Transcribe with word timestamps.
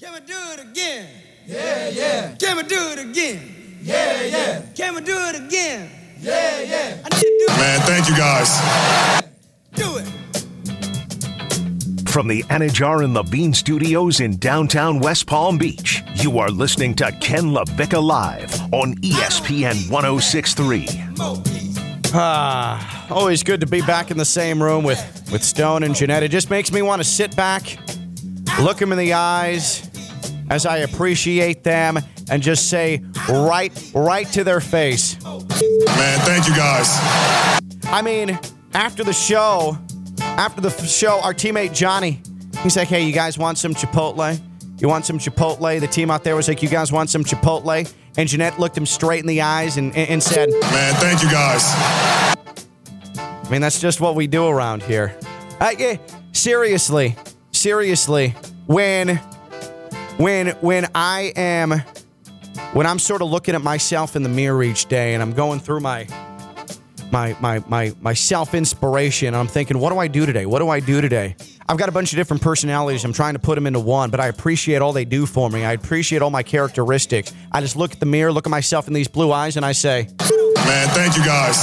Can 0.00 0.14
we 0.14 0.20
do 0.20 0.38
it 0.52 0.60
again? 0.60 1.08
Yeah, 1.44 1.88
yeah, 1.88 2.36
Can 2.36 2.56
we 2.56 2.62
do 2.62 2.76
it 2.92 3.00
again? 3.00 3.78
yeah, 3.82 4.22
yeah, 4.22 4.62
Can 4.76 4.94
we 4.94 5.00
do 5.00 5.18
it 5.18 5.34
again? 5.34 5.90
yeah, 6.20 6.60
yeah. 6.60 6.98
I 7.04 7.08
need 7.16 7.20
to 7.20 7.44
do 7.48 7.52
Man, 7.56 7.80
thank 7.80 8.08
you 8.08 8.16
guys. 8.16 8.48
Do 9.74 9.96
it. 9.96 10.08
From 12.08 12.28
the 12.28 12.44
Anidjar 12.44 13.02
and 13.02 13.12
Levine 13.12 13.52
Studios 13.52 14.20
in 14.20 14.36
downtown 14.36 15.00
West 15.00 15.26
Palm 15.26 15.58
Beach, 15.58 16.04
you 16.14 16.38
are 16.38 16.48
listening 16.48 16.94
to 16.94 17.10
Ken 17.20 17.46
LaVicka 17.46 18.00
Live 18.00 18.72
on 18.72 18.94
ESPN 18.98 19.90
1063. 19.90 20.86
Ah, 22.14 23.08
always 23.10 23.42
good 23.42 23.60
to 23.62 23.66
be 23.66 23.80
back 23.82 24.12
in 24.12 24.16
the 24.16 24.24
same 24.24 24.62
room 24.62 24.84
with, 24.84 25.28
with 25.32 25.42
Stone 25.42 25.82
and 25.82 25.96
Jeanette. 25.96 26.22
It 26.22 26.30
just 26.30 26.50
makes 26.50 26.70
me 26.70 26.82
want 26.82 27.02
to 27.02 27.04
sit 27.04 27.34
back, 27.34 27.76
look 28.60 28.80
him 28.80 28.92
in 28.92 28.98
the 28.98 29.14
eyes 29.14 29.87
as 30.50 30.66
I 30.66 30.78
appreciate 30.78 31.62
them, 31.62 31.98
and 32.30 32.42
just 32.42 32.68
say 32.68 33.02
right, 33.28 33.72
right 33.94 34.26
to 34.32 34.44
their 34.44 34.60
face. 34.60 35.22
Man, 35.24 36.18
thank 36.20 36.46
you 36.48 36.54
guys. 36.54 36.88
I 37.84 38.02
mean, 38.02 38.38
after 38.74 39.04
the 39.04 39.12
show, 39.12 39.78
after 40.20 40.60
the 40.60 40.70
show, 40.70 41.20
our 41.20 41.34
teammate 41.34 41.74
Johnny, 41.74 42.20
he's 42.62 42.76
like, 42.76 42.88
"Hey, 42.88 43.04
you 43.04 43.12
guys 43.12 43.38
want 43.38 43.58
some 43.58 43.74
Chipotle? 43.74 44.40
You 44.78 44.88
want 44.88 45.06
some 45.06 45.18
Chipotle?" 45.18 45.80
The 45.80 45.86
team 45.86 46.10
out 46.10 46.24
there 46.24 46.36
was 46.36 46.48
like, 46.48 46.62
"You 46.62 46.68
guys 46.68 46.92
want 46.92 47.10
some 47.10 47.24
Chipotle?" 47.24 47.90
And 48.16 48.28
Jeanette 48.28 48.58
looked 48.58 48.76
him 48.76 48.84
straight 48.84 49.20
in 49.20 49.26
the 49.26 49.42
eyes 49.42 49.76
and, 49.76 49.94
and 49.96 50.10
and 50.10 50.22
said, 50.22 50.50
Man, 50.50 50.94
thank 50.96 51.22
you 51.22 51.30
guys. 51.30 51.62
I 51.64 53.48
mean, 53.48 53.60
that's 53.60 53.80
just 53.80 54.00
what 54.00 54.16
we 54.16 54.26
do 54.26 54.46
around 54.48 54.82
here. 54.82 55.16
Uh, 55.60 55.70
yeah, 55.78 55.96
seriously, 56.32 57.14
seriously, 57.52 58.34
when, 58.66 59.20
when, 60.18 60.48
when 60.60 60.86
I 60.94 61.32
am, 61.36 61.82
when 62.72 62.86
I'm 62.86 62.98
sort 62.98 63.22
of 63.22 63.30
looking 63.30 63.54
at 63.54 63.62
myself 63.62 64.16
in 64.16 64.22
the 64.22 64.28
mirror 64.28 64.62
each 64.62 64.86
day, 64.86 65.14
and 65.14 65.22
I'm 65.22 65.32
going 65.32 65.60
through 65.60 65.80
my, 65.80 66.06
my, 67.12 67.36
my, 67.40 67.62
my, 67.68 67.92
my 68.00 68.14
self 68.14 68.52
inspiration, 68.52 69.28
and 69.28 69.36
I'm 69.36 69.46
thinking, 69.46 69.78
what 69.78 69.90
do 69.90 69.98
I 69.98 70.08
do 70.08 70.26
today? 70.26 70.44
What 70.44 70.58
do 70.58 70.68
I 70.68 70.80
do 70.80 71.00
today? 71.00 71.36
I've 71.68 71.78
got 71.78 71.88
a 71.88 71.92
bunch 71.92 72.12
of 72.12 72.16
different 72.16 72.42
personalities. 72.42 73.04
I'm 73.04 73.12
trying 73.12 73.34
to 73.34 73.38
put 73.38 73.54
them 73.54 73.66
into 73.66 73.78
one, 73.78 74.10
but 74.10 74.20
I 74.20 74.26
appreciate 74.26 74.82
all 74.82 74.92
they 74.92 75.04
do 75.04 75.24
for 75.24 75.48
me. 75.48 75.64
I 75.64 75.72
appreciate 75.72 76.20
all 76.20 76.30
my 76.30 76.42
characteristics. 76.42 77.32
I 77.52 77.60
just 77.60 77.76
look 77.76 77.92
at 77.92 78.00
the 78.00 78.06
mirror, 78.06 78.32
look 78.32 78.46
at 78.46 78.50
myself 78.50 78.88
in 78.88 78.94
these 78.94 79.08
blue 79.08 79.30
eyes, 79.30 79.56
and 79.56 79.64
I 79.64 79.72
say, 79.72 80.08
Man, 80.56 80.88
thank 80.88 81.16
you 81.16 81.24
guys. 81.24 81.56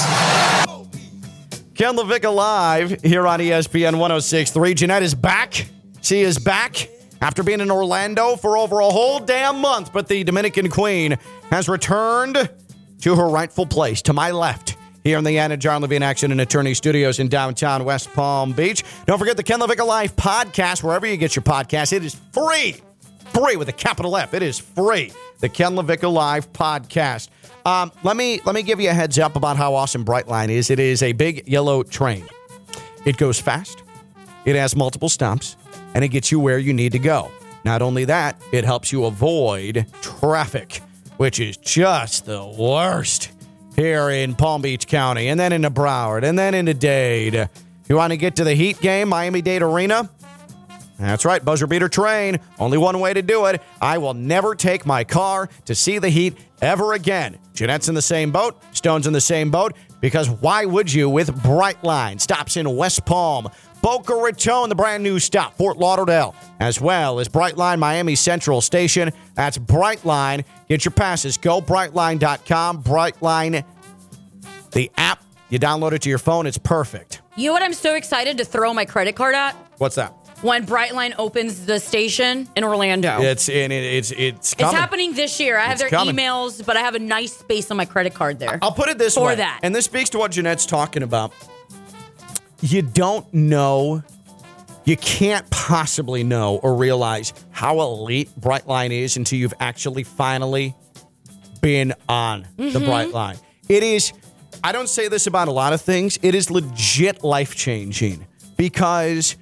Ken 1.75 1.97
LaVicka 1.97 2.33
live 2.33 3.01
here 3.01 3.27
on 3.27 3.41
ESPN 3.41 3.99
1063. 3.99 4.73
Jeanette 4.75 5.03
is 5.03 5.13
back. 5.13 5.67
She 6.01 6.21
is 6.21 6.39
back 6.39 6.87
after 7.21 7.43
being 7.43 7.61
in 7.61 7.71
Orlando 7.71 8.35
for 8.35 8.57
over 8.57 8.79
a 8.79 8.89
whole 8.89 9.19
damn 9.19 9.59
month, 9.59 9.91
but 9.93 10.07
the 10.07 10.23
Dominican 10.23 10.69
Queen 10.69 11.17
has 11.49 11.67
returned 11.69 12.49
to 13.01 13.15
her 13.15 13.27
rightful 13.27 13.65
place 13.65 14.01
to 14.03 14.13
my 14.13 14.31
left 14.31 14.77
here 15.03 15.17
in 15.17 15.23
the 15.23 15.35
Anidjar 15.35 15.79
Levine 15.79 16.03
Action 16.03 16.31
and 16.31 16.41
Attorney 16.41 16.73
Studios 16.73 17.19
in 17.19 17.27
downtown 17.27 17.85
West 17.85 18.11
Palm 18.13 18.51
Beach. 18.51 18.83
Don't 19.05 19.19
forget 19.19 19.37
the 19.37 19.43
Ken 19.43 19.59
LaVicka 19.59 19.85
Live 19.85 20.15
podcast, 20.15 20.83
wherever 20.83 21.05
you 21.05 21.15
get 21.15 21.35
your 21.35 21.43
podcast. 21.43 21.93
It 21.93 22.03
is 22.03 22.15
free. 22.31 22.75
Free 23.27 23.55
with 23.55 23.69
a 23.69 23.73
capital 23.73 24.17
F. 24.17 24.33
It 24.33 24.41
is 24.41 24.57
free. 24.57 25.11
The 25.41 25.49
Ken 25.49 25.73
LaVicka 25.75 26.11
Live 26.11 26.51
podcast. 26.53 27.29
Um, 27.65 27.91
let 28.03 28.15
me 28.15 28.41
let 28.45 28.55
me 28.55 28.63
give 28.63 28.79
you 28.79 28.89
a 28.89 28.93
heads 28.93 29.19
up 29.19 29.35
about 29.35 29.57
how 29.57 29.75
awesome 29.75 30.05
Brightline 30.05 30.49
is. 30.49 30.69
It 30.69 30.79
is 30.79 31.03
a 31.03 31.13
big 31.13 31.47
yellow 31.47 31.83
train. 31.83 32.25
It 33.05 33.17
goes 33.17 33.39
fast. 33.39 33.83
It 34.45 34.55
has 34.55 34.75
multiple 34.75 35.09
stops, 35.09 35.55
and 35.95 36.03
it 36.03 36.09
gets 36.09 36.31
you 36.31 36.39
where 36.39 36.59
you 36.59 36.73
need 36.73 36.91
to 36.91 36.99
go. 36.99 37.31
Not 37.63 37.81
only 37.81 38.05
that, 38.05 38.39
it 38.51 38.63
helps 38.63 38.91
you 38.91 39.05
avoid 39.05 39.87
traffic, 40.01 40.81
which 41.17 41.39
is 41.39 41.57
just 41.57 42.27
the 42.27 42.45
worst 42.45 43.31
here 43.75 44.09
in 44.11 44.35
Palm 44.35 44.61
Beach 44.61 44.85
County, 44.85 45.29
and 45.29 45.39
then 45.39 45.51
into 45.51 45.71
Broward, 45.71 46.23
and 46.23 46.37
then 46.37 46.53
into 46.53 46.75
Dade. 46.75 47.49
You 47.89 47.95
want 47.95 48.11
to 48.11 48.17
get 48.17 48.35
to 48.35 48.43
the 48.43 48.53
Heat 48.53 48.79
game, 48.81 49.09
Miami 49.09 49.41
Dade 49.41 49.63
Arena? 49.63 50.09
That's 50.99 51.25
right, 51.25 51.43
buzzer 51.43 51.67
beater 51.67 51.89
train. 51.89 52.39
Only 52.57 52.77
one 52.77 52.99
way 52.99 53.13
to 53.13 53.21
do 53.21 53.45
it. 53.45 53.61
I 53.81 53.97
will 53.97 54.13
never 54.13 54.55
take 54.55 54.85
my 54.85 55.03
car 55.03 55.49
to 55.65 55.75
see 55.75 55.97
the 55.97 56.09
Heat 56.09 56.37
ever 56.61 56.93
again. 56.93 57.37
Jeanette's 57.53 57.89
in 57.89 57.95
the 57.95 58.01
same 58.01 58.31
boat, 58.31 58.61
Stone's 58.71 59.07
in 59.07 59.13
the 59.13 59.21
same 59.21 59.51
boat, 59.51 59.73
because 59.99 60.29
why 60.29 60.65
would 60.65 60.91
you 60.91 61.09
with 61.09 61.35
Brightline? 61.41 62.21
Stops 62.21 62.57
in 62.57 62.75
West 62.75 63.05
Palm, 63.05 63.49
Boca 63.85 64.15
Raton, 64.15 64.69
the 64.69 64.73
brand 64.73 65.03
new 65.03 65.19
stop, 65.19 65.55
Fort 65.59 65.77
Lauderdale, 65.77 66.33
as 66.59 66.81
well 66.81 67.19
as 67.19 67.29
Brightline 67.29 67.77
Miami 67.77 68.15
Central 68.15 68.59
Station. 68.59 69.11
That's 69.35 69.59
Brightline. 69.59 70.43
Get 70.67 70.85
your 70.85 70.91
passes. 70.91 71.37
Go 71.37 71.61
brightline.com. 71.61 72.81
Brightline, 72.81 73.63
the 74.71 74.89
app. 74.97 75.23
You 75.49 75.59
download 75.59 75.91
it 75.91 76.01
to 76.01 76.09
your 76.09 76.17
phone. 76.17 76.47
It's 76.47 76.57
perfect. 76.57 77.21
You 77.35 77.49
know 77.49 77.53
what 77.53 77.61
I'm 77.61 77.73
so 77.75 77.93
excited 77.93 78.39
to 78.39 78.43
throw 78.45 78.73
my 78.73 78.85
credit 78.85 79.15
card 79.15 79.35
at? 79.35 79.51
What's 79.77 79.93
that? 79.97 80.15
When 80.41 80.65
Brightline 80.65 81.13
opens 81.19 81.67
the 81.67 81.79
station 81.79 82.49
in 82.55 82.63
Orlando. 82.63 83.21
It's 83.21 83.49
in 83.49 83.71
it, 83.71 83.83
it's 83.83 84.09
it's 84.09 84.55
coming. 84.55 84.71
It's 84.73 84.79
happening 84.79 85.13
this 85.13 85.39
year. 85.39 85.59
I 85.59 85.65
have 85.65 85.73
It's 85.73 85.81
their 85.81 85.89
coming. 85.91 86.15
emails, 86.15 86.65
but 86.65 86.75
I 86.75 86.79
have 86.79 86.95
a 86.95 86.99
nice 86.99 87.33
space 87.37 87.69
on 87.69 87.77
my 87.77 87.85
credit 87.85 88.15
card 88.15 88.39
there. 88.39 88.57
I'll 88.63 88.71
put 88.71 88.89
it 88.89 88.97
this 88.97 89.13
For 89.13 89.27
way. 89.27 89.35
that. 89.35 89.59
And 89.61 89.75
this 89.75 89.85
speaks 89.85 90.09
to 90.09 90.17
what 90.17 90.31
Jeanette's 90.31 90.65
talking 90.65 91.03
about. 91.03 91.33
You 92.61 92.81
don't 92.81 93.31
know, 93.33 94.03
you 94.85 94.97
can't 94.97 95.47
possibly 95.49 96.23
know 96.23 96.57
or 96.57 96.75
realize 96.75 97.33
how 97.51 97.81
elite 97.81 98.29
Brightline 98.39 98.91
is 98.91 99.17
until 99.17 99.39
you've 99.39 99.53
actually 99.59 100.03
finally 100.03 100.75
been 101.61 101.93
on 102.07 102.47
the 102.57 102.63
Mm-hmm. 102.63 102.85
Brightline. 102.89 103.39
It 103.67 103.83
is, 103.83 104.13
I 104.63 104.71
don't 104.71 104.89
say 104.89 105.07
this 105.07 105.27
about 105.27 105.47
a 105.47 105.51
lot 105.51 105.73
of 105.73 105.81
things, 105.81 106.17
it 106.21 106.35
is 106.35 106.49
legit 106.51 107.23
life 107.23 107.55
changing 107.55 108.25
because 108.57 109.35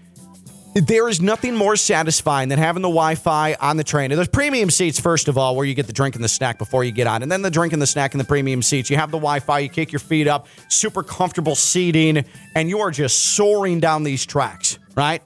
there 0.75 1.07
is 1.07 1.22
nothing 1.22 1.56
more 1.56 1.75
satisfying 1.75 2.50
than 2.50 2.57
having 2.59 2.81
the 2.81 2.89
Wi-Fi 2.89 3.56
on 3.59 3.78
the 3.78 3.84
train. 3.84 4.11
And 4.11 4.17
there's 4.17 4.28
premium 4.28 4.69
seats, 4.69 5.00
first 5.00 5.28
of 5.28 5.38
all, 5.38 5.56
where 5.56 5.66
you 5.66 5.73
get 5.73 5.88
the 5.88 5.94
drink 5.94 6.16
and 6.16 6.23
the 6.23 6.29
snack 6.29 6.57
before 6.57 6.84
you 6.84 6.91
get 6.91 7.06
on, 7.06 7.22
and 7.22 7.31
then 7.31 7.41
the 7.41 7.51
drink 7.51 7.73
and 7.73 7.81
the 7.81 7.88
snack 7.88 8.13
in 8.13 8.17
the 8.17 8.23
premium 8.23 8.61
seats. 8.61 8.89
You 8.89 8.97
have 8.97 9.12
the 9.12 9.17
Wi-Fi, 9.17 9.59
you 9.59 9.69
kick 9.69 9.91
your 9.91 10.00
feet 10.00 10.28
up, 10.28 10.47
super 10.69 11.03
comfortable 11.03 11.56
seating, 11.56 12.25
and 12.56 12.69
you 12.69 12.79
are 12.79 12.91
just 12.91 13.35
soaring 13.35 13.79
down 13.79 14.03
these 14.03 14.25
tracks, 14.25 14.79
right? 14.95 15.22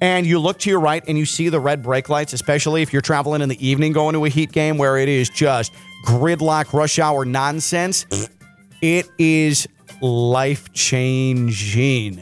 And 0.00 0.26
you 0.26 0.38
look 0.40 0.58
to 0.60 0.70
your 0.70 0.80
right 0.80 1.02
and 1.06 1.16
you 1.16 1.24
see 1.24 1.48
the 1.48 1.60
red 1.60 1.82
brake 1.82 2.08
lights, 2.08 2.32
especially 2.32 2.82
if 2.82 2.92
you're 2.92 3.02
traveling 3.02 3.40
in 3.40 3.48
the 3.48 3.66
evening 3.66 3.92
going 3.92 4.14
to 4.14 4.24
a 4.24 4.28
heat 4.28 4.50
game 4.50 4.76
where 4.76 4.98
it 4.98 5.08
is 5.08 5.28
just 5.28 5.72
gridlock 6.06 6.72
rush 6.72 6.98
hour 6.98 7.24
nonsense. 7.24 8.06
It 8.80 9.08
is 9.18 9.68
life 10.00 10.72
changing. 10.72 12.20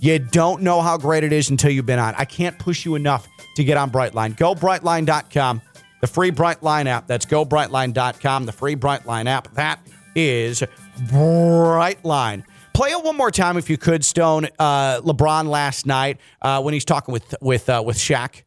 You 0.00 0.18
don't 0.18 0.62
know 0.62 0.80
how 0.80 0.96
great 0.96 1.24
it 1.24 1.32
is 1.32 1.50
until 1.50 1.70
you've 1.70 1.86
been 1.86 1.98
on. 1.98 2.14
I 2.16 2.24
can't 2.24 2.58
push 2.58 2.86
you 2.86 2.94
enough 2.94 3.28
to 3.56 3.64
get 3.64 3.76
on 3.76 3.90
Brightline. 3.90 4.34
Go 4.34 4.54
brightline.com, 4.54 5.60
the 6.00 6.06
free 6.06 6.30
Brightline 6.30 6.86
app. 6.86 7.06
That's 7.06 7.26
go 7.26 7.44
brightline.com, 7.44 8.46
the 8.46 8.52
free 8.52 8.76
Brightline 8.76 9.26
app. 9.26 9.52
That 9.54 9.86
is 10.14 10.64
Brightline. 11.02 12.44
Play 12.72 12.90
it 12.92 13.04
one 13.04 13.16
more 13.16 13.30
time 13.30 13.58
if 13.58 13.68
you 13.68 13.76
could, 13.76 14.02
Stone. 14.02 14.48
Uh, 14.58 15.02
LeBron 15.02 15.48
last 15.48 15.84
night 15.86 16.18
uh, 16.40 16.62
when 16.62 16.72
he's 16.72 16.86
talking 16.86 17.12
with 17.12 17.34
with 17.42 17.68
uh, 17.68 17.82
with 17.84 17.98
Shaq, 17.98 18.44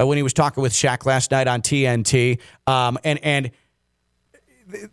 uh, 0.00 0.06
when 0.06 0.16
he 0.16 0.22
was 0.22 0.32
talking 0.32 0.62
with 0.62 0.72
Shaq 0.72 1.04
last 1.04 1.30
night 1.30 1.48
on 1.48 1.60
TNT, 1.60 2.40
um, 2.66 2.98
and 3.04 3.18
and 3.22 3.50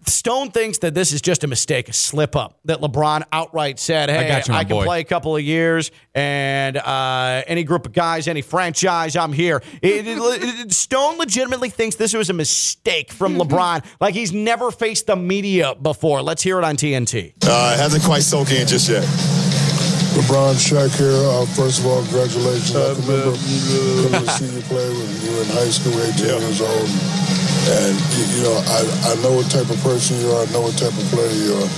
Stone 0.06 0.52
thinks 0.52 0.78
that 0.80 0.94
this 0.94 1.12
is 1.12 1.22
just 1.22 1.44
a 1.44 1.48
mistake, 1.48 1.90
a 1.90 1.94
slip 1.94 2.36
up. 2.36 2.60
That 2.66 2.80
LeBron 2.82 3.24
outright 3.32 3.80
said, 3.80 4.10
"Hey, 4.10 4.26
I, 4.26 4.28
got 4.28 4.48
you, 4.48 4.54
my 4.54 4.64
can 4.64 4.70
boy." 4.78 4.84
play 4.86 5.00
a 5.02 5.04
couple 5.04 5.36
of 5.36 5.42
years, 5.42 5.92
and 6.16 6.78
uh, 6.78 7.44
any 7.48 7.64
group 7.64 7.86
of 7.86 7.94
guys, 7.94 8.28
any 8.28 8.42
franchise, 8.42 9.16
I'm 9.16 9.34
here." 9.34 9.62
It- 9.82 10.08
it- 10.08 10.18
it- 10.44 10.72
Stone 10.74 11.18
legitimately 11.18 11.70
thinks 11.70 11.96
this 11.96 12.14
was 12.14 12.30
a 12.30 12.34
mistake 12.34 13.12
from 13.12 13.38
LeBron, 13.38 13.84
like 14.00 14.14
he's 14.14 14.32
never 14.34 14.72
faced 14.72 15.08
the 15.08 15.16
media 15.16 15.76
before. 15.76 16.22
Let's 16.22 16.42
hear 16.44 16.58
it 16.60 16.64
on 16.64 16.76
TNT. 16.78 17.34
Uh, 17.46 17.74
it 17.76 17.80
hasn't 17.80 18.04
quite 18.04 18.24
sunk 18.24 18.52
in 18.52 18.68
just 18.68 18.90
yet. 18.90 19.04
LeBron 20.14 20.56
Shaq 20.56 20.92
here. 20.98 21.12
Uh, 21.12 21.46
first 21.56 21.80
of 21.80 21.86
all, 21.88 22.02
congratulations. 22.04 22.76
I 22.76 22.94
can 22.94 23.08
remember 23.08 23.38
coming 24.12 24.26
to 24.28 24.32
see 24.34 24.46
you 24.56 24.62
play 24.64 24.90
when 24.90 25.22
you 25.24 25.32
were 25.38 25.42
in 25.44 25.50
high 25.50 25.70
school, 25.70 25.96
18 26.02 26.26
years 26.42 26.62
old. 26.62 27.41
And, 27.62 27.94
you, 28.18 28.42
know, 28.42 28.58
I, 28.58 28.80
I 29.12 29.14
know 29.22 29.38
what 29.38 29.46
type 29.52 29.70
of 29.70 29.78
person 29.86 30.18
you 30.18 30.32
are. 30.34 30.42
I 30.44 30.50
know 30.50 30.62
what 30.66 30.74
type 30.78 30.94
of 30.98 31.06
player 31.14 31.30
you 31.30 31.54
are. 31.62 31.70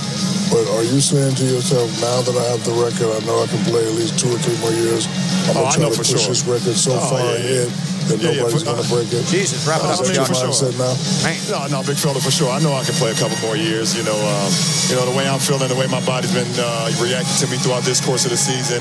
But 0.48 0.64
are 0.76 0.84
you 0.84 1.00
saying 1.00 1.34
to 1.36 1.44
yourself, 1.44 1.88
now 2.00 2.22
that 2.24 2.36
I 2.36 2.44
have 2.56 2.62
the 2.64 2.72
record, 2.72 3.12
I 3.12 3.20
know 3.28 3.42
I 3.42 3.46
can 3.48 3.60
play 3.68 3.84
at 3.84 3.92
least 3.92 4.16
two 4.18 4.32
or 4.32 4.38
three 4.40 4.56
more 4.64 4.72
years. 4.72 5.04
I'm 5.50 5.60
Oh, 5.60 5.68
going 5.68 5.68
to 5.68 5.76
try 5.76 5.82
know 5.84 5.90
to 5.92 5.96
for 5.96 6.04
push 6.08 6.20
sure. 6.24 6.32
this 6.32 6.44
record 6.48 6.76
so 6.76 6.96
Oh, 6.96 7.00
far 7.10 7.20
yeah, 7.20 7.36
yeah. 7.36 7.68
ahead 7.68 7.70
that 8.08 8.20
Yeah, 8.20 8.30
yeah, 8.30 8.36
nobody's 8.44 8.62
for- 8.62 8.72
going 8.72 8.82
to 8.82 8.88
break 8.88 9.08
it. 9.12 9.24
Jesus, 9.26 9.66
wrap 9.66 9.80
it 9.80 9.86
up, 9.90 10.00
Is 10.00 10.08
that 10.08 10.16
Chuck. 10.16 10.16
your 10.16 10.26
For 10.26 10.34
sure. 10.34 10.70
mindset 10.72 10.74
now? 10.78 10.94
Man. 11.24 11.70
No, 11.70 11.80
no, 11.80 11.86
big 11.86 11.96
fella 11.96 12.20
for 12.20 12.30
sure. 12.30 12.50
I 12.50 12.58
know 12.60 12.72
I 12.74 12.84
can 12.84 12.94
play 12.96 13.12
a 13.12 13.18
couple 13.18 13.36
more 13.44 13.56
years. 13.56 13.96
You 13.96 14.02
know, 14.04 14.16
um, 14.16 14.50
you 14.88 14.96
know 14.96 15.04
the 15.08 15.16
way 15.16 15.28
I'm 15.28 15.38
feeling, 15.40 15.68
the 15.68 15.76
way 15.76 15.86
my 15.88 16.00
body's 16.04 16.32
been 16.32 16.48
uh, 16.58 16.90
reacting 17.00 17.36
to 17.44 17.46
me 17.52 17.56
throughout 17.60 17.82
this 17.84 18.00
course 18.00 18.24
of 18.24 18.30
the 18.32 18.40
season. 18.40 18.80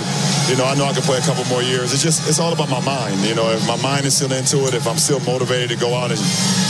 You 0.49 0.55
know, 0.57 0.65
I 0.65 0.75
know 0.75 0.85
I 0.85 0.93
can 0.93 1.03
play 1.03 1.17
a 1.17 1.25
couple 1.27 1.43
more 1.51 1.61
years. 1.63 1.93
It's 1.93 2.03
just, 2.03 2.27
it's 2.27 2.39
all 2.39 2.53
about 2.53 2.69
my 2.69 2.81
mind. 2.81 3.19
You 3.21 3.35
know, 3.35 3.49
if 3.51 3.65
my 3.67 3.77
mind 3.81 4.05
is 4.05 4.15
still 4.15 4.31
into 4.31 4.65
it, 4.67 4.73
if 4.73 4.87
I'm 4.87 4.97
still 4.97 5.19
motivated 5.21 5.69
to 5.71 5.77
go 5.77 5.93
out 5.93 6.11
and 6.11 6.19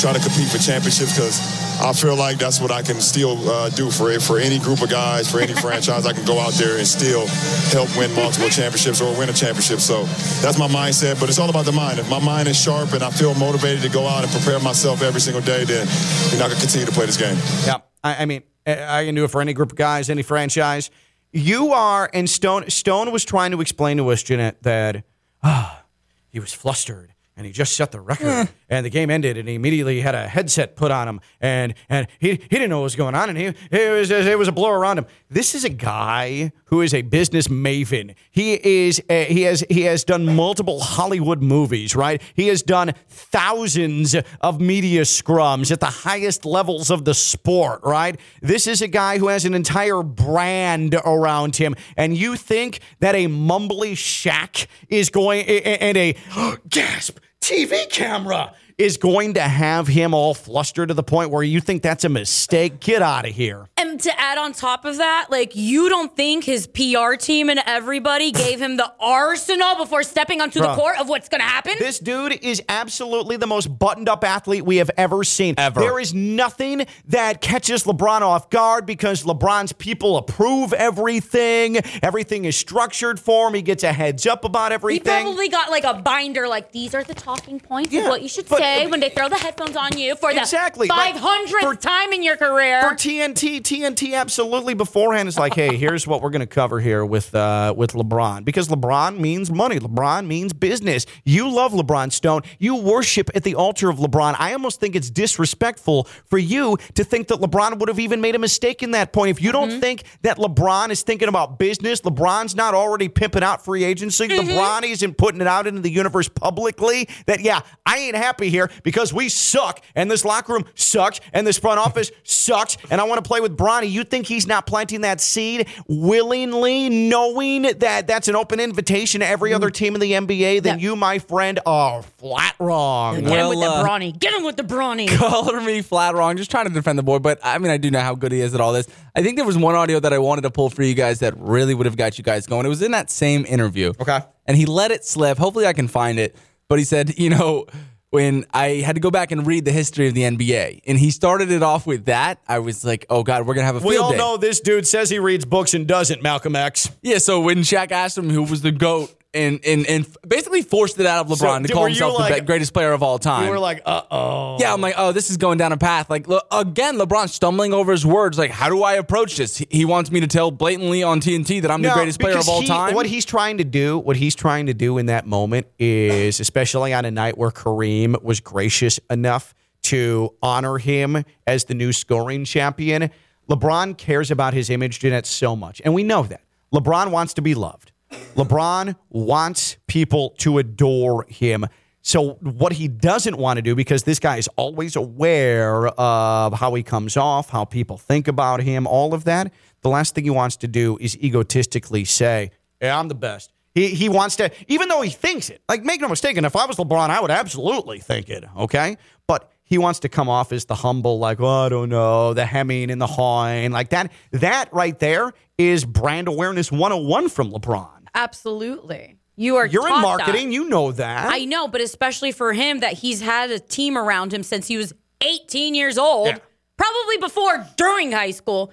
try 0.02 0.14
to 0.14 0.20
compete 0.20 0.50
for 0.50 0.58
championships, 0.58 1.14
because 1.16 1.38
I 1.82 1.92
feel 1.94 2.16
like 2.16 2.38
that's 2.38 2.60
what 2.62 2.72
I 2.72 2.82
can 2.82 3.02
still 3.02 3.38
uh, 3.50 3.70
do 3.70 3.90
for 3.92 4.10
for 4.20 4.38
any 4.40 4.60
group 4.60 4.82
of 4.82 4.90
guys, 4.90 5.30
for 5.30 5.40
any 5.40 5.54
franchise. 5.66 6.06
I 6.06 6.14
can 6.14 6.26
go 6.26 6.40
out 6.40 6.54
there 6.54 6.78
and 6.78 6.88
still 6.88 7.26
help 7.72 7.90
win 7.98 8.14
multiple 8.16 8.50
championships 8.50 9.02
or 9.02 9.14
win 9.18 9.30
a 9.30 9.34
championship. 9.34 9.80
So 9.80 10.04
that's 10.42 10.58
my 10.58 10.68
mindset. 10.68 11.20
But 11.20 11.30
it's 11.30 11.40
all 11.40 11.50
about 11.50 11.66
the 11.66 11.72
mind. 11.72 12.00
If 12.00 12.10
my 12.10 12.20
mind 12.20 12.43
is 12.48 12.60
sharp 12.60 12.94
and 12.94 13.04
I 13.04 13.10
feel 13.12 13.34
motivated 13.36 13.82
to 13.84 13.90
go 13.90 14.08
out 14.08 14.24
and 14.24 14.32
prepare 14.32 14.60
myself 14.60 15.02
every 15.02 15.22
single 15.22 15.42
day, 15.42 15.64
then 15.64 15.88
you 16.32 16.40
know 16.40 16.46
I 16.46 16.50
can 16.50 16.60
continue 16.60 16.86
to 16.86 16.92
play 16.92 17.06
this 17.06 17.18
game. 17.18 17.38
Yeah, 17.66 17.78
I, 18.04 18.24
I 18.24 18.26
mean, 18.26 18.44
I 18.66 19.02
I 19.02 19.06
can 19.06 19.16
do 19.16 19.24
it 19.24 19.32
for 19.32 19.42
any 19.42 19.54
group 19.54 19.72
of 19.72 19.78
guys, 19.78 20.10
any 20.10 20.24
franchise. 20.24 20.90
You 21.32 21.72
are, 21.74 22.10
and 22.14 22.30
Stone. 22.30 22.70
Stone 22.70 23.12
was 23.12 23.26
trying 23.26 23.52
to 23.52 23.62
explain 23.62 23.98
to 23.98 24.10
us, 24.10 24.22
Jeanette, 24.22 24.62
that 24.64 25.04
ah, 25.42 25.84
he 26.30 26.40
was 26.40 26.54
flustered 26.54 27.13
and 27.36 27.48
he 27.48 27.52
just 27.52 27.76
set 27.76 27.92
the 27.92 28.00
record, 28.00 28.48
and 28.70 28.86
the 28.86 28.90
game 28.92 29.10
ended, 29.10 29.38
and 29.38 29.48
he 29.50 29.56
immediately 29.56 30.02
had 30.02 30.14
a 30.14 30.28
headset 30.28 30.76
put 30.76 30.92
on 30.92 31.08
him, 31.08 31.20
and 31.42 31.74
and 31.90 32.08
he 32.20 32.32
he 32.32 32.38
didn't 32.38 32.70
know 32.70 32.80
what 32.80 32.86
was 32.86 32.96
going 32.96 33.16
on, 33.16 33.30
and 33.30 33.38
he 33.38 33.46
it 33.72 33.92
was 33.92 34.12
it 34.12 34.38
was 34.38 34.48
a 34.48 34.52
blur 34.52 34.78
around 34.78 35.00
him. 35.00 35.08
This 35.30 35.56
is 35.56 35.64
a 35.64 35.70
guy 35.70 36.52
who 36.66 36.82
is 36.82 36.94
a 36.94 37.02
business 37.02 37.48
maven. 37.48 38.14
He 38.30 38.54
is 38.86 39.02
a, 39.10 39.26
he 39.26 39.44
has 39.44 39.66
he 39.68 39.82
has 39.82 40.04
done 40.04 40.36
multiple 40.36 40.80
Hollywood 40.80 41.42
movies, 41.42 41.96
right? 41.96 42.22
He 42.36 42.48
has 42.50 42.62
done 42.62 42.94
thousands 43.08 44.16
of 44.42 44.62
media 44.62 45.02
scrums 45.02 45.72
at 45.72 45.80
the 45.80 45.88
highest 45.88 46.46
levels 46.46 46.92
of 46.92 47.04
the 47.04 47.16
sport, 47.16 47.82
right? 47.84 48.20
This 48.42 48.68
is 48.68 48.84
a 48.84 48.88
guy 48.88 49.18
who 49.18 49.30
has 49.30 49.44
an 49.46 49.56
entire 49.56 50.04
brand 50.04 50.94
around 51.04 51.56
him, 51.56 51.76
and 51.98 52.16
you 52.16 52.36
think 52.36 52.80
that 53.00 53.16
a 53.16 53.28
mumbly 53.28 53.94
Shaq 53.94 54.68
is 54.88 55.10
going 55.10 55.46
and 55.48 55.98
a 55.98 56.16
gasp 56.70 57.18
TV 57.44 57.90
camera 57.90 58.54
is 58.78 58.96
going 58.96 59.34
to 59.34 59.42
have 59.42 59.90
him 59.90 60.14
all 60.14 60.34
flustered 60.34 60.88
to 60.88 60.94
the 60.94 61.04
point 61.04 61.30
where 61.30 61.44
you 61.44 61.60
think 61.60 61.84
that's 61.84 62.06
a 62.06 62.10
mistake? 62.10 62.80
Get 62.80 63.02
out 63.02 63.28
of 63.28 63.36
here. 63.36 63.68
And 63.94 64.02
to 64.02 64.20
add 64.20 64.40
on 64.40 64.54
top 64.54 64.86
of 64.86 64.98
that, 64.98 65.28
like 65.30 65.56
you 65.56 65.88
don't 65.88 66.16
think 66.16 66.46
his 66.46 66.66
PR 66.66 67.14
team 67.16 67.48
and 67.48 67.60
everybody 67.68 68.32
gave 68.32 68.60
him 68.60 68.76
the 68.76 68.92
arsenal 69.00 69.76
before 69.76 70.02
stepping 70.02 70.42
onto 70.42 70.60
Bruh. 70.62 70.76
the 70.76 70.82
court 70.82 70.98
of 71.00 71.08
what's 71.10 71.30
going 71.30 71.42
to 71.42 71.46
happen? 71.48 71.74
This 71.78 72.00
dude 72.00 72.44
is 72.44 72.60
absolutely 72.70 73.38
the 73.38 73.46
most 73.46 73.68
buttoned 73.68 74.10
up 74.10 74.24
athlete 74.24 74.66
we 74.66 74.78
have 74.78 74.90
ever 74.98 75.24
seen. 75.24 75.54
Ever. 75.60 75.80
There 75.80 76.00
is 76.00 76.12
nothing 76.12 76.88
that 77.10 77.40
catches 77.40 77.84
LeBron 77.84 78.22
off 78.22 78.50
guard 78.50 78.88
because 78.88 79.26
LeBron's 79.26 79.74
people 79.74 80.18
approve 80.18 80.74
everything. 80.74 81.78
Everything 82.02 82.46
is 82.46 82.58
structured 82.58 83.20
for 83.20 83.48
him. 83.48 83.54
He 83.54 83.62
gets 83.62 83.84
a 83.84 83.94
heads 83.94 84.26
up 84.26 84.44
about 84.44 84.72
everything. 84.72 85.18
he 85.18 85.22
probably 85.22 85.50
got 85.50 85.70
like 85.70 85.84
a 85.84 85.94
binder, 86.02 86.48
like 86.48 86.72
these 86.72 86.96
are 86.96 87.04
the 87.04 87.14
talking 87.14 87.60
points 87.60 87.92
Yeah, 87.94 88.06
of 88.06 88.08
what 88.08 88.24
you 88.24 88.28
should 88.28 88.50
but- 88.50 88.58
say 88.58 88.88
when 88.88 89.02
they 89.02 89.10
throw 89.10 89.30
the 89.30 89.36
headphones 89.38 89.76
on 89.78 89.96
you 90.00 90.16
for 90.16 90.34
the 90.34 90.40
Exactly, 90.42 90.88
like, 90.88 91.16
for- 91.62 91.76
time 91.76 92.12
in 92.12 92.24
your 92.24 92.38
career. 92.38 92.82
for 92.90 92.96
TNT, 92.96 93.62
TNT 93.62 93.83
absolutely 93.86 94.74
beforehand 94.74 95.28
is 95.28 95.38
like, 95.38 95.54
hey, 95.54 95.78
here's 95.84 96.08
what 96.08 96.22
we're 96.22 96.30
going 96.30 96.42
to 96.42 96.46
cover 96.48 96.80
here 96.80 97.06
with 97.06 97.34
uh, 97.36 97.74
with 97.76 97.94
LeBron 97.94 98.46
because 98.46 98.68
LeBron 98.68 99.20
means 99.20 99.52
money. 99.52 99.80
LeBron 99.80 100.26
means 100.26 100.54
business. 100.54 101.06
You 101.24 101.50
love 101.50 101.74
LeBron 101.74 102.12
Stone. 102.12 102.42
You 102.60 102.76
worship 102.76 103.30
at 103.36 103.44
the 103.44 103.56
altar 103.56 103.90
of 103.90 103.98
LeBron. 103.98 104.36
I 104.38 104.54
almost 104.54 104.80
think 104.80 104.96
it's 104.96 105.10
disrespectful 105.10 106.06
for 106.26 106.38
you 106.38 106.78
to 106.96 107.04
think 107.04 107.28
that 107.28 107.40
LeBron 107.40 107.80
would 107.80 107.90
have 107.90 108.00
even 108.00 108.22
made 108.22 108.36
a 108.36 108.40
mistake 108.40 108.84
in 108.84 108.92
that 108.92 109.14
point. 109.14 109.32
If 109.32 109.42
you 109.42 109.52
don't 109.52 109.80
think 109.80 110.04
that 110.22 110.38
LeBron 110.38 110.90
is 110.90 111.02
thinking 111.04 111.28
about 111.28 111.60
business, 111.60 112.02
LeBron's 112.02 112.56
not 112.56 112.74
already 112.74 113.10
pimping 113.10 113.44
out 113.44 113.64
free 113.64 113.84
agency. 113.84 114.28
LeBron 114.28 114.84
isn't 114.84 115.18
putting 115.18 115.42
it 115.42 115.48
out 115.48 115.68
into 115.68 115.82
the 115.82 115.92
universe 115.92 116.30
publicly. 116.30 117.08
That 117.26 117.42
yeah, 117.42 117.62
I 117.86 117.98
ain't 118.00 118.16
happy 118.16 118.50
here 118.50 118.70
because 118.84 119.14
we 119.14 119.30
suck 119.30 119.82
and 119.96 120.10
this 120.10 120.26
locker 120.26 120.54
room 120.54 120.66
sucks 120.76 121.20
and 121.34 121.46
this 121.46 121.58
front 121.58 121.80
office 121.80 122.12
sucks 122.24 122.78
and 122.90 123.00
I 123.00 123.04
want 123.06 123.24
to 123.24 123.28
play 123.28 123.42
with 123.42 123.56
Bronny. 123.82 123.92
You 123.92 124.04
think 124.04 124.28
he's 124.28 124.48
not 124.48 124.66
planting 124.66 125.02
that 125.02 125.22
seed 125.22 125.68
willingly, 125.88 126.90
knowing 126.90 127.64
that 127.64 128.08
that's 128.08 128.28
an 128.28 128.36
open 128.36 128.60
invitation 128.60 129.22
to 129.22 129.28
every 129.28 129.54
other 129.54 129.70
team 129.70 129.96
in 129.96 130.02
the 130.02 130.12
NBA? 130.14 130.62
Then 130.64 130.80
Yeah. 130.80 130.84
you, 130.84 130.96
my 130.96 131.20
friend, 131.20 131.60
are 131.66 132.02
flat 132.04 132.56
wrong. 132.60 133.22
Get 133.24 133.40
him 133.40 133.50
with 133.50 133.60
the 133.60 133.66
uh, 133.66 133.84
Bronny. 133.88 134.18
Get 134.18 134.34
him 134.34 134.44
with 134.44 134.58
the 134.58 134.64
Bronny. 134.64 135.08
color 135.18 135.62
me 135.62 135.82
flat 135.82 136.16
wrong. 136.16 136.38
Just 136.38 136.52
trying 136.52 136.68
to 136.68 136.74
defend 136.74 137.00
the 137.00 137.04
boy, 137.04 137.20
but 137.20 137.40
I 137.44 137.58
mean, 137.58 137.72
I 137.72 137.78
do 137.78 137.90
know 137.92 138.00
how 138.02 138.16
good 138.16 138.32
he 138.32 138.42
is 138.42 138.54
at 138.54 138.62
all 138.62 138.74
this. 138.74 138.88
I 139.16 139.22
think 139.24 139.38
there 139.38 139.46
was 139.46 139.58
one 139.58 139.76
audio 139.76 140.00
that 140.00 140.14
I 140.14 140.20
wanted 140.20 140.42
to 140.42 140.52
pull 140.52 140.70
for 140.70 140.84
you 140.84 140.94
guys 140.94 141.20
that 141.20 141.34
really 141.38 141.74
would 141.74 141.86
have 141.86 141.98
got 141.98 142.18
you 142.18 142.24
guys 142.24 142.48
going. 142.48 142.66
It 142.66 142.70
was 142.70 142.82
in 142.82 142.92
that 142.92 143.10
same 143.10 143.46
interview. 143.46 143.94
Okay. 144.00 144.20
And 144.46 144.58
he 144.58 144.66
let 144.66 144.92
it 144.92 145.06
slip. 145.06 145.38
Hopefully, 145.38 145.66
I 145.66 145.74
can 145.74 145.88
find 145.88 146.20
it. 146.20 146.36
But 146.70 146.80
he 146.80 146.86
said, 146.86 147.18
you 147.20 147.30
know, 147.30 147.68
when 148.14 148.46
I 148.54 148.76
had 148.86 148.94
to 148.94 149.00
go 149.02 149.10
back 149.10 149.32
and 149.32 149.48
read 149.48 149.66
the 149.66 149.72
history 149.72 150.08
of 150.08 150.14
the 150.14 150.22
NBA, 150.22 150.82
and 150.86 151.00
he 151.00 151.10
started 151.10 151.52
it 151.52 151.64
off 151.64 151.88
with 151.88 152.06
that, 152.06 152.40
I 152.48 152.60
was 152.60 152.86
like, 152.86 153.08
oh 153.10 153.24
God, 153.24 153.48
we're 153.48 153.56
gonna 153.56 153.66
have 153.66 153.76
a 153.76 153.80
field 153.80 153.90
We 153.90 153.98
all 153.98 154.12
day. 154.12 154.18
know 154.18 154.38
this 154.38 154.60
dude 154.60 154.86
says 154.86 155.10
he 155.10 155.18
reads 155.18 155.46
books 155.46 155.74
and 155.74 155.88
doesn't, 155.88 156.22
Malcolm 156.22 156.56
X. 156.56 156.92
Yeah, 157.02 157.18
so 157.18 157.42
when 157.42 157.60
Shaq 157.60 157.92
asked 157.92 158.16
him 158.16 158.30
who 158.30 158.44
was 158.44 158.62
the 158.62 158.72
GOAT 158.72 159.12
and 159.34 159.60
and, 159.66 159.86
and 159.88 160.08
basically 160.28 160.62
forced 160.62 161.00
it 161.00 161.06
out 161.06 161.26
of 161.26 161.38
So, 161.38 161.46
LeBron 161.46 161.66
to 161.68 161.74
call 161.74 161.86
himself 161.86 162.18
the 162.18 162.24
like- 162.24 162.36
be- 162.36 162.46
greatest 162.46 162.74
player 162.74 162.92
of 162.92 163.02
all 163.04 163.20
time. 163.20 163.46
You 163.46 163.52
were 163.52 163.60
like, 163.60 163.82
uh 163.86 164.02
oh. 164.12 164.58
yeah, 164.60 164.74
I'm 164.74 164.82
like, 164.82 164.96
oh, 164.98 165.12
this 165.12 165.30
is 165.30 165.38
going 165.38 165.58
down 165.58 165.72
a 165.72 165.78
path. 165.78 166.10
Like, 166.10 166.28
look, 166.28 166.46
again, 166.52 166.98
LeBron 166.98 167.30
stumbling 167.30 167.74
over 167.74 167.92
his 167.92 168.06
words. 168.06 168.38
Like, 168.38 168.52
how 168.52 168.70
do 168.70 168.84
I 168.84 168.94
approach 168.94 169.36
this? 169.38 169.58
He, 169.58 169.68
he 169.70 169.86
wants 169.86 170.12
me 170.12 170.20
to 170.20 170.28
tell 170.28 170.52
blatantly 170.52 171.04
on 171.04 171.20
TNT 171.22 171.62
that 171.62 171.72
I'm 171.72 171.82
the 171.82 171.92
greatest 171.92 172.20
player 172.20 172.38
of 172.38 172.48
all 172.50 172.62
he- 172.62 172.68
time. 172.68 172.94
What 172.94 173.06
he's 173.06 173.26
trying 173.26 173.58
to 173.58 173.64
do, 173.64 173.98
what 174.00 174.18
he's 174.18 174.36
trying 174.36 174.68
to 174.68 174.74
do 174.74 174.98
in 174.98 175.08
that 175.08 175.26
moment 175.26 175.68
is, 175.80 176.40
especially 176.40 176.94
on 176.94 177.06
a 177.06 177.12
night 177.12 177.38
where 177.38 177.52
Kareem 177.52 178.22
was 178.22 178.40
gracious 178.40 179.00
enough 179.10 179.54
to 179.84 180.34
honor 180.42 180.78
him 180.78 181.24
as 181.48 181.66
the 181.66 181.74
new 181.74 181.92
scoring 181.92 182.46
champion. 182.46 183.10
LeBron 183.50 183.98
cares 183.98 184.32
about 184.32 184.54
his 184.54 184.70
image, 184.70 185.00
Jeanette, 185.00 185.26
so 185.26 185.56
much, 185.56 185.82
and 185.84 185.94
we 185.94 186.04
know 186.04 186.24
that. 186.24 186.42
LeBron 186.74 187.12
wants 187.12 187.34
to 187.36 187.42
be 187.42 187.54
loved. 187.54 187.92
LeBron 188.36 188.96
wants 189.10 189.78
people 189.88 190.32
to 190.40 190.58
adore 190.58 191.26
him. 191.30 191.66
So 192.02 192.34
what 192.42 192.74
he 192.74 192.90
doesn't 192.90 193.38
want 193.38 193.58
to 193.58 193.62
do, 193.62 193.76
because 193.76 194.04
this 194.04 194.20
guy 194.20 194.38
is 194.38 194.50
always 194.58 194.96
aware 194.96 195.88
of 195.88 196.54
how 196.54 196.74
he 196.74 196.84
comes 196.84 197.16
off, 197.16 197.50
how 197.50 197.64
people 197.64 197.98
think 197.98 198.28
about 198.28 198.62
him, 198.62 198.86
all 198.86 199.14
of 199.14 199.24
that. 199.24 199.54
The 199.82 199.90
last 199.90 200.14
thing 200.14 200.26
he 200.26 200.30
wants 200.30 200.58
to 200.58 200.68
do 200.68 200.98
is 201.00 201.18
egotistically 201.18 202.04
say, 202.06 202.52
"Yeah, 202.82 203.00
I'm 203.00 203.08
the 203.08 203.16
best." 203.16 203.52
He 203.74 203.88
he 203.90 204.10
wants 204.10 204.36
to, 204.38 204.52
even 204.68 204.88
though 204.90 205.02
he 205.02 205.10
thinks 205.10 205.50
it. 205.50 205.62
Like, 205.70 205.84
make 205.84 206.02
no 206.02 206.10
mistake. 206.10 206.38
And 206.38 206.46
if 206.46 206.56
I 206.56 206.66
was 206.66 206.78
LeBron, 206.78 207.10
I 207.10 207.22
would 207.22 207.32
absolutely 207.32 208.00
think 208.00 208.30
it. 208.30 208.44
Okay, 208.58 208.98
but 209.28 209.50
he 209.64 209.78
wants 209.78 210.00
to 210.02 210.10
come 210.10 210.28
off 210.30 210.52
as 210.52 210.66
the 210.66 210.76
humble, 210.76 211.20
like, 211.20 211.40
oh, 211.40 211.66
I 211.66 211.70
don't 211.70 211.90
know, 211.90 212.34
the 212.34 212.46
hemming 212.46 212.92
and 212.92 213.02
the 213.02 213.08
hawing, 213.08 213.72
like 213.72 213.90
that. 213.90 214.12
That 214.32 214.72
right 214.74 214.98
there 215.00 215.32
is 215.58 215.86
brand 215.86 216.28
awareness 216.28 216.72
101 216.72 217.30
from 217.30 217.52
LeBron. 217.52 218.03
Absolutely. 218.16 219.18
You 219.36 219.56
are 219.58 219.66
You're 219.66 219.88
in 219.88 219.94
taught 219.94 220.02
marketing, 220.02 220.48
that. 220.50 220.54
you 220.54 220.70
know 220.70 220.92
that. 220.92 221.34
I 221.34 221.46
know, 221.46 221.68
but 221.68 221.82
especially 221.82 222.32
for 222.32 222.54
him 222.54 222.82
that 222.82 222.94
he's 222.94 223.20
had 223.22 223.50
a 223.50 223.60
team 223.60 223.98
around 223.98 224.34
him 224.34 224.44
since 224.44 224.68
he 224.68 224.78
was 224.78 224.94
18 225.22 225.74
years 225.74 225.98
old, 225.98 226.28
Yeah. 226.28 226.38
probably 226.78 227.18
before 227.18 227.66
during 227.78 228.12
high 228.12 228.32
school. 228.32 228.72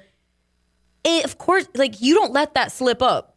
It, 1.02 1.24
of 1.24 1.38
course, 1.38 1.66
like 1.74 2.02
you 2.02 2.14
don't 2.14 2.32
let 2.32 2.54
that 2.54 2.72
slip 2.72 3.00
up. 3.00 3.36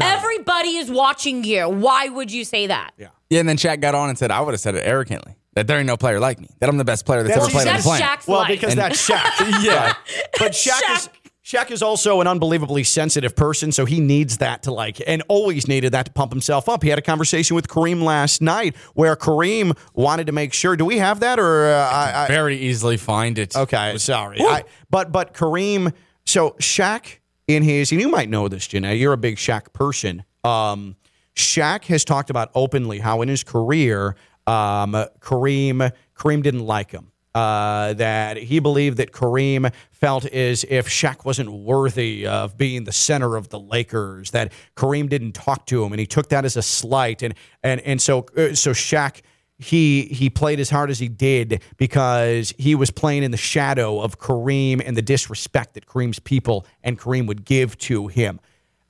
Everybody 0.00 0.76
is 0.76 0.90
watching 0.90 1.44
you. 1.44 1.68
Why 1.68 2.08
would 2.08 2.30
you 2.32 2.44
say 2.44 2.68
that? 2.68 2.92
Yeah. 2.96 3.08
yeah, 3.28 3.40
and 3.40 3.48
then 3.48 3.56
Shaq 3.58 3.80
got 3.80 3.94
on 3.94 4.08
and 4.08 4.16
said, 4.16 4.30
I 4.30 4.40
would 4.40 4.52
have 4.54 4.60
said 4.60 4.74
it 4.74 4.86
arrogantly 4.86 5.34
that 5.54 5.66
there 5.66 5.76
ain't 5.78 5.86
no 5.86 5.96
player 5.96 6.20
like 6.20 6.40
me. 6.40 6.48
That 6.60 6.68
I'm 6.70 6.78
the 6.78 6.84
best 6.84 7.04
player 7.04 7.22
that's, 7.22 7.34
That's 7.34 7.46
ever 7.48 7.52
played 7.52 7.66
on 7.68 7.76
the 7.76 7.82
That's 7.82 7.84
planet. 7.84 8.06
Shaq's 8.20 8.26
Well, 8.28 8.38
life. 8.40 8.48
because 8.48 8.74
that's 8.76 9.08
Shaq. 9.10 9.62
Yeah. 9.64 9.94
But 10.38 10.52
Shaq, 10.52 10.96
is 10.96 11.10
Shaq 11.44 11.70
is 11.70 11.82
also 11.82 12.20
an 12.20 12.26
unbelievably 12.26 12.84
sensitive 12.84 13.34
person, 13.34 13.72
so 13.72 13.86
he 13.86 13.98
needs 13.98 14.38
that 14.38 14.62
to 14.64 14.72
like, 14.72 15.00
and 15.06 15.22
always 15.26 15.66
needed 15.66 15.92
that 15.92 16.06
to 16.06 16.12
pump 16.12 16.32
himself 16.32 16.68
up. 16.68 16.82
He 16.82 16.90
had 16.90 16.98
a 16.98 17.02
conversation 17.02 17.56
with 17.56 17.66
Kareem 17.66 18.02
last 18.02 18.42
night 18.42 18.76
where 18.94 19.16
Kareem 19.16 19.76
wanted 19.94 20.26
to 20.26 20.32
make 20.32 20.52
sure. 20.52 20.76
Do 20.76 20.84
we 20.84 20.98
have 20.98 21.20
that, 21.20 21.38
or 21.38 21.66
uh, 21.66 21.90
I, 21.90 22.24
I, 22.24 22.28
Very 22.28 22.58
easily 22.58 22.98
find 22.98 23.38
it. 23.38 23.56
Okay, 23.56 23.96
sorry. 23.96 24.38
I, 24.40 24.64
but 24.90 25.12
but 25.12 25.32
Kareem, 25.32 25.94
so 26.26 26.50
Shaq 26.60 27.18
in 27.48 27.62
his, 27.62 27.90
and 27.90 28.00
you 28.00 28.08
might 28.08 28.28
know 28.28 28.48
this, 28.48 28.68
Janae. 28.68 28.98
You're 29.00 29.14
a 29.14 29.18
big 29.18 29.36
Shaq 29.36 29.72
person. 29.72 30.24
Um, 30.44 30.96
Shaq 31.34 31.84
has 31.84 32.04
talked 32.04 32.28
about 32.28 32.50
openly 32.54 32.98
how 32.98 33.22
in 33.22 33.28
his 33.28 33.44
career, 33.44 34.14
um, 34.46 34.92
Kareem 35.20 35.90
Kareem 36.14 36.42
didn't 36.42 36.66
like 36.66 36.90
him. 36.90 37.09
Uh, 37.32 37.92
that 37.92 38.38
he 38.38 38.58
believed 38.58 38.96
that 38.96 39.12
Kareem 39.12 39.72
felt 39.92 40.24
as 40.26 40.64
if 40.68 40.88
Shaq 40.88 41.24
wasn't 41.24 41.52
worthy 41.52 42.26
of 42.26 42.56
being 42.56 42.82
the 42.82 42.92
center 42.92 43.36
of 43.36 43.50
the 43.50 43.60
Lakers. 43.60 44.32
That 44.32 44.52
Kareem 44.76 45.08
didn't 45.08 45.32
talk 45.32 45.66
to 45.66 45.84
him, 45.84 45.92
and 45.92 46.00
he 46.00 46.06
took 46.06 46.28
that 46.30 46.44
as 46.44 46.56
a 46.56 46.62
slight. 46.62 47.22
And 47.22 47.34
and 47.62 47.80
and 47.82 48.02
so 48.02 48.26
uh, 48.36 48.54
so 48.54 48.72
Shaq 48.72 49.20
he 49.60 50.06
he 50.06 50.30
played 50.30 50.58
as 50.58 50.70
hard 50.70 50.90
as 50.90 50.98
he 50.98 51.08
did 51.08 51.62
because 51.76 52.52
he 52.58 52.74
was 52.74 52.90
playing 52.90 53.22
in 53.22 53.30
the 53.30 53.36
shadow 53.36 54.00
of 54.00 54.18
Kareem 54.18 54.82
and 54.84 54.96
the 54.96 55.02
disrespect 55.02 55.74
that 55.74 55.86
Kareem's 55.86 56.18
people 56.18 56.66
and 56.82 56.98
Kareem 56.98 57.26
would 57.26 57.44
give 57.44 57.76
to 57.78 58.08
him. 58.08 58.40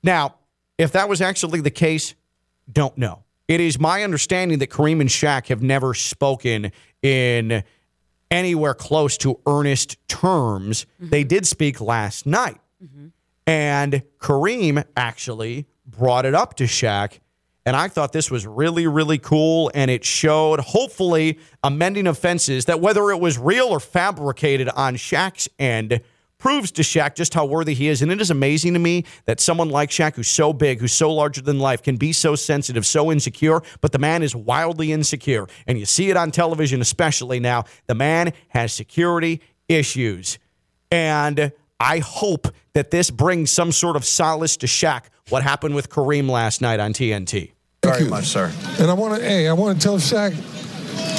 Now, 0.01 0.35
if 0.77 0.93
that 0.93 1.09
was 1.09 1.21
actually 1.21 1.59
the 1.59 1.71
case, 1.71 2.15
don't 2.71 2.97
know. 2.97 3.23
It 3.47 3.59
is 3.59 3.79
my 3.79 4.03
understanding 4.03 4.59
that 4.59 4.69
Kareem 4.69 5.01
and 5.01 5.09
Shaq 5.09 5.47
have 5.47 5.61
never 5.61 5.93
spoken 5.93 6.71
in 7.01 7.63
anywhere 8.31 8.73
close 8.73 9.17
to 9.19 9.39
earnest 9.45 9.97
terms. 10.07 10.87
They 10.99 11.21
mm-hmm. 11.21 11.27
did 11.27 11.45
speak 11.45 11.81
last 11.81 12.25
night. 12.25 12.57
Mm-hmm. 12.83 13.07
And 13.45 14.03
Kareem 14.19 14.83
actually 14.95 15.67
brought 15.85 16.25
it 16.25 16.33
up 16.33 16.55
to 16.55 16.63
Shaq. 16.63 17.19
And 17.63 17.75
I 17.75 17.89
thought 17.89 18.11
this 18.11 18.31
was 18.31 18.47
really, 18.47 18.87
really 18.87 19.19
cool. 19.19 19.69
And 19.75 19.91
it 19.91 20.03
showed, 20.03 20.59
hopefully, 20.61 21.37
amending 21.63 22.07
offenses 22.07 22.65
that 22.65 22.79
whether 22.79 23.11
it 23.11 23.19
was 23.19 23.37
real 23.37 23.67
or 23.67 23.79
fabricated 23.79 24.69
on 24.69 24.95
Shaq's 24.95 25.47
end 25.59 26.01
proves 26.41 26.71
to 26.71 26.81
Shaq 26.81 27.15
just 27.15 27.33
how 27.33 27.45
worthy 27.45 27.73
he 27.73 27.87
is. 27.87 28.01
And 28.01 28.11
it 28.11 28.19
is 28.19 28.31
amazing 28.31 28.73
to 28.73 28.79
me 28.79 29.05
that 29.25 29.39
someone 29.39 29.69
like 29.69 29.91
Shaq, 29.91 30.15
who's 30.15 30.27
so 30.27 30.51
big, 30.51 30.81
who's 30.81 30.91
so 30.91 31.13
larger 31.13 31.41
than 31.41 31.59
life, 31.59 31.83
can 31.83 31.95
be 31.95 32.11
so 32.11 32.35
sensitive, 32.35 32.85
so 32.85 33.11
insecure, 33.11 33.61
but 33.79 33.91
the 33.91 33.99
man 33.99 34.23
is 34.23 34.35
wildly 34.35 34.91
insecure. 34.91 35.47
And 35.67 35.79
you 35.79 35.85
see 35.85 36.09
it 36.09 36.17
on 36.17 36.31
television, 36.31 36.81
especially 36.81 37.39
now. 37.39 37.65
The 37.85 37.95
man 37.95 38.33
has 38.49 38.73
security 38.73 39.41
issues. 39.69 40.39
And 40.89 41.53
I 41.79 41.99
hope 41.99 42.47
that 42.73 42.91
this 42.91 43.11
brings 43.11 43.51
some 43.51 43.71
sort 43.71 43.95
of 43.95 44.03
solace 44.03 44.57
to 44.57 44.65
Shaq, 44.65 45.03
what 45.29 45.43
happened 45.43 45.75
with 45.75 45.89
Kareem 45.89 46.27
last 46.29 46.59
night 46.59 46.79
on 46.79 46.91
TNT. 46.91 47.51
Thank 47.83 47.97
Very 47.97 48.09
much, 48.09 48.25
sir. 48.25 48.51
And 48.79 48.89
I 48.89 48.93
want 48.93 49.19
to, 49.19 49.27
hey, 49.27 49.47
I 49.47 49.53
want 49.53 49.79
to 49.79 49.83
tell 49.83 49.97
Shaq, 49.97 50.33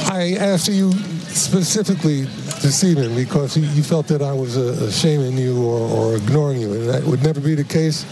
I 0.05 0.35
asked 0.39 0.67
you 0.67 0.91
specifically 0.91 2.21
this 2.61 2.83
evening 2.83 3.15
because 3.15 3.57
you, 3.57 3.83
felt 3.83 4.07
that 4.07 4.21
I 4.21 4.33
was 4.33 4.57
uh, 4.57 4.91
shaming 4.91 5.37
you 5.37 5.63
or, 5.63 5.79
or 5.89 6.17
ignoring 6.17 6.61
you, 6.61 6.73
and 6.73 6.89
that 6.89 7.03
would 7.03 7.23
never 7.23 7.39
be 7.39 7.55
the 7.55 7.63
case. 7.63 8.05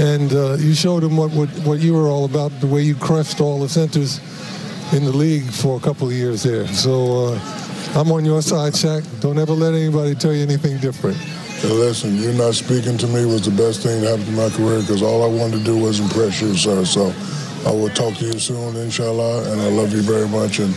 And 0.00 0.32
uh, 0.32 0.56
you 0.58 0.74
showed 0.74 1.04
him 1.04 1.16
what, 1.16 1.30
what 1.32 1.48
what 1.66 1.80
you 1.80 1.94
were 1.94 2.08
all 2.08 2.24
about, 2.24 2.50
the 2.60 2.66
way 2.66 2.82
you 2.82 2.94
crushed 2.96 3.40
all 3.40 3.60
the 3.60 3.68
centers 3.68 4.18
in 4.92 5.04
the 5.04 5.12
league 5.12 5.44
for 5.44 5.76
a 5.76 5.80
couple 5.80 6.06
of 6.06 6.12
years 6.12 6.42
there. 6.42 6.66
So 6.68 7.34
uh, 7.34 7.40
I'm 7.94 8.10
on 8.10 8.24
your 8.24 8.42
side, 8.42 8.72
Shaq. 8.72 9.04
Don't 9.20 9.38
ever 9.38 9.52
let 9.52 9.72
anybody 9.74 10.14
tell 10.14 10.32
you 10.32 10.42
anything 10.42 10.78
different. 10.78 11.16
listen, 11.62 12.16
you 12.16 12.32
not 12.32 12.54
speaking 12.54 12.98
to 12.98 13.06
me 13.06 13.24
was 13.24 13.44
the 13.44 13.50
best 13.50 13.82
thing 13.82 14.00
that 14.02 14.18
happened 14.18 14.26
to 14.26 14.32
my 14.32 14.50
career 14.50 14.80
because 14.80 15.02
all 15.02 15.22
I 15.22 15.28
wanted 15.28 15.58
to 15.58 15.64
do 15.64 15.78
was 15.78 16.00
impress 16.00 16.40
you, 16.40 16.54
sir. 16.56 16.84
So 16.84 17.14
I 17.66 17.70
will 17.70 17.88
talk 17.90 18.14
to 18.18 18.24
you 18.26 18.38
soon, 18.38 18.76
inshallah, 18.76 19.50
and 19.50 19.60
I 19.60 19.68
love 19.68 19.92
you 19.92 20.02
very 20.02 20.28
much. 20.28 20.58
And 20.58 20.74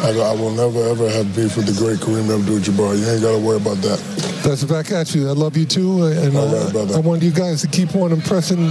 I, 0.00 0.10
I 0.10 0.32
will 0.32 0.50
never, 0.52 0.80
ever 0.88 1.10
have 1.10 1.34
beef 1.34 1.56
with 1.56 1.66
the 1.66 1.72
great 1.76 1.98
Kareem 1.98 2.30
Abdul-Jabbar. 2.32 2.98
You 2.98 3.06
ain't 3.10 3.22
got 3.22 3.32
to 3.32 3.38
worry 3.38 3.56
about 3.56 3.78
that. 3.78 3.98
That's 4.44 4.62
back 4.64 4.92
at 4.92 5.14
you. 5.14 5.28
I 5.28 5.32
love 5.32 5.56
you 5.56 5.66
too, 5.66 6.04
and 6.06 6.36
All 6.36 6.46
right, 6.46 6.66
uh, 6.68 6.70
brother. 6.70 6.94
I 6.96 7.00
want 7.00 7.22
you 7.22 7.32
guys 7.32 7.60
to 7.62 7.68
keep 7.68 7.94
on 7.96 8.12
impressing 8.12 8.66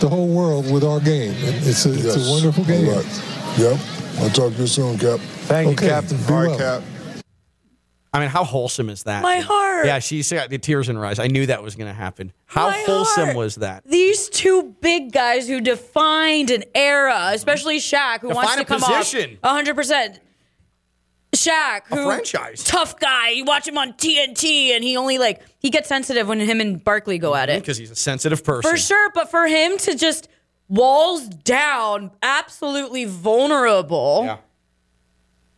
the 0.00 0.08
whole 0.08 0.28
world 0.28 0.70
with 0.72 0.82
our 0.82 0.98
game. 1.00 1.34
It's 1.36 1.84
a, 1.84 1.92
it's 1.92 2.26
a 2.26 2.30
wonderful 2.30 2.64
game. 2.64 2.88
All 2.88 2.96
right. 2.96 3.58
Yep. 3.58 3.78
I'll 4.20 4.30
talk 4.30 4.54
to 4.54 4.60
you 4.60 4.66
soon, 4.66 4.98
Cap. 4.98 5.20
Thank 5.20 5.80
you, 5.82 5.88
Captain. 5.88 6.16
Be 6.16 6.32
All 6.32 6.40
right, 6.40 6.48
well. 6.48 6.80
Cap. 6.80 6.82
I 8.12 8.18
mean, 8.18 8.28
how 8.28 8.42
wholesome 8.42 8.88
is 8.90 9.04
that? 9.04 9.22
My 9.22 9.38
heart. 9.38 9.86
Yeah, 9.86 9.98
she's 10.00 10.32
got 10.32 10.50
the 10.50 10.58
tears 10.58 10.88
in 10.88 10.96
her 10.96 11.04
eyes. 11.06 11.18
I 11.20 11.28
knew 11.28 11.46
that 11.46 11.62
was 11.62 11.76
going 11.76 11.86
to 11.86 11.94
happen. 11.94 12.32
How 12.46 12.70
My 12.70 12.82
wholesome 12.86 13.24
heart. 13.26 13.36
was 13.36 13.54
that? 13.56 13.84
These 13.84 14.30
two 14.30 14.74
big 14.80 15.12
guys 15.12 15.46
who 15.46 15.60
defined 15.60 16.50
an 16.50 16.64
era, 16.74 17.30
especially 17.32 17.78
Shaq, 17.78 18.20
who 18.20 18.30
wants 18.30 18.56
to 18.56 18.62
a 18.62 18.64
come 18.64 18.80
position. 18.80 19.38
off 19.44 19.64
100%. 19.64 20.18
Shaq, 21.32 21.82
A 21.90 21.96
who 21.96 22.04
franchise. 22.06 22.64
tough 22.64 22.98
guy. 22.98 23.30
You 23.30 23.44
watch 23.44 23.66
him 23.68 23.78
on 23.78 23.92
TNT, 23.92 24.70
and 24.74 24.82
he 24.82 24.96
only 24.96 25.18
like 25.18 25.40
he 25.60 25.70
gets 25.70 25.88
sensitive 25.88 26.26
when 26.26 26.40
him 26.40 26.60
and 26.60 26.82
Barkley 26.82 27.18
go 27.18 27.34
at 27.34 27.48
it. 27.48 27.60
Because 27.60 27.78
he's 27.78 27.90
a 27.90 27.96
sensitive 27.96 28.42
person. 28.42 28.70
For 28.70 28.76
sure, 28.76 29.10
but 29.14 29.30
for 29.30 29.46
him 29.46 29.78
to 29.78 29.94
just 29.94 30.28
walls 30.68 31.28
down, 31.28 32.10
absolutely 32.22 33.04
vulnerable. 33.04 34.22
Yeah. 34.24 34.36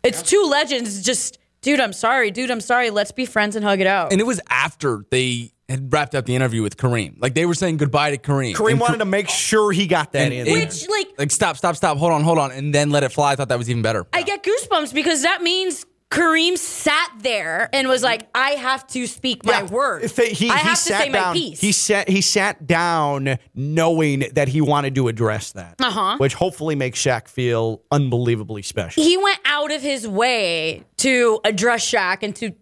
It's 0.03 0.23
two 0.23 0.43
legends. 0.45 1.03
Just, 1.03 1.39
dude, 1.63 1.81
I'm 1.81 1.93
sorry, 1.93 2.31
dude, 2.31 2.51
I'm 2.51 2.61
sorry. 2.61 2.91
Let's 2.91 3.13
be 3.13 3.25
friends 3.25 3.57
and 3.57 3.65
hug 3.65 3.81
it 3.81 3.87
out. 3.87 4.13
And 4.13 4.21
it 4.21 4.27
was 4.27 4.41
after 4.51 5.05
they 5.11 5.53
had 5.73 5.93
wrapped 5.93 6.15
up 6.15 6.25
the 6.27 6.37
interview 6.37 6.63
with 6.63 6.77
Kareem. 6.77 7.17
Like 7.21 7.35
they 7.35 7.45
were 7.47 7.55
saying 7.55 7.79
goodbye 7.79 8.11
to 8.13 8.19
Kareem. 8.19 8.55
Kareem 8.55 8.73
And 8.73 8.81
wanted 8.81 8.99
to 8.99 9.05
make 9.05 9.29
sure 9.29 9.73
he 9.73 9.87
got 9.89 10.13
that 10.13 10.27
and- 10.27 10.33
in. 10.33 10.41
and- 10.41 10.47
there. 10.49 10.65
Which, 10.67 10.89
like, 10.89 11.09
like 11.19 11.31
stop, 11.33 11.57
stop, 11.57 11.75
stop. 11.77 11.99
Hold 11.99 12.13
on, 12.13 12.23
hold 12.23 12.39
on, 12.39 12.53
and 12.53 12.73
then 12.75 12.91
let 12.91 13.03
it 13.03 13.11
fly. 13.11 13.33
I 13.33 13.37
thought 13.37 13.49
that 13.49 13.59
was 13.59 13.69
even 13.69 13.83
better. 13.83 14.07
I 14.13 14.23
get 14.23 14.45
goosebumps 14.45 14.95
because 14.95 15.23
that 15.23 15.43
means 15.43 15.85
Kareem 16.11 16.59
sat 16.59 17.11
there 17.21 17.71
and 17.73 17.89
was 17.89 18.03
like, 18.03 18.29
I 18.35 18.51
have 18.51 18.87
to 18.89 19.07
speak 19.07 19.47
my 19.47 19.61
Yeah. 19.63 19.71
word. 19.71 20.05
If 20.05 20.15
he, 20.19 20.51
I 20.51 20.59
he 20.59 20.69
have 20.69 20.77
to 20.77 20.77
sat 20.77 21.03
say 21.05 21.09
down, 21.11 21.29
my 21.29 21.33
piece. 21.33 21.59
He 21.61 21.73
sat 21.73 22.07
he 22.07 22.21
sat 22.21 22.67
down 22.67 23.39
knowing 23.55 24.25
that 24.35 24.49
he 24.49 24.61
wanted 24.61 24.95
to 24.97 25.09
address 25.09 25.53
that. 25.53 25.77
Uh-huh. 25.81 26.19
Which 26.19 26.35
hopefully 26.35 26.75
makes 26.75 27.01
Shaq 27.03 27.29
feel 27.29 27.81
unbelievably 27.91 28.61
special. 28.61 29.03
he 29.03 29.17
went 29.17 29.39
out 29.47 29.73
of 29.73 29.81
his 29.81 30.07
way 30.07 30.85
to 30.99 31.41
address 31.45 31.91
Shaq 31.91 32.19
and 32.21 32.37
to, 32.37 32.53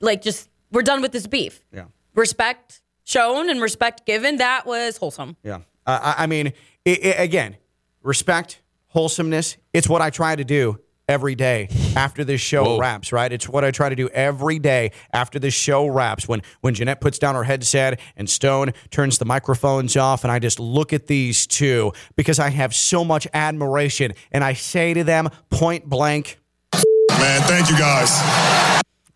like, 0.00 0.20
just, 0.20 0.50
we're 0.70 0.82
done 0.82 1.00
with 1.00 1.12
this 1.12 1.26
beef. 1.26 1.62
Yeah. 1.72 1.84
Respect 2.14 2.82
shown 3.04 3.50
and 3.50 3.60
respect 3.60 4.06
given. 4.06 4.36
That 4.36 4.66
was 4.66 4.96
wholesome. 4.96 5.36
Yeah. 5.42 5.60
Uh, 5.86 6.14
I 6.16 6.24
I 6.24 6.26
mean, 6.26 6.52
i 6.86 6.90
i 6.90 7.22
again, 7.22 7.56
respect, 8.02 8.60
wholesomeness. 8.88 9.56
It's 9.72 9.88
what 9.88 10.02
I 10.02 10.10
try 10.10 10.36
to 10.36 10.44
do 10.44 10.78
every 11.08 11.34
day 11.34 11.68
after 11.96 12.24
this 12.24 12.40
show 12.40 12.64
Whoa. 12.64 12.78
wraps, 12.78 13.12
right? 13.12 13.30
It's 13.32 13.48
what 13.48 13.64
I 13.64 13.70
try 13.70 13.88
to 13.88 13.96
do 13.96 14.08
every 14.10 14.58
day 14.58 14.92
after 15.12 15.38
this 15.38 15.54
show 15.54 15.86
wraps. 15.86 16.28
When 16.28 16.42
when 16.60 16.74
Jeanette 16.74 17.00
puts 17.00 17.18
down 17.18 17.34
her 17.34 17.44
headset 17.44 18.00
and 18.16 18.28
Stone 18.28 18.72
turns 18.90 19.18
the 19.18 19.24
microphones 19.24 19.96
off, 19.96 20.24
and 20.24 20.32
I 20.32 20.38
just 20.38 20.60
look 20.60 20.92
at 20.92 21.06
these 21.06 21.46
two 21.46 21.92
because 22.16 22.38
I 22.38 22.50
have 22.50 22.74
so 22.74 23.04
much 23.04 23.26
admiration, 23.34 24.12
and 24.30 24.44
I 24.44 24.54
say 24.54 24.94
to 24.94 25.04
them 25.04 25.28
point 25.50 25.88
blank, 25.88 26.38
Man, 26.72 27.42
thank 27.42 27.70
you 27.70 27.78
guys. 27.78 28.10